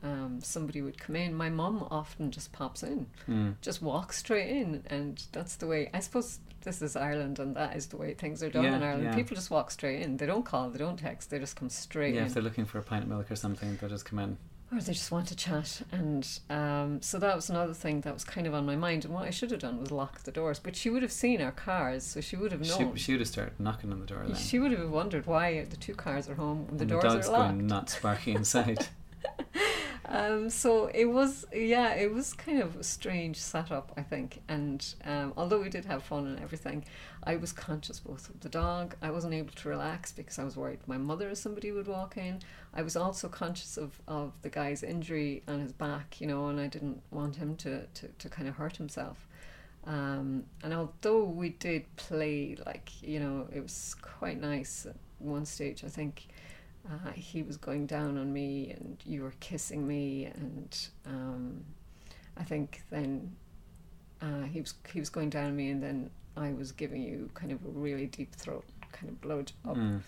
um, 0.07 0.41
somebody 0.43 0.81
would 0.83 0.99
come 0.99 1.17
in. 1.17 1.35
My 1.35 1.51
mum 1.51 1.87
often 1.91 2.31
just 2.31 2.53
pops 2.53 2.83
in, 2.83 3.07
Mm. 3.29 3.55
just 3.61 3.83
walks 3.83 4.19
straight 4.19 4.51
in, 4.51 4.83
and 4.87 5.23
that's 5.33 5.57
the 5.57 5.67
way. 5.67 5.91
I 5.93 6.01
suppose 6.01 6.39
this 6.63 6.83
is 6.83 6.97
Ireland, 6.97 7.39
and 7.39 7.55
that 7.57 7.77
is 7.77 7.87
the 7.89 7.97
way 7.97 8.15
things 8.15 8.43
are 8.43 8.51
done 8.51 8.65
Yeah, 8.65 8.77
in 8.77 8.83
Ireland. 8.83 9.05
yeah. 9.05 9.15
People 9.15 9.35
just 9.37 9.51
walk 9.51 9.71
straight 9.71 10.03
in. 10.03 10.17
They 10.17 10.27
don't 10.27 10.45
call, 10.45 10.71
they 10.71 10.79
don't 10.79 10.99
text, 10.99 11.31
they 11.31 11.39
just 11.39 11.57
come 11.57 11.69
straight 11.71 12.15
Yeah, 12.15 12.23
in. 12.23 12.27
if 12.29 12.35
they're 12.35 12.43
looking 12.43 12.65
for 12.67 12.79
a 12.79 12.83
pint 12.83 13.05
of 13.05 13.09
milk 13.09 13.31
or 13.31 13.37
something, 13.37 13.77
they'll 13.81 13.91
just 13.91 14.05
come 14.05 14.19
in. 14.19 14.37
or 14.73 14.81
they 14.81 14.93
just 14.93 15.13
want 15.13 15.29
to 15.29 15.37
chat. 15.37 15.81
And 15.93 16.29
um, 16.51 17.01
so 17.01 17.21
that 17.21 17.37
was 17.37 17.49
another 17.51 17.73
thing 17.73 18.01
that 18.01 18.13
was 18.13 18.25
kind 18.25 18.49
of 18.49 18.53
on 18.55 18.67
my 18.67 18.75
mind. 18.75 19.05
And 19.05 19.15
what 19.15 19.23
I 19.25 19.31
should 19.31 19.53
have 19.53 19.61
done 19.61 19.79
was 19.79 19.93
lock 19.93 20.25
the 20.25 20.33
doors. 20.33 20.59
But 20.59 20.75
she 20.75 20.91
would 20.91 21.03
have 21.03 21.13
seen 21.13 21.41
our 21.41 21.53
cars, 21.53 22.03
so 22.05 22.21
she 22.21 22.35
would 22.35 22.51
have 22.51 22.67
She, 22.67 22.77
known. 22.83 22.97
she 22.97 23.13
would 23.13 23.21
have 23.21 23.29
started 23.29 23.61
knocking 23.61 23.93
on 23.93 24.01
the 24.01 24.07
door 24.07 24.25
then. 24.27 24.35
She 24.35 24.59
would 24.59 24.73
have 24.73 24.91
wondered 24.91 25.25
why 25.27 25.65
the 25.71 25.77
two 25.77 25.95
cars 25.95 26.29
are 26.29 26.35
home 26.35 26.67
when 26.67 26.79
the 26.79 26.83
and 26.83 26.91
doors 26.91 27.03
the 27.05 27.09
dog's 27.11 27.29
are 27.29 27.33
locked. 27.39 27.55
going 27.55 27.67
nuts, 27.69 28.01
barking 28.01 28.35
inside. 28.35 28.89
Um, 30.09 30.51
so 30.51 30.87
it 30.95 31.07
was, 31.07 31.45
yeah, 31.53 31.95
it 31.95 32.13
was 32.13 32.33
kind 32.33 32.63
of 32.63 32.77
a 32.77 32.85
strange 32.85 33.37
setup, 33.37 33.93
I 33.97 34.03
think. 34.03 34.41
And 34.49 34.87
um, 35.05 35.33
although 35.37 35.61
we 35.61 35.69
did 35.69 35.85
have 35.87 36.05
fun 36.05 36.27
and 36.27 36.41
everything, 36.41 36.85
I 37.25 37.37
was 37.37 37.53
conscious 37.53 37.99
both 37.99 38.29
of 38.31 38.41
the 38.41 38.49
dog. 38.49 38.95
I 39.03 39.11
wasn't 39.11 39.35
able 39.35 39.53
to 39.55 39.69
relax 39.69 40.13
because 40.13 40.39
I 40.39 40.45
was 40.45 40.57
worried 40.57 40.79
my 40.87 40.97
mother 40.97 41.31
or 41.31 41.35
somebody 41.35 41.73
would 41.73 41.89
walk 41.89 42.17
in. 42.17 42.41
I 42.73 42.83
was 42.83 42.95
also 42.95 43.29
conscious 43.29 43.77
of, 43.77 44.01
of 44.07 44.33
the 44.43 44.49
guy's 44.49 44.83
injury 44.85 45.43
on 45.49 45.61
his 45.61 45.73
back, 45.73 46.21
you 46.21 46.29
know, 46.29 46.49
and 46.49 46.61
I 46.61 46.69
didn't 46.69 47.03
want 47.11 47.37
him 47.37 47.57
to, 47.57 47.87
to, 47.87 48.09
to 48.09 48.29
kind 48.29 48.49
of 48.49 48.55
hurt 48.55 48.77
himself. 48.77 49.27
Um, 49.87 50.45
and 50.63 50.73
although 50.73 51.25
we 51.25 51.51
did 51.51 51.85
play, 51.97 52.57
like, 52.65 52.91
you 53.03 53.19
know, 53.21 53.49
it 53.53 53.61
was 53.61 53.97
quite 54.03 54.41
nice 54.41 54.87
at 54.87 54.97
one 55.19 55.47
stage, 55.47 55.85
I 55.85 55.89
think 55.89 56.27
uh, 56.91 57.11
he 57.13 57.43
was 57.43 57.57
going 57.57 57.87
down 57.87 58.17
on 58.19 58.33
me 58.33 58.71
and 58.71 58.97
you 59.05 59.23
were 59.23 59.35
kissing 59.41 59.87
me 59.87 60.27
and 60.27 60.79
um, 61.07 61.65
I 62.37 62.45
think 62.45 62.83
then 62.91 63.35
uh, 64.23 64.43
he 64.43 64.61
was 64.61 64.75
he 64.93 65.01
was 65.01 65.11
going 65.11 65.31
down 65.31 65.47
on 65.47 65.57
me 65.57 65.71
and 65.71 65.83
then 65.83 66.11
I 66.37 66.53
was 66.53 66.73
giving 66.73 67.03
you 67.03 67.31
kind 67.35 67.53
of 67.53 67.65
a 67.65 67.69
really 67.69 68.07
deep 68.07 68.35
throat 68.35 68.65
kind 68.93 69.09
of 69.09 69.21
blow 69.21 69.43
job. 69.43 69.77
Mm. 69.77 70.01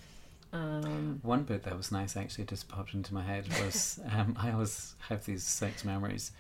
Um, 0.51 1.21
One 1.23 1.43
bit 1.43 1.65
that 1.65 1.77
was 1.77 1.93
nice 1.93 2.17
actually 2.17 2.45
just 2.45 2.69
popped 2.69 2.95
into 2.95 3.13
my 3.13 3.23
head 3.23 3.47
was 3.63 4.01
um, 4.13 4.37
I 4.39 4.53
always 4.53 4.95
have 5.09 5.25
these 5.25 5.43
sex 5.43 5.85
memories. 5.85 6.33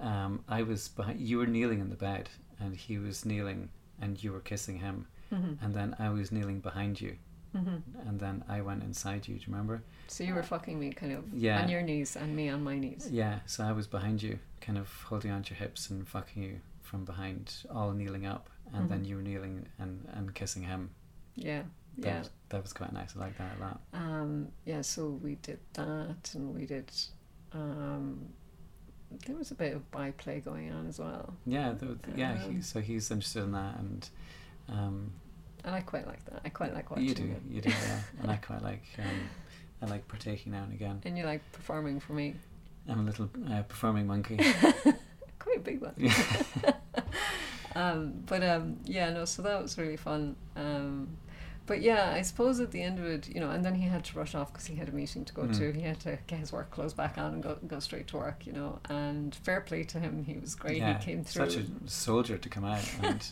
Um, 0.00 0.42
I 0.48 0.62
was 0.62 0.88
behind, 0.88 1.20
you 1.20 1.38
were 1.38 1.46
kneeling 1.46 1.80
in 1.80 1.90
the 1.90 1.96
bed 1.96 2.28
and 2.58 2.74
he 2.74 2.98
was 2.98 3.24
kneeling 3.24 3.68
and 4.00 4.22
you 4.22 4.32
were 4.32 4.40
kissing 4.40 4.78
him 4.78 5.06
mhm, 5.32 5.58
and 5.62 5.74
then 5.74 5.94
I 5.98 6.08
was 6.08 6.32
kneeling 6.32 6.60
behind 6.60 7.00
you 7.00 7.16
mhm. 7.54 7.82
and 8.08 8.18
then 8.20 8.44
I 8.48 8.60
went 8.60 8.82
inside 8.82 9.26
you. 9.28 9.34
Do 9.36 9.40
you 9.40 9.46
remember? 9.52 9.82
So 10.08 10.24
you 10.24 10.34
were 10.34 10.42
fucking 10.42 10.78
me 10.78 10.92
kind 10.92 11.12
of 11.12 11.24
Yeah. 11.32 11.62
on 11.62 11.68
your 11.68 11.82
knees 11.82 12.16
and 12.16 12.34
me 12.36 12.48
on 12.50 12.62
my 12.64 12.78
knees. 12.78 13.08
Yeah. 13.10 13.40
So 13.46 13.64
I 13.64 13.72
was 13.72 13.86
behind 13.86 14.22
you, 14.22 14.38
kind 14.60 14.78
of 14.78 14.88
holding 15.08 15.30
onto 15.30 15.54
your 15.54 15.58
hips 15.60 15.90
and 15.90 16.06
fucking 16.06 16.42
you 16.42 16.60
from 16.82 17.04
behind, 17.04 17.64
all 17.70 17.92
kneeling 17.92 18.26
up, 18.26 18.50
and 18.72 18.88
then 18.90 19.02
Mhm. 19.04 19.08
you 19.08 19.16
were 19.16 19.22
kneeling 19.22 19.66
and 19.78 20.06
and 20.12 20.34
kissing 20.34 20.62
him. 20.64 20.90
Yeah, 21.34 21.62
That 21.98 22.06
yeah. 22.06 22.18
was, 22.18 22.30
that 22.50 22.62
was 22.62 22.72
quite 22.72 22.92
nice. 22.92 23.16
I 23.16 23.20
like 23.20 23.38
that 23.38 23.56
a 23.56 23.60
lot. 23.60 23.80
Um, 23.92 24.48
yeah, 24.66 24.82
so 24.82 25.10
we 25.10 25.36
did 25.36 25.60
that, 25.74 26.34
and 26.34 26.54
we 26.54 26.66
did. 26.66 26.90
Um, 27.52 28.28
there 29.26 29.36
was 29.36 29.50
a 29.50 29.54
bit 29.54 29.74
of 29.74 29.90
byplay 29.90 30.40
going 30.40 30.72
on 30.72 30.86
as 30.86 30.98
well, 30.98 31.36
Yeah. 31.46 31.72
The, 31.72 31.98
yeah. 32.16 32.38
He, 32.38 32.56
Um, 32.56 32.62
so 32.62 32.80
he's 32.80 33.10
interested 33.10 33.42
in 33.44 33.52
that, 33.52 33.78
and 33.78 34.08
um, 34.68 35.12
and 35.64 35.74
I 35.74 35.80
quite 35.80 36.06
like 36.06 36.24
that. 36.26 36.40
I 36.44 36.48
quite 36.48 36.74
like 36.74 36.90
watching 36.90 37.06
you 37.08 37.14
do, 37.14 37.24
it. 37.24 37.42
you 37.48 37.60
do, 37.60 37.68
yeah. 37.70 38.00
and 38.22 38.30
I 38.30 38.36
quite 38.36 38.62
like 38.62 38.82
um, 38.98 39.28
I 39.82 39.86
like 39.86 40.06
partaking 40.08 40.52
now 40.52 40.62
and 40.64 40.72
again. 40.72 41.00
And 41.04 41.16
you 41.18 41.24
like 41.24 41.40
performing 41.52 42.00
for 42.00 42.12
me. 42.14 42.34
I'm 42.88 43.00
a 43.00 43.02
little 43.04 43.28
uh, 43.50 43.62
performing 43.62 44.06
monkey. 44.08 44.36
Quite 45.38 45.56
a 45.58 45.60
big 45.60 45.80
one. 45.80 45.94
Um, 47.74 48.22
but 48.26 48.42
um, 48.44 48.76
yeah, 48.84 49.08
no, 49.10 49.24
so 49.24 49.40
that 49.42 49.62
was 49.62 49.78
really 49.78 49.96
fun. 49.96 50.36
Um, 50.56 51.08
but 51.64 51.80
yeah, 51.80 52.12
I 52.14 52.20
suppose 52.20 52.60
at 52.60 52.70
the 52.70 52.82
end 52.82 52.98
of 52.98 53.06
it, 53.06 53.28
you 53.28 53.40
know, 53.40 53.48
and 53.50 53.64
then 53.64 53.74
he 53.74 53.84
had 53.88 54.04
to 54.04 54.18
rush 54.18 54.34
off 54.34 54.52
because 54.52 54.66
he 54.66 54.74
had 54.74 54.88
a 54.90 54.92
meeting 54.92 55.24
to 55.24 55.32
go 55.32 55.42
Mm. 55.44 55.56
to. 55.56 55.72
He 55.72 55.80
had 55.80 55.98
to 56.00 56.18
get 56.26 56.38
his 56.40 56.52
work 56.52 56.70
clothes 56.70 56.92
back 56.92 57.16
on 57.16 57.32
and 57.32 57.42
go 57.42 57.56
go 57.66 57.78
straight 57.78 58.08
to 58.08 58.18
work, 58.18 58.46
you 58.46 58.52
know. 58.52 58.78
And 58.90 59.34
fair 59.34 59.62
play 59.62 59.84
to 59.84 59.98
him, 60.00 60.24
he 60.24 60.36
was 60.36 60.54
great. 60.54 60.78
yeah, 60.78 60.98
he 60.98 61.04
came 61.04 61.24
through. 61.24 61.48
such 61.48 61.60
a 61.62 61.66
soldier 61.86 62.36
to 62.36 62.48
come 62.50 62.64
out 62.66 62.84
and 63.02 63.24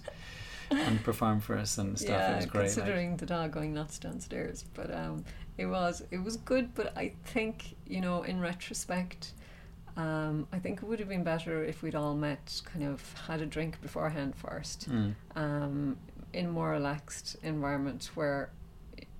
and 0.87 1.03
perform 1.05 1.41
for 1.41 1.57
us 1.57 1.79
and 1.79 1.99
stuff. 1.99 2.11
Yeah, 2.11 2.33
it 2.33 2.37
was 2.37 2.47
great. 2.47 2.61
like- 2.63 2.73
considering 2.75 3.17
the 3.17 3.27
dog 3.27 3.53
going 3.53 3.75
nuts 3.75 3.99
downstairs. 3.99 4.65
But 4.75 4.95
um, 4.95 5.25
it 5.59 5.67
was 5.67 6.03
it 6.11 6.19
was 6.19 6.37
good. 6.37 6.75
But 6.75 6.97
I 6.97 7.13
think 7.25 7.77
you 7.87 8.01
know, 8.01 8.23
in 8.23 8.41
retrospect, 8.41 9.33
um, 9.97 10.47
I 10.53 10.59
think 10.59 10.83
it 10.83 10.85
would 10.87 11.01
have 11.01 11.09
been 11.09 11.25
better 11.25 11.65
if 11.65 11.83
we'd 11.83 11.95
all 11.95 12.15
met, 12.15 12.63
kind 12.65 12.85
of 12.85 13.03
had 13.27 13.41
a 13.43 13.47
drink 13.47 13.81
beforehand 13.83 14.35
first, 14.37 14.89
Mm. 14.91 15.15
um, 15.37 15.97
in 16.33 16.47
a 16.47 16.49
more 16.49 16.71
relaxed 16.71 17.37
environment 17.43 18.11
where. 18.15 18.51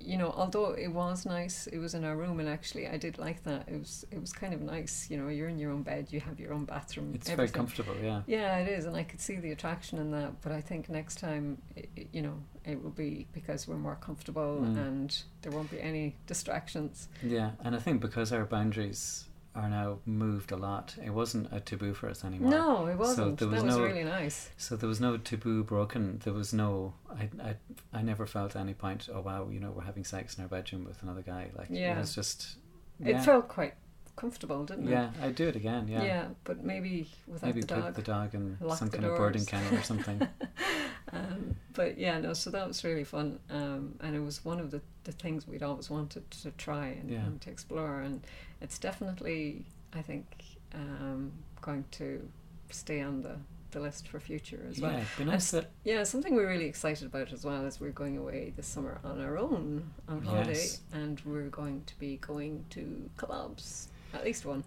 You 0.03 0.17
know, 0.17 0.33
although 0.37 0.73
it 0.73 0.89
was 0.89 1.27
nice, 1.27 1.67
it 1.67 1.79
was 1.79 1.95
in 1.95 2.05
our 2.05 2.17
room, 2.17 2.41
and 2.41 2.49
actually, 2.49 2.89
I 2.89 2.97
did 2.97 3.19
like 3.19 3.43
that. 3.45 3.69
It 3.69 3.79
was, 3.79 4.05
it 4.11 4.21
was 4.21 4.33
kind 4.33 4.55
of 4.55 4.61
nice. 4.63 5.09
You 5.11 5.19
know, 5.19 5.29
you're 5.29 5.49
in 5.49 5.59
your 5.59 5.71
own 5.73 5.83
bed, 5.83 6.09
you 6.11 6.21
have 6.21 6.41
your 6.41 6.53
own 6.55 6.65
bathroom. 6.65 7.13
It's 7.15 7.29
very 7.29 7.35
everything. 7.35 7.55
comfortable. 7.55 7.95
Yeah. 8.03 8.23
Yeah, 8.27 8.59
it 8.59 8.69
is, 8.69 8.87
and 8.87 8.97
I 8.97 9.03
could 9.05 9.21
see 9.21 9.37
the 9.37 9.53
attraction 9.53 9.99
in 9.99 10.11
that. 10.13 10.41
But 10.43 10.53
I 10.53 10.61
think 10.61 10.89
next 10.89 11.19
time, 11.19 11.59
i 11.77 11.81
i- 11.99 12.07
you 12.13 12.23
know, 12.23 12.35
it 12.65 12.83
will 12.83 12.91
be 12.91 13.27
because 13.33 13.69
we're 13.69 13.77
more 13.79 13.97
comfortable 13.97 14.61
Mm. 14.63 14.77
and 14.87 15.23
there 15.43 15.53
won't 15.53 15.71
be 15.71 15.81
any 15.81 16.17
distractions. 16.27 17.09
Yeah, 17.23 17.53
and 17.65 17.75
I 17.77 17.79
think 17.79 18.01
because 18.01 18.33
our 18.33 18.45
boundaries 18.45 19.27
are 19.55 19.69
now 19.69 19.99
moved 20.07 20.53
a 20.53 20.57
lot, 20.57 20.95
it 21.05 21.11
wasn't 21.11 21.49
a 21.53 21.59
taboo 21.61 21.93
for 21.95 22.09
us 22.09 22.25
anymore. 22.25 22.51
No, 22.51 22.87
it 22.87 22.97
wasn't. 22.97 23.39
there 23.39 23.49
was 23.49 23.61
that 23.63 23.67
was 23.67 23.77
no- 23.77 23.83
really 23.85 24.05
nice. 24.05 24.49
So 24.57 24.77
there 24.77 24.89
was 24.89 25.01
no 25.01 25.17
taboo 25.17 25.65
broken. 25.65 26.21
There 26.25 26.33
was 26.33 26.53
no. 26.53 26.95
I, 27.11 27.29
I, 27.43 27.55
I 27.93 28.03
never 28.03 28.27
felt 28.27 28.55
at 28.57 28.61
any 28.61 28.75
point. 28.75 29.09
Oh 29.13 29.21
wow, 29.21 29.49
you 29.51 29.59
know, 29.61 29.73
we're 29.73 29.83
having 29.83 30.05
sex 30.05 30.37
in 30.39 30.43
our 30.45 30.49
bedroom 30.49 30.85
with 30.85 31.03
another 31.03 31.23
guy. 31.23 31.51
Like 31.57 31.69
Yeah. 31.71 31.97
it 31.97 32.01
was 32.01 32.15
just. 32.15 32.57
It 33.05 33.19
felt 33.23 33.49
quite 33.49 33.75
comfortable, 34.17 34.65
didn't 34.65 34.87
it? 34.87 34.91
Yeah, 34.91 35.11
I'd 35.23 35.35
do 35.35 35.49
it 35.49 35.57
again. 35.57 35.89
Yeah. 35.89 36.03
Yeah, 36.03 36.25
but 36.45 36.63
maybe 36.63 37.09
without 37.27 37.47
Maybe 37.49 37.63
the 37.63 37.75
put 37.75 37.95
the 37.95 38.03
dog 38.03 38.35
in 38.35 38.59
some 38.77 38.91
kind 38.91 39.05
of 39.07 39.17
boarding 39.17 39.45
doors. 39.45 39.49
kennel 39.49 39.79
or 39.79 39.83
something. 39.83 40.21
um, 41.13 41.57
but 41.73 41.99
yeah, 41.99 42.19
no, 42.21 42.35
so 42.35 42.51
that 42.51 42.67
was 42.69 42.85
really 42.85 43.05
fun. 43.05 43.39
Um, 43.51 43.95
and 44.01 44.15
it 44.15 44.21
was 44.21 44.45
one 44.45 44.61
of 44.61 44.71
the, 44.71 44.81
the 45.05 45.13
things 45.13 45.49
we'd 45.49 45.63
always 45.63 45.89
wanted 45.91 46.31
to 46.43 46.51
try 46.53 46.89
and, 46.89 47.11
Yeah. 47.11 47.25
and 47.25 47.41
to 47.41 47.51
explore. 47.51 48.01
And 48.01 48.21
it's 48.61 48.79
definitely, 48.79 49.65
I 49.95 50.03
think, 50.03 50.27
um, 50.75 51.33
going 51.61 51.85
to 51.93 52.29
stay 52.71 53.01
on 53.01 53.23
the, 53.23 53.37
the 53.73 53.81
list 53.81 54.09
for 54.09 54.21
future 54.21 54.65
as 54.69 54.81
well. 54.81 54.93
yeah, 55.19 55.25
nice. 55.25 55.55
Yeah, 55.85 56.03
something 56.05 56.35
we're 56.35 56.49
really 56.49 56.67
excited 56.67 57.07
about 57.07 57.33
as 57.33 57.45
well 57.45 57.65
is 57.67 57.81
we're 57.81 57.91
going 57.91 58.17
away 58.17 58.53
this 58.57 58.67
summer 58.67 59.01
on 59.05 59.21
our 59.21 59.39
own 59.39 59.91
on 60.09 60.23
holiday, 60.23 60.51
Yes. 60.55 60.81
and 60.93 61.21
we're 61.25 61.49
going 61.49 61.83
to 61.87 61.99
be 61.99 62.17
going 62.19 62.65
to 62.71 63.09
clubs, 63.17 63.89
at 64.15 64.25
least 64.25 64.45
one. 64.45 64.65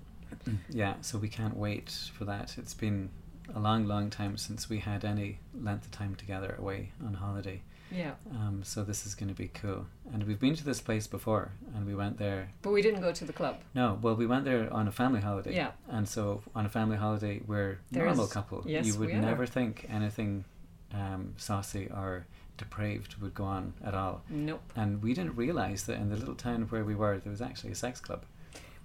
Yeah, 0.69 0.95
so 1.01 1.17
we 1.19 1.27
can't 1.29 1.56
wait 1.56 1.91
for 2.17 2.25
that. 2.25 2.56
It's 2.58 2.73
been 2.73 3.10
a 3.53 3.60
long, 3.60 3.86
long 3.86 4.10
time 4.10 4.38
since 4.38 4.69
we 4.69 4.79
had 4.79 5.06
any 5.06 5.39
length 5.53 5.86
of 5.86 5.91
time 5.91 6.15
together 6.15 6.56
away 6.58 6.91
on 7.06 7.13
holiday. 7.13 7.62
Yeah, 7.93 8.13
Um, 8.32 8.62
so 8.63 8.84
this 8.84 9.06
is 9.06 9.13
going 9.15 9.29
to 9.29 9.36
be 9.36 9.47
cool. 9.49 9.86
And 10.12 10.23
we've 10.23 10.39
been 10.39 10.56
to 10.56 10.63
this 10.65 10.82
place 10.82 11.06
before, 11.08 11.51
and 11.75 11.86
we 11.86 11.95
went 11.95 12.17
there. 12.17 12.49
but 12.62 12.71
we 12.71 12.82
didn't 12.82 13.01
go 13.01 13.12
to 13.12 13.25
the 13.25 13.34
club. 13.34 13.58
No, 13.75 14.00
well, 14.02 14.15
we 14.15 14.25
went 14.25 14.46
there 14.46 14.71
on 14.73 14.87
a 14.87 14.91
family 14.91 15.21
holiday. 15.21 15.56
Yeah, 15.56 15.71
And 15.89 16.08
so 16.08 16.41
on 16.56 16.65
a 16.65 16.69
family 16.69 16.98
holiday, 16.98 17.41
we're 17.46 17.79
normal 17.91 18.27
couple. 18.27 18.63
yes, 18.65 18.85
you 18.87 18.98
would 18.98 19.10
we 19.10 19.13
are. 19.15 19.21
never 19.21 19.46
think 19.46 19.85
anything 19.89 20.46
um, 20.94 21.33
saucy 21.37 21.87
or 21.94 22.25
depraved 22.58 23.15
would 23.21 23.33
go 23.33 23.44
on 23.46 23.73
at 23.83 23.94
all. 23.94 24.23
nope. 24.29 24.62
And 24.75 25.02
we 25.02 25.13
didn't 25.13 25.35
realize 25.35 25.83
that 25.85 25.98
in 25.98 26.10
the 26.10 26.15
little 26.15 26.35
town 26.35 26.63
where 26.69 26.83
we 26.83 26.96
were, 26.96 27.17
there 27.19 27.31
was 27.31 27.41
actually 27.41 27.71
a 27.71 27.75
sex 27.75 28.00
club. 28.00 28.25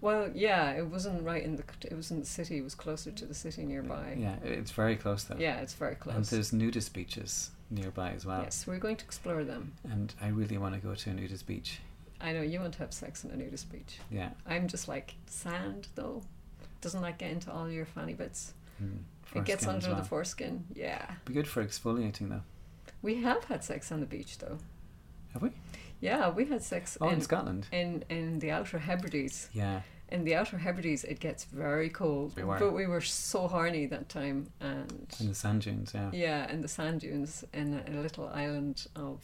Well, 0.00 0.30
yeah, 0.34 0.70
it 0.72 0.86
wasn't 0.86 1.24
right 1.24 1.42
in 1.42 1.56
the. 1.56 1.64
It 1.82 1.96
was 1.96 2.12
in 2.12 2.20
the 2.20 2.26
city. 2.26 2.58
It 2.58 2.62
was 2.62 2.76
closer 2.76 3.10
to 3.10 3.26
the 3.26 3.34
city 3.34 3.64
nearby. 3.64 4.14
Yeah, 4.16 4.36
it's 4.44 4.70
very 4.70 4.94
close 4.96 5.24
though. 5.24 5.34
Yeah, 5.38 5.56
it's 5.58 5.74
very 5.74 5.96
close. 5.96 6.14
And 6.14 6.24
there's 6.24 6.52
nudist 6.52 6.94
beaches 6.94 7.50
nearby 7.70 8.10
as 8.12 8.24
well. 8.26 8.42
Yes, 8.42 8.66
we're 8.66 8.78
going 8.78 8.96
to 8.96 9.04
explore 9.04 9.44
them. 9.44 9.72
And 9.90 10.14
I 10.20 10.28
really 10.28 10.58
want 10.58 10.74
to 10.74 10.80
go 10.80 10.94
to 10.94 11.10
a 11.10 11.12
nudist 11.14 11.46
beach. 11.46 11.80
I 12.20 12.32
know 12.32 12.42
you 12.42 12.60
want 12.60 12.72
to 12.74 12.78
have 12.80 12.92
sex 12.92 13.24
on 13.24 13.30
a 13.30 13.36
nudist 13.36 13.70
beach. 13.70 13.98
Yeah. 14.10 14.30
I'm 14.46 14.66
just 14.68 14.88
like 14.88 15.14
sand 15.26 15.88
though. 15.94 16.22
Doesn't 16.80 17.02
that 17.02 17.18
get 17.18 17.30
into 17.30 17.52
all 17.52 17.70
your 17.70 17.84
funny 17.86 18.14
bits? 18.14 18.54
Mm, 18.82 18.98
it 19.34 19.44
gets 19.44 19.66
under 19.66 19.94
the 19.94 20.02
foreskin. 20.04 20.64
Yeah. 20.74 21.04
Be 21.24 21.32
good 21.34 21.46
for 21.48 21.64
exfoliating 21.64 22.28
though. 22.28 22.42
We 23.02 23.16
have 23.22 23.44
had 23.44 23.62
sex 23.62 23.92
on 23.92 24.00
the 24.00 24.06
beach 24.06 24.38
though. 24.38 24.58
Have 25.32 25.42
we? 25.42 25.50
Yeah, 26.00 26.30
we 26.30 26.44
had 26.46 26.62
sex 26.62 26.96
Oh, 27.00 27.08
in 27.08 27.14
in, 27.16 27.20
Scotland. 27.20 27.66
in 27.72 28.04
in 28.08 28.38
the 28.38 28.50
Outer 28.50 28.78
Hebrides. 28.78 29.48
Yeah. 29.52 29.82
In 30.10 30.24
the 30.24 30.34
Outer 30.34 30.58
Hebrides, 30.58 31.04
it 31.04 31.20
gets 31.20 31.44
very 31.44 31.90
cold. 31.90 32.34
We. 32.36 32.42
But 32.42 32.72
we 32.72 32.86
were 32.86 33.00
so 33.00 33.46
horny 33.46 33.86
that 33.86 34.08
time, 34.08 34.50
and 34.60 35.14
In 35.20 35.28
the 35.28 35.34
sand 35.34 35.62
dunes, 35.62 35.92
yeah. 35.94 36.10
yeah, 36.12 36.50
in 36.50 36.62
the 36.62 36.68
sand 36.68 37.00
dunes 37.00 37.44
in 37.52 37.74
a, 37.74 37.90
a 37.90 38.00
little 38.00 38.28
island 38.28 38.86
of 38.96 39.22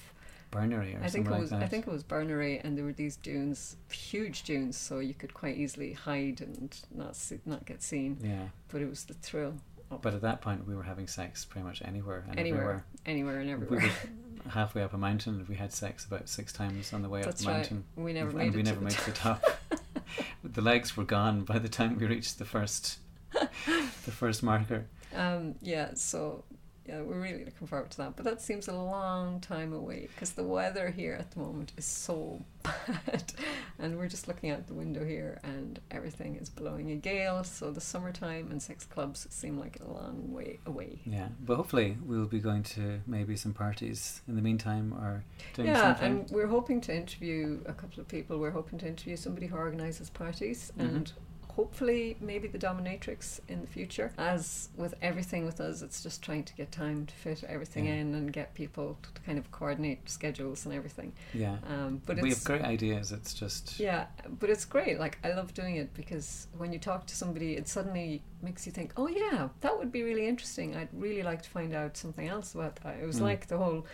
Burnery 0.55 1.01
or 1.01 1.05
I 1.05 1.09
think 1.09 1.27
it 1.27 1.33
was 1.33 1.53
like. 1.53 1.63
I 1.63 1.67
think 1.67 1.87
it 1.87 1.91
was 1.91 2.05
Berneray, 2.05 2.63
and 2.63 2.77
there 2.77 2.85
were 2.85 2.93
these 2.93 3.17
dunes, 3.17 3.77
huge 3.91 4.45
dunes, 4.45 4.77
so 4.77 5.01
you 5.01 5.15
could 5.15 5.35
quite 5.35 5.57
easily 5.57 5.95
hide 5.95 6.41
and 6.41 6.77
not 6.95 7.17
see, 7.17 7.39
not 7.45 7.65
get 7.67 7.83
seen. 7.83 8.19
Yeah. 8.23 8.49
But 8.69 8.83
it 8.83 8.89
was 8.89 9.05
the 9.05 9.15
thrill. 9.15 9.55
But 10.03 10.15
at 10.15 10.23
that 10.23 10.41
point, 10.41 10.67
we 10.67 10.75
were 10.75 10.83
having 10.83 11.07
sex 11.07 11.45
pretty 11.45 11.67
much 11.67 11.81
anywhere 11.85 12.25
and 12.29 12.39
anywhere, 12.39 12.85
anywhere 13.07 13.39
and 13.41 13.51
everywhere. 13.51 13.79
everywhere. 13.79 13.97
We 14.35 14.41
were 14.45 14.51
halfway 14.51 14.83
up 14.83 14.93
a 14.93 14.99
mountain, 14.99 15.35
and 15.37 15.49
we 15.49 15.57
had 15.57 15.73
sex 15.73 16.05
about 16.05 16.29
six 16.29 16.53
times 16.53 16.93
on 16.93 17.03
the 17.03 17.09
way 17.09 17.23
That's 17.23 17.41
up 17.41 17.47
the 17.47 17.53
right. 17.53 17.57
mountain. 17.59 17.85
We 17.97 18.13
never 18.13 18.31
and 18.31 18.39
made 18.39 18.55
we 18.55 18.61
it 18.61 18.65
never 18.65 18.79
the 18.79 18.85
made 18.85 18.95
the 18.95 19.13
top. 19.13 19.45
the 20.45 20.61
legs 20.61 20.97
were 20.97 21.05
gone 21.05 21.43
by 21.43 21.59
the 21.59 21.69
time 21.69 21.99
we 21.99 22.07
reached 22.07 22.39
the 22.39 22.45
first, 22.45 22.99
the 23.33 24.11
first 24.11 24.43
marker. 24.43 24.87
Um, 25.15 25.55
yeah, 25.63 25.95
so 25.95 26.45
yeah, 26.87 27.01
we're 27.01 27.21
really 27.21 27.45
looking 27.45 27.67
forward 27.67 27.91
to 27.93 27.97
that. 27.99 28.17
But 28.17 28.25
that 28.27 28.43
seems 28.43 28.69
a 28.69 28.75
long 28.75 29.41
time 29.41 29.73
away 29.73 30.09
because 30.15 30.33
the 30.33 30.43
weather 30.45 30.91
here 30.91 31.15
at 31.19 31.31
the 31.31 31.39
moment 31.41 31.73
is 31.79 31.85
so 31.87 32.45
bad, 32.63 33.33
and 33.79 33.97
we're 33.99 34.09
just 34.09 34.29
looking 34.29 34.51
out 34.51 34.67
the 34.67 34.75
window 34.75 35.05
here, 35.05 35.41
and 35.43 35.81
everything 35.91 36.37
is 36.37 36.49
blowing 36.51 36.91
a 36.91 36.97
gale. 36.97 37.43
So 37.45 37.71
the 37.71 37.81
summertime 37.81 38.51
and 38.51 38.63
sex 38.63 38.85
clubs 38.85 39.27
seem 39.31 39.59
like 39.59 39.79
a 39.81 39.91
long 39.91 40.33
way 40.33 40.59
away. 40.67 41.01
Yeah, 41.07 41.29
but 41.45 41.57
hopefully 41.57 41.97
we'll 42.05 42.27
be 42.27 42.39
going 42.41 42.63
to 42.65 43.01
maybe 43.07 43.37
some 43.37 43.53
parties 43.55 44.21
in 44.29 44.37
the 44.37 44.43
meantime, 44.43 44.93
or 44.95 45.25
doing 45.55 45.69
yeah, 45.69 45.95
something. 45.95 46.21
and 46.21 46.31
we're 46.31 46.47
hoping 46.49 46.81
to 46.83 46.95
interview 46.95 47.61
a 47.67 47.73
couple 47.73 48.01
of 48.01 48.09
people. 48.09 48.39
We're 48.39 48.51
hoping 48.51 48.79
to 48.81 48.87
interview 48.87 49.17
somebody 49.17 49.47
who 49.47 49.57
organises 49.57 50.11
parties 50.11 50.73
Mhm. 50.79 50.85
and 50.85 51.13
hopefully 51.57 52.17
maybe 52.21 52.49
the 52.49 52.59
dominatrix 52.59 53.41
in 53.49 53.61
the 53.61 53.67
future. 53.67 54.13
As 54.19 54.69
with 54.77 54.95
everything 55.03 55.45
with 55.45 55.61
us, 55.61 55.83
it's 55.83 56.03
just 56.03 56.23
trying 56.23 56.45
to 56.45 56.55
get 56.55 56.73
time 56.73 57.07
to 57.07 57.15
fit 57.15 57.45
everything 57.45 57.87
Yeah. 57.87 57.95
in 57.95 58.15
and 58.15 58.33
get 58.33 58.55
people 58.55 58.99
to 59.03 59.21
kind 59.23 59.39
of 59.39 59.51
coordinate 59.51 60.09
schedules 60.09 60.65
and 60.67 60.75
everything. 60.75 61.13
yeah, 61.33 61.59
Um, 61.67 62.03
but 62.07 62.21
we 62.21 62.31
have 62.31 62.45
great 62.45 62.63
ideas. 62.63 63.13
It's 63.13 63.35
just 63.35 63.79
yeah, 63.79 64.07
but 64.41 64.51
it's 64.51 64.65
great. 64.65 64.99
Like 64.99 65.19
I 65.25 65.33
love 65.33 65.55
doing 65.55 65.77
it 65.77 65.95
because 65.95 66.49
when 66.57 66.73
you 66.73 66.79
talk 66.79 67.07
to 67.07 67.15
somebody, 67.17 67.55
it 67.57 67.69
suddenly 67.69 68.23
makes 68.43 68.67
you 68.67 68.73
think, 68.73 68.93
"Oh 68.97 69.09
yeah, 69.09 69.49
that 69.61 69.79
would 69.79 69.93
be 69.93 70.03
really 70.03 70.27
interesting. 70.27 70.75
I'd 70.77 70.89
really 70.93 71.23
like 71.23 71.43
to 71.43 71.51
find 71.51 71.73
out 71.75 71.97
something 71.97 72.29
else 72.29 72.55
about 72.55 72.77
that." 72.83 72.99
It 73.01 73.07
was 73.07 73.19
Mm. 73.19 73.23
like 73.31 73.47
the 73.47 73.59
whole 73.59 73.87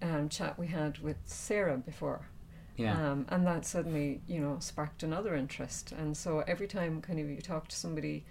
um, 0.00 0.28
chat 0.28 0.56
we 0.56 0.68
had 0.68 0.98
with 0.98 1.16
Sarah 1.24 1.76
before, 1.76 2.20
yeah, 2.78 3.10
um, 3.10 3.26
and 3.28 3.46
that 3.46 3.66
suddenly 3.66 4.22
you 4.26 4.40
know 4.40 4.56
sparked 4.60 5.02
another 5.02 5.34
interest. 5.34 5.92
And 5.92 6.16
so 6.16 6.40
every 6.46 6.66
time 6.66 7.02
kind 7.02 7.18
of 7.20 7.28
you 7.28 7.40
talk 7.42 7.68
to 7.68 7.76
somebody, 7.76 8.24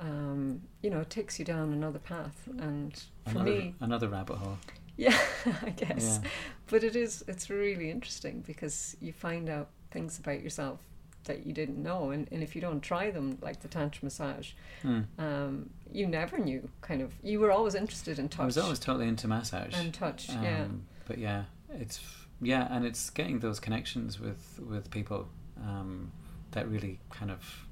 um, 0.00 0.62
you 0.82 0.90
know, 0.90 1.00
it 1.00 1.10
takes 1.10 1.38
you 1.38 1.44
down 1.44 1.72
another 1.72 1.98
path. 1.98 2.48
And 2.58 2.94
for 3.24 3.30
another 3.40 3.50
me, 3.50 3.74
another 3.80 4.08
rabbit 4.08 4.36
hole. 4.36 4.58
yeah, 4.96 5.18
I 5.62 5.70
guess. 5.70 6.20
Yeah, 6.22 6.30
But 6.68 6.84
it 6.84 6.94
is 6.96 7.24
it's 7.26 7.50
really 7.50 7.90
interesting 7.90 8.44
because 8.46 8.96
you 9.00 9.12
find 9.12 9.48
out 9.48 9.68
things 9.90 10.18
about 10.18 10.42
yourself 10.42 10.80
that 11.24 11.44
you 11.44 11.52
didn't 11.52 11.82
know 11.82 12.10
and, 12.10 12.26
and 12.32 12.42
if 12.42 12.54
you 12.54 12.60
don't 12.62 12.80
try 12.80 13.10
them 13.10 13.36
like 13.42 13.60
the 13.60 13.68
tantra 13.68 14.02
massage 14.04 14.52
Hmm. 14.82 15.00
um, 15.18 15.68
you 15.92 16.06
never 16.06 16.38
knew 16.38 16.66
kind 16.80 17.02
of 17.02 17.12
you 17.22 17.38
were 17.40 17.50
always 17.52 17.74
interested 17.74 18.18
in 18.18 18.28
touch 18.30 18.42
I 18.44 18.46
was 18.46 18.56
always 18.56 18.78
totally 18.78 19.08
into 19.08 19.28
massage. 19.28 19.74
and 19.74 19.92
touch 19.92 20.28
yeah 20.30 20.62
Um, 20.64 20.84
But 21.06 21.18
yeah, 21.18 21.44
it's 21.70 22.00
yeah, 22.40 22.68
and 22.70 22.84
it's 22.84 23.10
getting 23.10 23.40
those 23.40 23.60
connections 23.60 24.20
with 24.20 24.60
with 24.68 24.90
people 24.90 25.28
um, 25.60 26.12
that 26.52 26.68
really 26.68 26.98
kind 27.10 27.30
of 27.30 27.66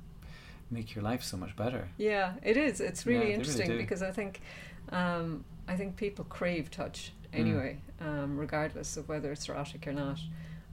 make 0.70 0.94
your 0.94 1.04
life 1.04 1.22
so 1.22 1.36
much 1.36 1.54
better. 1.56 1.88
yeah 1.96 2.32
it 2.42 2.56
is 2.56 2.80
it's 2.80 3.06
really 3.06 3.18
Yeah, 3.18 3.20
they 3.20 3.24
really 3.26 3.34
interesting 3.34 3.76
because 3.78 4.02
I 4.02 4.10
think 4.10 4.40
um, 4.90 5.44
I 5.68 5.76
think 5.76 5.96
people 5.96 6.24
crave 6.28 6.70
touch 6.70 7.12
Mm. 7.32 7.40
anyway 7.40 7.78
um, 8.00 8.38
regardless 8.38 8.96
of 8.96 9.08
whether 9.08 9.32
it's 9.32 9.48
erotic 9.48 9.86
or 9.88 9.92
not 9.92 10.18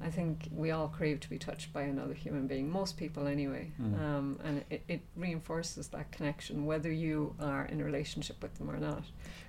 I 0.04 0.10
think 0.10 0.50
we 0.52 0.72
all 0.72 0.88
crave 0.90 1.20
to 1.22 1.30
be 1.30 1.38
touched 1.38 1.72
by 1.74 1.84
another 1.84 2.14
human 2.14 2.46
being 2.48 2.70
most 2.70 2.98
people 2.98 3.26
anyway 3.28 3.72
Mm. 3.82 4.00
um, 4.04 4.40
and 4.44 4.64
it, 4.70 4.84
it 4.88 5.02
reinforces 5.16 5.88
that 5.90 6.12
connection 6.12 6.66
whether 6.66 6.92
you 6.92 7.36
are 7.40 7.66
in 7.66 7.80
a 7.82 7.84
relationship 7.84 8.42
with 8.44 8.54
them 8.58 8.70
or 8.70 8.78
not 8.78 9.04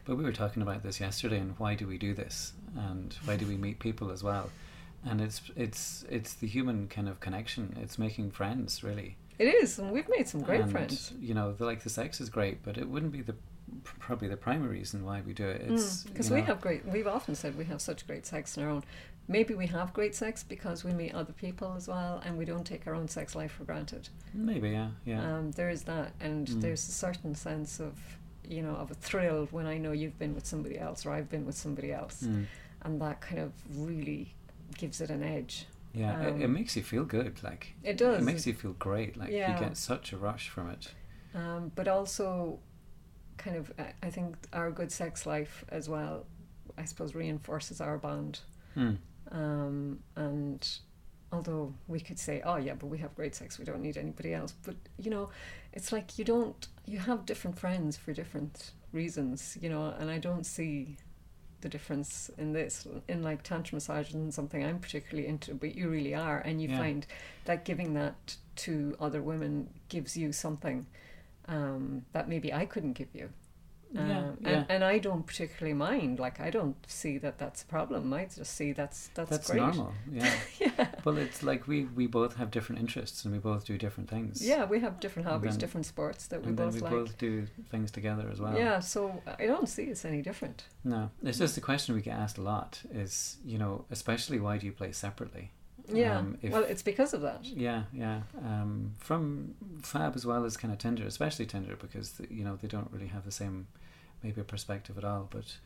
But 0.05 0.17
we 0.17 0.25
were 0.25 0.33
talking 0.33 0.63
about 0.63 0.83
this 0.83 1.01
yesterday, 1.01 1.39
and 1.39 1.59
why 1.59 1.75
do 1.75 1.87
we 1.87 1.99
do 1.99 2.13
this, 2.15 2.53
and 2.77 3.17
why 3.25 3.37
do 3.37 3.47
we 3.47 3.57
meet 3.57 3.79
people 3.79 4.11
as 4.11 4.23
well? 4.23 4.51
And 5.07 5.21
it's 5.21 5.41
it's 5.57 6.05
it's 6.11 6.35
the 6.35 6.47
human 6.47 6.89
kind 6.89 7.09
of 7.09 7.21
connection. 7.21 7.77
It's 7.83 7.99
making 7.99 8.31
friends, 8.33 8.83
really. 8.85 9.17
It 9.39 9.49
is, 9.63 9.79
and 9.79 9.91
we've 9.93 10.09
made 10.17 10.29
some 10.29 10.43
great 10.43 10.61
and, 10.61 10.71
friends. 10.71 11.13
You 11.21 11.35
know, 11.35 11.53
the, 11.53 11.65
like 11.65 11.83
the 11.83 11.91
sex 11.91 12.21
is 12.21 12.29
great, 12.29 12.63
but 12.63 12.77
it 12.79 12.87
wouldn't 12.89 13.13
be 13.13 13.23
the 13.23 13.35
probably 13.99 14.29
the 14.29 14.37
primary 14.37 14.79
reason 14.79 15.05
why 15.05 15.21
we 15.27 15.33
do 15.33 15.49
it. 15.49 15.63
It's 15.69 16.05
Because 16.05 16.29
you 16.29 16.35
we 16.37 16.41
know, 16.43 16.47
have 16.49 16.61
great, 16.61 16.85
we've 16.87 17.07
often 17.07 17.35
said 17.35 17.57
we 17.57 17.65
have 17.65 17.81
such 17.81 18.07
great 18.07 18.25
sex 18.27 18.57
in 18.57 18.63
our 18.63 18.71
own. 18.71 18.85
Maybe 19.27 19.55
we 19.55 19.67
have 19.69 19.95
great 19.95 20.15
sex 20.15 20.43
because 20.43 20.85
we 20.85 20.93
meet 20.93 21.15
other 21.15 21.33
people 21.33 21.73
as 21.77 21.89
well, 21.89 22.21
and 22.27 22.37
we 22.37 22.45
don't 22.45 22.65
take 22.67 22.87
our 22.87 22.95
own 22.95 23.09
sex 23.09 23.35
life 23.35 23.53
for 23.53 23.65
granted. 23.65 24.09
maybe 24.35 24.71
yeah 24.71 24.91
yeah 25.07 25.21
Um, 25.37 25.51
there 25.53 25.71
is 25.71 25.85
that, 25.85 26.13
and 26.21 26.47
Mm. 26.49 26.61
there's 26.61 26.87
a 26.89 26.93
certain 26.93 27.35
sense 27.35 27.81
of, 27.81 27.95
you 28.47 28.63
know, 28.63 28.75
of 28.77 28.91
a 28.91 28.95
thrill 28.95 29.47
when 29.51 29.67
I 29.67 29.79
know 29.79 29.93
you've 29.93 30.19
been 30.19 30.35
with 30.35 30.45
somebody 30.47 30.79
else 30.79 31.07
or 31.07 31.13
I've 31.13 31.31
been 31.31 31.47
with 31.47 31.57
somebody 31.57 31.91
else, 31.93 32.23
Mm. 32.25 32.47
and 32.83 33.01
that 33.01 33.21
kind 33.23 33.41
of 33.41 33.53
really 33.89 34.35
gives 34.77 35.01
it 35.01 35.11
an 35.11 35.23
edge. 35.23 35.67
yeah. 35.95 36.21
it, 36.23 36.41
it 36.43 36.45
Um, 36.45 36.53
makes 36.53 36.75
you 36.77 36.83
feel 36.83 37.05
good. 37.05 37.41
Like 37.45 37.75
It 37.85 37.97
does. 37.97 38.21
It 38.21 38.25
makes 38.25 38.47
you 38.49 38.53
feel 38.55 38.73
great. 38.75 39.17
Like 39.17 39.31
Yeah. 39.31 39.55
you 39.55 39.61
get 39.67 39.77
such 39.77 40.13
a 40.13 40.17
rush 40.19 40.49
from 40.49 40.69
it. 40.71 40.93
um, 41.37 41.71
but 41.75 41.87
also 41.89 42.59
kind 43.39 43.57
of 43.57 43.73
I- 43.79 43.95
I 44.03 44.11
think 44.11 44.37
our 44.53 44.71
good 44.71 44.91
sex 44.93 45.25
life 45.27 45.65
as 45.69 45.89
well 45.89 46.27
I 46.77 46.85
suppose 46.85 47.15
reinforces 47.15 47.81
our 47.81 47.97
bond 47.99 48.41
Mm. 48.77 48.99
Um, 49.33 49.99
and 50.17 50.79
although 51.33 51.73
we 51.89 51.99
could 52.01 52.19
say 52.19 52.41
oh 52.45 52.57
yeah 52.57 52.75
but 52.75 52.87
we 52.87 52.99
have 52.99 53.15
great 53.17 53.35
sex 53.35 53.59
we 53.59 53.65
don't 53.65 53.81
need 53.83 53.97
anybody 53.97 54.33
else 54.33 54.55
but 54.65 54.77
you 54.99 55.11
know 55.11 55.29
it's 55.73 55.91
like 55.91 56.17
you 56.19 56.25
don't 56.25 56.69
you 56.87 56.99
have 56.99 57.27
different 57.27 57.59
friends 57.59 57.97
for 57.97 58.13
different 58.13 58.71
reasons 58.93 59.59
you 59.61 59.69
know 59.69 59.93
and 59.99 60.11
I 60.11 60.19
don't 60.19 60.45
see 60.47 60.97
the 61.61 61.69
difference 61.69 62.31
in 62.39 62.53
this 62.53 62.87
in 63.09 63.23
like 63.23 63.43
tantra 63.43 63.75
massage 63.75 64.13
and 64.13 64.33
something 64.33 64.65
I'm 64.65 64.79
particularly 64.79 65.27
into 65.29 65.55
but 65.55 65.75
you 65.75 65.89
really 65.89 66.15
are 66.15 66.39
and 66.39 66.61
you 66.63 66.69
Yeah. 66.69 66.79
find 66.79 67.07
that 67.47 67.65
giving 67.65 67.95
that 67.95 68.37
to 68.57 68.95
other 69.01 69.23
women 69.23 69.71
gives 69.89 70.17
you 70.17 70.31
something 70.31 70.87
um, 71.49 72.05
that 72.13 72.29
maybe 72.29 72.53
I 72.53 72.65
couldn't 72.67 72.93
give 72.93 73.09
you 73.15 73.31
um, 73.97 74.09
yeah. 74.09 74.49
and, 74.51 74.67
and 74.69 74.85
I 74.85 74.99
don't 74.99 75.25
particularly 75.27 75.75
mind 75.75 76.19
like 76.19 76.41
I 76.41 76.51
don't 76.51 76.77
see 76.87 77.19
that 77.19 77.39
that's 77.39 77.63
a 77.63 77.67
problem 77.67 78.13
I 78.13 78.25
just 78.25 78.55
see 78.57 78.73
that's 78.73 79.09
that's, 79.15 79.31
great. 79.31 79.37
That's 79.37 79.51
great 79.51 79.61
normal. 79.63 79.93
Yeah. 80.13 80.35
yeah 80.61 80.89
well, 81.05 81.17
it's 81.19 81.43
like 81.43 81.67
we 81.69 81.85
we 81.85 82.07
both 82.07 82.37
have 82.37 82.51
different 82.51 82.81
interests 82.81 83.25
and 83.25 83.33
we 83.33 83.39
both 83.39 83.65
do 83.65 83.79
different 83.79 84.11
things. 84.11 84.47
yeah 84.47 84.65
we 84.65 84.81
have 84.81 85.01
different 85.01 85.29
hobbies 85.29 85.53
then- 85.53 85.61
different 85.61 85.87
sports 85.87 86.27
that 86.29 86.43
we 86.43 86.49
and 86.49 86.57
then 86.59 86.67
both 86.67 86.75
we 86.77 86.81
like 86.81 86.91
both 86.91 87.19
do 87.19 87.47
things 87.71 87.91
together 87.91 88.29
as 88.33 88.41
well. 88.41 88.57
yeah 88.57 88.81
so 88.81 89.23
I 89.39 89.47
don't 89.47 89.69
see 89.69 89.85
it's 89.85 90.05
any 90.05 90.23
different 90.23 90.65
No, 90.85 91.11
it's 91.23 91.39
just 91.39 91.55
the 91.55 91.61
question 91.61 91.95
we 91.95 92.01
get 92.03 92.19
asked 92.19 92.39
a 92.39 92.43
lot. 92.43 92.81
Is 92.93 93.39
you 93.45 93.59
know, 93.59 93.85
especially 93.91 94.39
why 94.41 94.59
do 94.59 94.67
you 94.67 94.73
play 94.73 94.93
separately? 94.93 95.51
Yeah 95.93 96.19
Um, 96.19 96.39
if- 96.43 96.53
well 96.53 96.65
it's 96.65 96.83
because 96.83 97.13
of 97.15 97.21
that 97.23 97.45
Yeah, 97.45 97.85
yeah. 97.93 98.23
Um, 98.43 98.93
from 98.99 99.55
Fab 99.83 100.17
as 100.17 100.25
well 100.27 100.45
as 100.45 100.57
kind 100.57 100.73
of 100.73 100.79
Tinder, 100.79 101.05
especially 101.07 101.47
Tinder, 101.47 101.77
because 101.77 102.21
you 102.31 102.45
know 102.45 102.57
they 102.57 102.69
don't 102.69 102.91
really 102.93 103.09
have 103.09 103.25
the 103.25 103.31
same 103.33 103.67
maybe 104.23 104.41
a 104.41 104.45
perspective 104.45 104.97
at 104.99 105.05
all. 105.05 105.29
But 105.31 105.59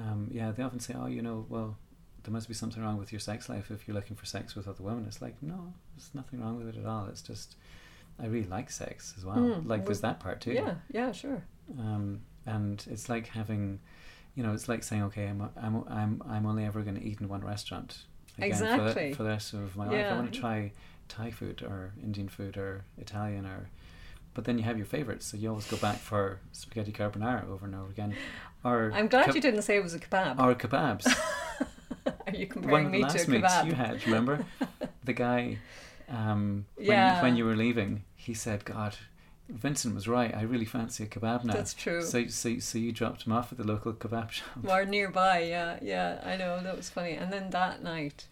um, 0.00 0.28
yeah, 0.32 0.50
they 0.52 0.62
often 0.62 0.80
say, 0.80 0.94
"Oh, 0.96 1.06
you 1.06 1.22
know, 1.22 1.46
well, 1.48 1.76
there 2.22 2.32
must 2.32 2.48
be 2.48 2.54
something 2.54 2.82
wrong 2.82 2.98
with 2.98 3.12
your 3.12 3.20
sex 3.20 3.48
life 3.48 3.70
if 3.70 3.86
you're 3.86 3.94
looking 3.94 4.16
for 4.16 4.26
sex 4.26 4.54
with 4.54 4.66
other 4.68 4.82
women." 4.82 5.04
It's 5.06 5.20
like, 5.22 5.36
no, 5.42 5.72
there's 5.96 6.10
nothing 6.14 6.40
wrong 6.40 6.56
with 6.56 6.68
it 6.68 6.76
at 6.78 6.86
all. 6.86 7.06
It's 7.08 7.22
just 7.22 7.56
I 8.20 8.26
really 8.26 8.46
like 8.48 8.70
sex 8.70 9.14
as 9.18 9.24
well. 9.24 9.36
Mm, 9.38 9.66
like 9.68 9.84
there's 9.86 10.00
that 10.02 10.20
part 10.20 10.40
too. 10.40 10.52
yeah 10.52 10.74
yeah 10.92 11.10
sure 11.12 11.42
Um, 11.78 12.20
and 12.46 12.84
it's 12.90 13.08
like 13.08 13.26
having, 13.28 13.80
you 14.36 14.42
know, 14.44 14.52
it's 14.52 14.68
like 14.68 14.82
saying, 14.84 15.02
okay, 15.04 15.26
I'm 15.26 15.48
I'm 15.56 15.84
I'm 15.88 16.22
I'm 16.28 16.46
only 16.46 16.64
ever 16.64 16.82
going 16.82 16.96
to 16.96 17.02
eat 17.04 17.20
in 17.20 17.28
one 17.28 17.40
restaurant. 17.44 18.04
Again 18.38 18.50
for 18.52 18.64
the- 18.64 18.72
Exactly. 18.74 19.14
For, 19.14 19.22
the 19.22 19.28
rest 19.30 19.52
of 19.54 19.76
my 19.76 19.86
life, 19.86 20.06
I 20.06 20.14
want 20.16 20.32
to 20.32 20.40
try 20.40 20.72
Thai 21.08 21.30
food 21.30 21.62
or 21.62 21.92
Indian 22.02 22.28
food 22.28 22.56
or 22.56 22.84
Italian 22.98 23.46
or. 23.46 23.68
But 24.34 24.46
then 24.46 24.58
you 24.58 24.64
have 24.64 24.76
your 24.76 24.86
favorites, 24.86 25.26
so 25.26 25.36
you 25.36 25.48
always 25.48 25.66
go 25.68 25.76
back 25.76 25.98
for 25.98 26.40
spaghetti 26.50 26.90
carbonara 26.90 27.48
over 27.48 27.66
and 27.66 27.74
over 27.76 27.88
again. 27.90 28.16
Or 28.64 28.90
I'm 28.92 29.06
glad 29.06 29.26
keb- 29.28 29.36
you 29.36 29.40
didn't 29.40 29.62
say 29.62 29.76
it 29.76 29.82
was 29.84 29.94
a 29.94 30.00
kebab. 30.00 30.40
or 30.40 30.56
kebabs. 30.56 31.06
Are 32.26 32.34
you 32.34 32.46
One 32.46 32.48
comparing 32.48 32.86
of 32.86 32.92
the 32.92 32.98
me 32.98 33.04
to 33.04 33.04
a 33.04 33.40
last 33.42 33.64
kebab? 33.64 33.66
you 33.66 33.72
had, 33.74 34.04
remember? 34.06 34.44
the 35.04 35.12
guy, 35.12 35.58
um, 36.08 36.66
when, 36.74 36.86
Yeah. 36.88 37.22
when 37.22 37.36
you 37.36 37.44
were 37.44 37.54
leaving, 37.54 38.02
he 38.16 38.34
said, 38.34 38.64
God, 38.64 38.96
Vincent 39.48 39.94
was 39.94 40.08
right. 40.08 40.34
I 40.34 40.42
really 40.42 40.64
fancy 40.64 41.04
a 41.04 41.06
kebab 41.06 41.44
now. 41.44 41.52
That's 41.52 41.74
true. 41.74 42.02
So, 42.02 42.26
so, 42.28 42.58
so 42.58 42.78
you 42.78 42.92
dropped 42.92 43.26
him 43.26 43.32
off 43.32 43.52
at 43.52 43.58
the 43.58 43.64
local 43.64 43.92
kebab 43.92 44.30
shop. 44.30 44.46
Or 44.66 44.84
nearby, 44.84 45.40
yeah, 45.40 45.78
yeah, 45.82 46.20
I 46.24 46.36
know, 46.36 46.60
that 46.62 46.76
was 46.76 46.88
funny. 46.88 47.12
And 47.12 47.32
then 47.32 47.50
that 47.50 47.82
night, 47.82 48.26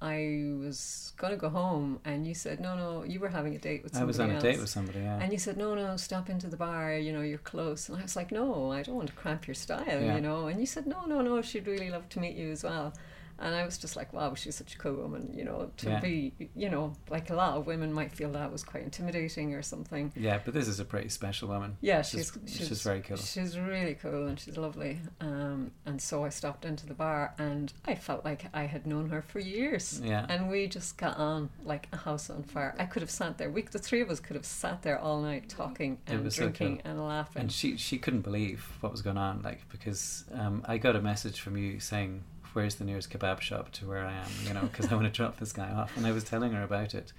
I 0.00 0.52
was 0.60 1.12
going 1.16 1.32
to 1.32 1.36
go 1.36 1.48
home, 1.48 1.98
and 2.04 2.26
you 2.26 2.34
said, 2.34 2.60
no, 2.60 2.76
no, 2.76 3.04
you 3.04 3.18
were 3.18 3.30
having 3.30 3.54
a 3.56 3.58
date 3.58 3.82
with 3.82 3.94
I 3.94 3.98
somebody 4.00 4.06
was 4.08 4.20
on 4.20 4.30
a 4.30 4.34
else. 4.34 4.42
date 4.42 4.60
with 4.60 4.68
somebody, 4.68 4.98
yeah. 5.00 5.18
And 5.20 5.32
you 5.32 5.38
said, 5.38 5.56
no, 5.56 5.74
no, 5.74 5.96
stop 5.96 6.28
into 6.30 6.46
the 6.46 6.56
bar, 6.56 6.94
you 6.94 7.12
know, 7.12 7.22
you're 7.22 7.38
close. 7.38 7.88
And 7.88 7.98
I 7.98 8.02
was 8.02 8.14
like, 8.14 8.30
no, 8.30 8.70
I 8.70 8.82
don't 8.82 8.96
want 8.96 9.08
to 9.08 9.14
cramp 9.14 9.46
your 9.48 9.54
style, 9.54 9.84
Yeah. 9.86 10.14
you 10.14 10.20
know. 10.20 10.46
And 10.46 10.60
you 10.60 10.66
said, 10.66 10.86
no, 10.86 11.04
no, 11.06 11.20
no, 11.22 11.40
she'd 11.42 11.66
really 11.66 11.90
love 11.90 12.08
to 12.10 12.20
meet 12.20 12.36
you 12.36 12.50
as 12.52 12.62
well. 12.62 12.92
And 13.38 13.54
I 13.54 13.64
was 13.64 13.78
just 13.78 13.96
like, 13.96 14.12
wow, 14.12 14.34
she's 14.34 14.54
such 14.56 14.74
a 14.74 14.78
cool 14.78 14.94
woman, 14.94 15.32
you 15.34 15.44
know, 15.44 15.70
to 15.78 15.88
Yeah. 15.90 16.00
be, 16.00 16.32
you 16.54 16.70
know, 16.70 16.94
like 17.10 17.30
a 17.30 17.34
lot 17.34 17.56
of 17.56 17.66
women 17.66 17.92
might 17.92 18.12
feel 18.12 18.30
that 18.32 18.50
was 18.52 18.62
quite 18.62 18.82
intimidating 18.84 19.54
or 19.54 19.62
something. 19.62 20.12
yeah, 20.16 20.38
but 20.44 20.54
this 20.54 20.68
is 20.68 20.80
a 20.80 20.84
pretty 20.84 21.08
special 21.08 21.48
woman. 21.48 21.76
Yeah, 21.80 22.02
She's- 22.02 22.32
she's 22.46 22.68
she's 22.68 22.82
very 22.82 23.00
cool. 23.02 23.16
She's 23.16 23.58
really 23.58 23.94
cool 23.94 24.26
and 24.26 24.38
she's 24.38 24.56
lovely. 24.56 25.00
Um, 25.20 25.72
and 25.86 26.00
so 26.00 26.24
I 26.24 26.28
stopped 26.28 26.64
into 26.64 26.86
the 26.86 26.94
bar 26.94 27.34
and 27.38 27.72
I 27.84 27.94
felt 27.94 28.24
like 28.24 28.46
I 28.54 28.64
had 28.64 28.86
known 28.86 29.10
her 29.10 29.22
for 29.22 29.40
years. 29.40 30.00
Yeah. 30.02 30.26
And 30.28 30.48
we 30.48 30.66
just 30.68 30.96
got 30.96 31.16
on 31.16 31.50
like 31.64 31.88
a 31.92 31.96
house 31.96 32.30
on 32.30 32.42
fire. 32.44 32.74
I 32.78 32.86
could 32.86 33.02
have 33.02 33.10
sat 33.10 33.38
there. 33.38 33.50
We, 33.50 33.62
the 33.62 33.78
three 33.78 34.00
of 34.00 34.10
us, 34.10 34.20
could 34.20 34.36
have 34.36 34.46
sat 34.46 34.82
there 34.82 34.98
all 34.98 35.20
night 35.20 35.48
talking 35.48 35.98
and 36.06 36.24
was 36.24 36.36
so 36.36 36.42
drinking 36.42 36.76
cool. 36.82 36.90
and 36.90 37.04
laughing. 37.06 37.42
And 37.42 37.52
she 37.52 37.76
she 37.76 37.98
couldn't 37.98 38.22
believe 38.22 38.64
what 38.80 38.92
was 38.92 39.02
going 39.02 39.18
on, 39.18 39.42
like 39.42 39.68
because 39.70 40.24
um, 40.32 40.62
I 40.66 40.78
got 40.78 40.96
a 40.96 41.00
message 41.02 41.40
from 41.40 41.56
you 41.56 41.80
saying, 41.80 42.22
"Where's 42.54 42.76
the 42.76 42.84
nearest 42.84 43.10
kebab 43.10 43.40
shop 43.40 43.70
to 43.72 43.86
where 43.86 44.04
I 44.06 44.12
am?" 44.14 44.30
You 44.46 44.54
know, 44.54 44.62
because 44.62 44.90
I 44.90 44.94
want 44.94 45.06
to 45.06 45.12
drop 45.20 45.38
this 45.38 45.52
guy 45.52 45.70
off, 45.70 45.96
and 45.96 46.06
I 46.06 46.12
was 46.12 46.24
telling 46.24 46.52
her 46.52 46.62
about 46.62 46.94
it, 46.94 47.12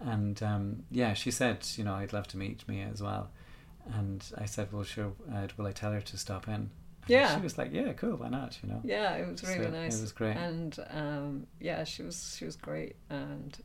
and 0.00 0.42
um, 0.42 0.82
yeah, 0.90 1.14
she 1.14 1.30
said, 1.30 1.66
you 1.76 1.84
know, 1.84 1.94
I'd 1.94 2.12
love 2.12 2.26
to 2.28 2.36
meet 2.36 2.64
Mia 2.66 2.86
as 2.92 3.02
well, 3.02 3.30
and 3.94 4.24
I 4.36 4.44
said, 4.46 4.72
well, 4.72 4.84
sure, 4.84 5.12
uh, 5.32 5.46
will 5.56 5.66
I 5.66 5.72
tell 5.72 5.92
her 5.92 6.00
to 6.00 6.16
stop 6.18 6.48
in? 6.48 6.70
Yeah. 7.06 7.34
she 7.36 7.42
was 7.42 7.56
like, 7.58 7.72
yeah, 7.72 7.92
cool, 7.94 8.16
why 8.16 8.28
not? 8.28 8.58
You 8.62 8.68
know, 8.70 8.80
yeah, 8.84 9.14
it 9.14 9.26
was 9.30 9.42
really 9.42 9.64
So 9.64 9.70
nice. 9.70 9.98
It 9.98 10.02
was 10.02 10.12
great. 10.12 10.36
And 10.36 10.78
um, 10.90 11.46
yeah, 11.58 11.82
she 11.84 12.02
was 12.02 12.36
she 12.38 12.44
was 12.44 12.56
great. 12.56 12.94
And 13.08 13.56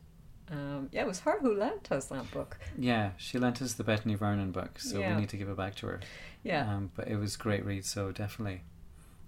um, 0.50 0.88
yeah, 0.90 1.02
it 1.02 1.06
was 1.06 1.20
her 1.20 1.38
who 1.40 1.54
lent 1.54 1.92
us 1.92 2.06
that 2.06 2.30
book. 2.30 2.58
yeah, 2.78 3.10
she 3.18 3.38
lent 3.38 3.60
us 3.62 3.74
the 3.74 3.84
Betony 3.84 4.16
Vernon 4.16 4.52
book, 4.52 4.78
so 4.78 4.98
Yeah. 5.00 5.14
we 5.14 5.20
need 5.20 5.28
to 5.30 5.36
give 5.36 5.48
it 5.48 5.56
back 5.56 5.74
to 5.76 5.86
her. 5.86 6.00
Yeah. 6.44 6.62
Um, 6.72 6.90
but 6.96 7.08
it 7.08 7.16
was 7.16 7.36
great 7.36 7.64
read, 7.64 7.84
so 7.84 8.10
definitely, 8.10 8.62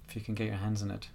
if 0.09 0.17
you 0.17 0.23
can 0.23 0.35
get 0.35 0.47
your 0.47 0.57
hands 0.57 0.83
on 0.83 0.91
it. 0.91 1.09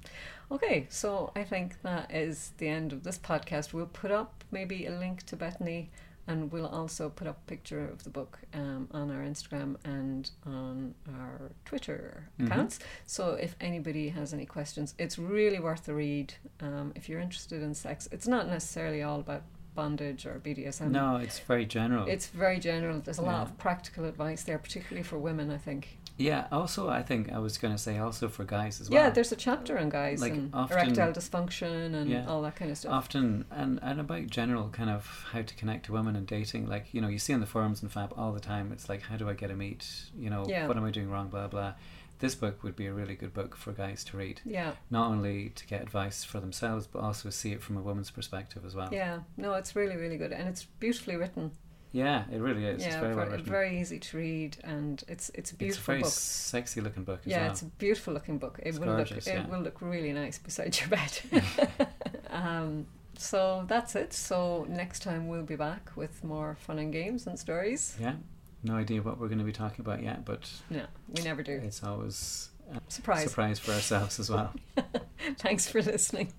Okay, 0.51 0.85
so 0.89 1.31
I 1.35 1.43
think 1.43 1.81
that 1.81 2.11
is 2.13 2.51
the 2.57 2.67
end 2.67 2.93
of 2.93 3.03
this 3.03 3.17
podcast. 3.17 3.73
We'll 3.73 3.87
put 3.87 4.11
up 4.11 4.43
maybe 4.51 4.85
a 4.85 4.91
link 4.91 5.23
to 5.27 5.35
Betony 5.37 5.87
and 6.27 6.51
we'll 6.53 6.67
also 6.67 7.09
put 7.09 7.27
up 7.27 7.37
a 7.45 7.49
picture 7.49 7.85
of 7.89 8.03
the 8.03 8.09
book 8.09 8.39
um, 8.53 8.87
on 8.91 9.11
our 9.11 9.21
Instagram 9.23 9.75
and 9.83 10.29
on 10.45 10.93
our 11.19 11.51
Twitter 11.65 12.29
Mhm. 12.39 12.47
accounts. 12.47 12.79
So 13.05 13.31
if 13.33 13.55
anybody 13.59 14.09
has 14.09 14.33
any 14.33 14.45
questions, 14.45 14.93
it's 14.97 15.17
really 15.17 15.59
worth 15.59 15.85
the 15.85 15.93
read. 15.93 16.33
Um, 16.61 16.93
if 16.95 17.09
you're 17.09 17.19
interested 17.19 17.61
in 17.61 17.73
sex, 17.73 18.07
it's 18.11 18.27
not 18.27 18.47
necessarily 18.47 19.03
all 19.03 19.19
about 19.19 19.43
bondage 19.75 20.25
or 20.27 20.39
BDSM. 20.39 20.91
no, 20.91 21.15
it's 21.17 21.39
very 21.39 21.65
general. 21.65 22.07
It's 22.07 22.27
very 22.27 22.59
general. 22.59 22.99
There's 23.01 23.17
a 23.17 23.23
lot 23.23 23.41
of 23.41 23.57
practical 23.57 24.05
advice 24.05 24.43
there, 24.43 24.59
particularly 24.59 25.03
for 25.03 25.17
women, 25.17 25.49
I 25.49 25.57
think. 25.57 25.97
Yeah, 26.17 26.47
also 26.51 26.89
I 26.89 27.01
think 27.01 27.31
I 27.31 27.39
was 27.39 27.57
going 27.57 27.73
to 27.73 27.77
say 27.77 27.97
also 27.97 28.29
for 28.29 28.43
guys 28.43 28.79
as 28.79 28.89
well. 28.89 29.03
Yeah, 29.03 29.09
there's 29.09 29.31
a 29.31 29.35
chapter 29.35 29.79
on 29.79 29.89
guys 29.89 30.21
Like, 30.21 30.33
and 30.33 30.53
often- 30.53 30.77
erectile 30.77 31.11
dysfunction 31.11 31.95
and 31.95 32.09
Yeah. 32.09 32.27
all 32.27 32.41
that 32.43 32.55
kind 32.55 32.69
of 32.69 32.77
stuff. 32.77 32.91
often 32.93 33.45
and 33.51 33.79
and 33.81 33.99
about 33.99 34.27
general 34.27 34.69
kind 34.69 34.89
of 34.89 35.25
how 35.31 35.41
to 35.41 35.55
connect 35.55 35.85
to 35.87 35.93
women 35.93 36.15
and 36.15 36.27
dating. 36.27 36.67
Like 36.67 36.93
you 36.93 37.01
know, 37.01 37.07
you 37.07 37.17
see 37.19 37.33
on 37.33 37.39
the 37.39 37.45
forums 37.47 37.81
and 37.81 37.91
Fab 37.91 38.13
all 38.15 38.31
the 38.31 38.39
time. 38.39 38.71
It's 38.71 38.87
like 38.89 39.01
how 39.03 39.17
do 39.17 39.27
I 39.29 39.33
get 39.33 39.49
a 39.51 39.55
meet? 39.55 39.87
You 40.17 40.29
know, 40.29 40.45
Yeah. 40.47 40.67
what 40.67 40.77
am 40.77 40.85
I 40.85 40.91
doing 40.91 41.09
wrong? 41.09 41.29
Blah 41.29 41.47
blah. 41.47 41.73
This 42.19 42.35
book 42.35 42.63
would 42.63 42.75
be 42.77 42.85
a 42.85 42.93
really 42.93 43.15
good 43.15 43.33
book 43.33 43.53
for 43.55 43.73
guys 43.73 44.03
to 44.05 44.15
read, 44.17 44.39
Yeah, 44.45 44.73
not 44.89 45.09
only 45.11 45.49
to 45.49 45.67
get 45.67 45.81
advice 45.81 46.23
for 46.23 46.39
themselves, 46.39 46.87
but 46.87 46.99
also 46.99 47.29
see 47.31 47.51
it 47.51 47.61
from 47.61 47.75
a 47.75 47.81
woman's 47.81 48.11
perspective 48.11 48.63
as 48.65 48.75
well. 48.75 48.87
yeah. 48.93 49.21
No, 49.35 49.55
it's 49.55 49.75
really, 49.75 49.97
really 49.97 50.15
good, 50.17 50.31
and 50.31 50.47
it's 50.47 50.63
beautifully 50.63 51.17
written. 51.17 51.51
Yeah, 51.93 52.23
it 52.31 52.39
really 52.41 52.65
is. 52.65 52.77
it's 52.83 52.85
yeah, 52.95 52.99
very 52.99 53.15
well 53.15 53.29
very 53.37 53.79
easy 53.79 53.99
to 53.99 54.17
read, 54.17 54.57
and 54.63 55.01
it's 55.07 55.29
it's 55.35 55.51
a 55.51 55.55
beautiful 55.55 55.77
it's 55.79 55.83
a 55.83 55.91
very 55.91 56.01
book. 56.01 56.11
sexy 56.11 56.81
looking 56.81 57.03
book 57.03 57.19
as 57.25 57.27
Yeah, 57.31 57.41
well. 57.43 57.51
it's 57.51 57.61
a 57.61 57.65
beautiful 57.65 58.13
looking 58.15 58.39
book. 58.39 58.57
It 58.63 58.69
It's 58.69 58.79
will 58.79 58.95
look 58.95 59.11
it 59.11 59.27
yeah. 59.27 59.45
will 59.47 59.59
look 59.61 59.79
really 59.79 60.11
nice 60.11 60.39
beside 60.39 60.77
your 60.79 60.89
bed. 60.89 61.19
um, 62.31 62.87
so 63.15 63.63
that's 63.67 63.95
it. 63.95 64.11
So 64.11 64.65
next 64.67 65.03
time 65.03 65.27
we'll 65.27 65.43
be 65.43 65.55
back 65.55 65.91
with 65.95 66.23
more 66.23 66.55
fun 66.59 66.79
and 66.79 66.91
games 66.91 67.27
and 67.27 67.37
stories. 67.37 67.95
Yeah, 68.01 68.15
no 68.63 68.73
idea 68.75 69.03
what 69.03 69.19
we're 69.19 69.27
going 69.27 69.37
to 69.37 69.45
be 69.45 69.51
talking 69.53 69.81
about 69.85 70.01
yet, 70.01 70.25
but 70.25 70.49
No, 70.71 70.85
we 71.15 71.21
never 71.21 71.43
do. 71.43 71.61
it's 71.63 71.83
always 71.83 72.49
a 72.73 72.81
Surprise. 72.87 73.23
surprise 73.29 73.59
for 73.59 73.71
ourselves 73.71 74.19
as 74.19 74.31
well. 74.31 74.51
Thanks 75.37 75.67
for 75.69 75.79
listening. 75.83 76.33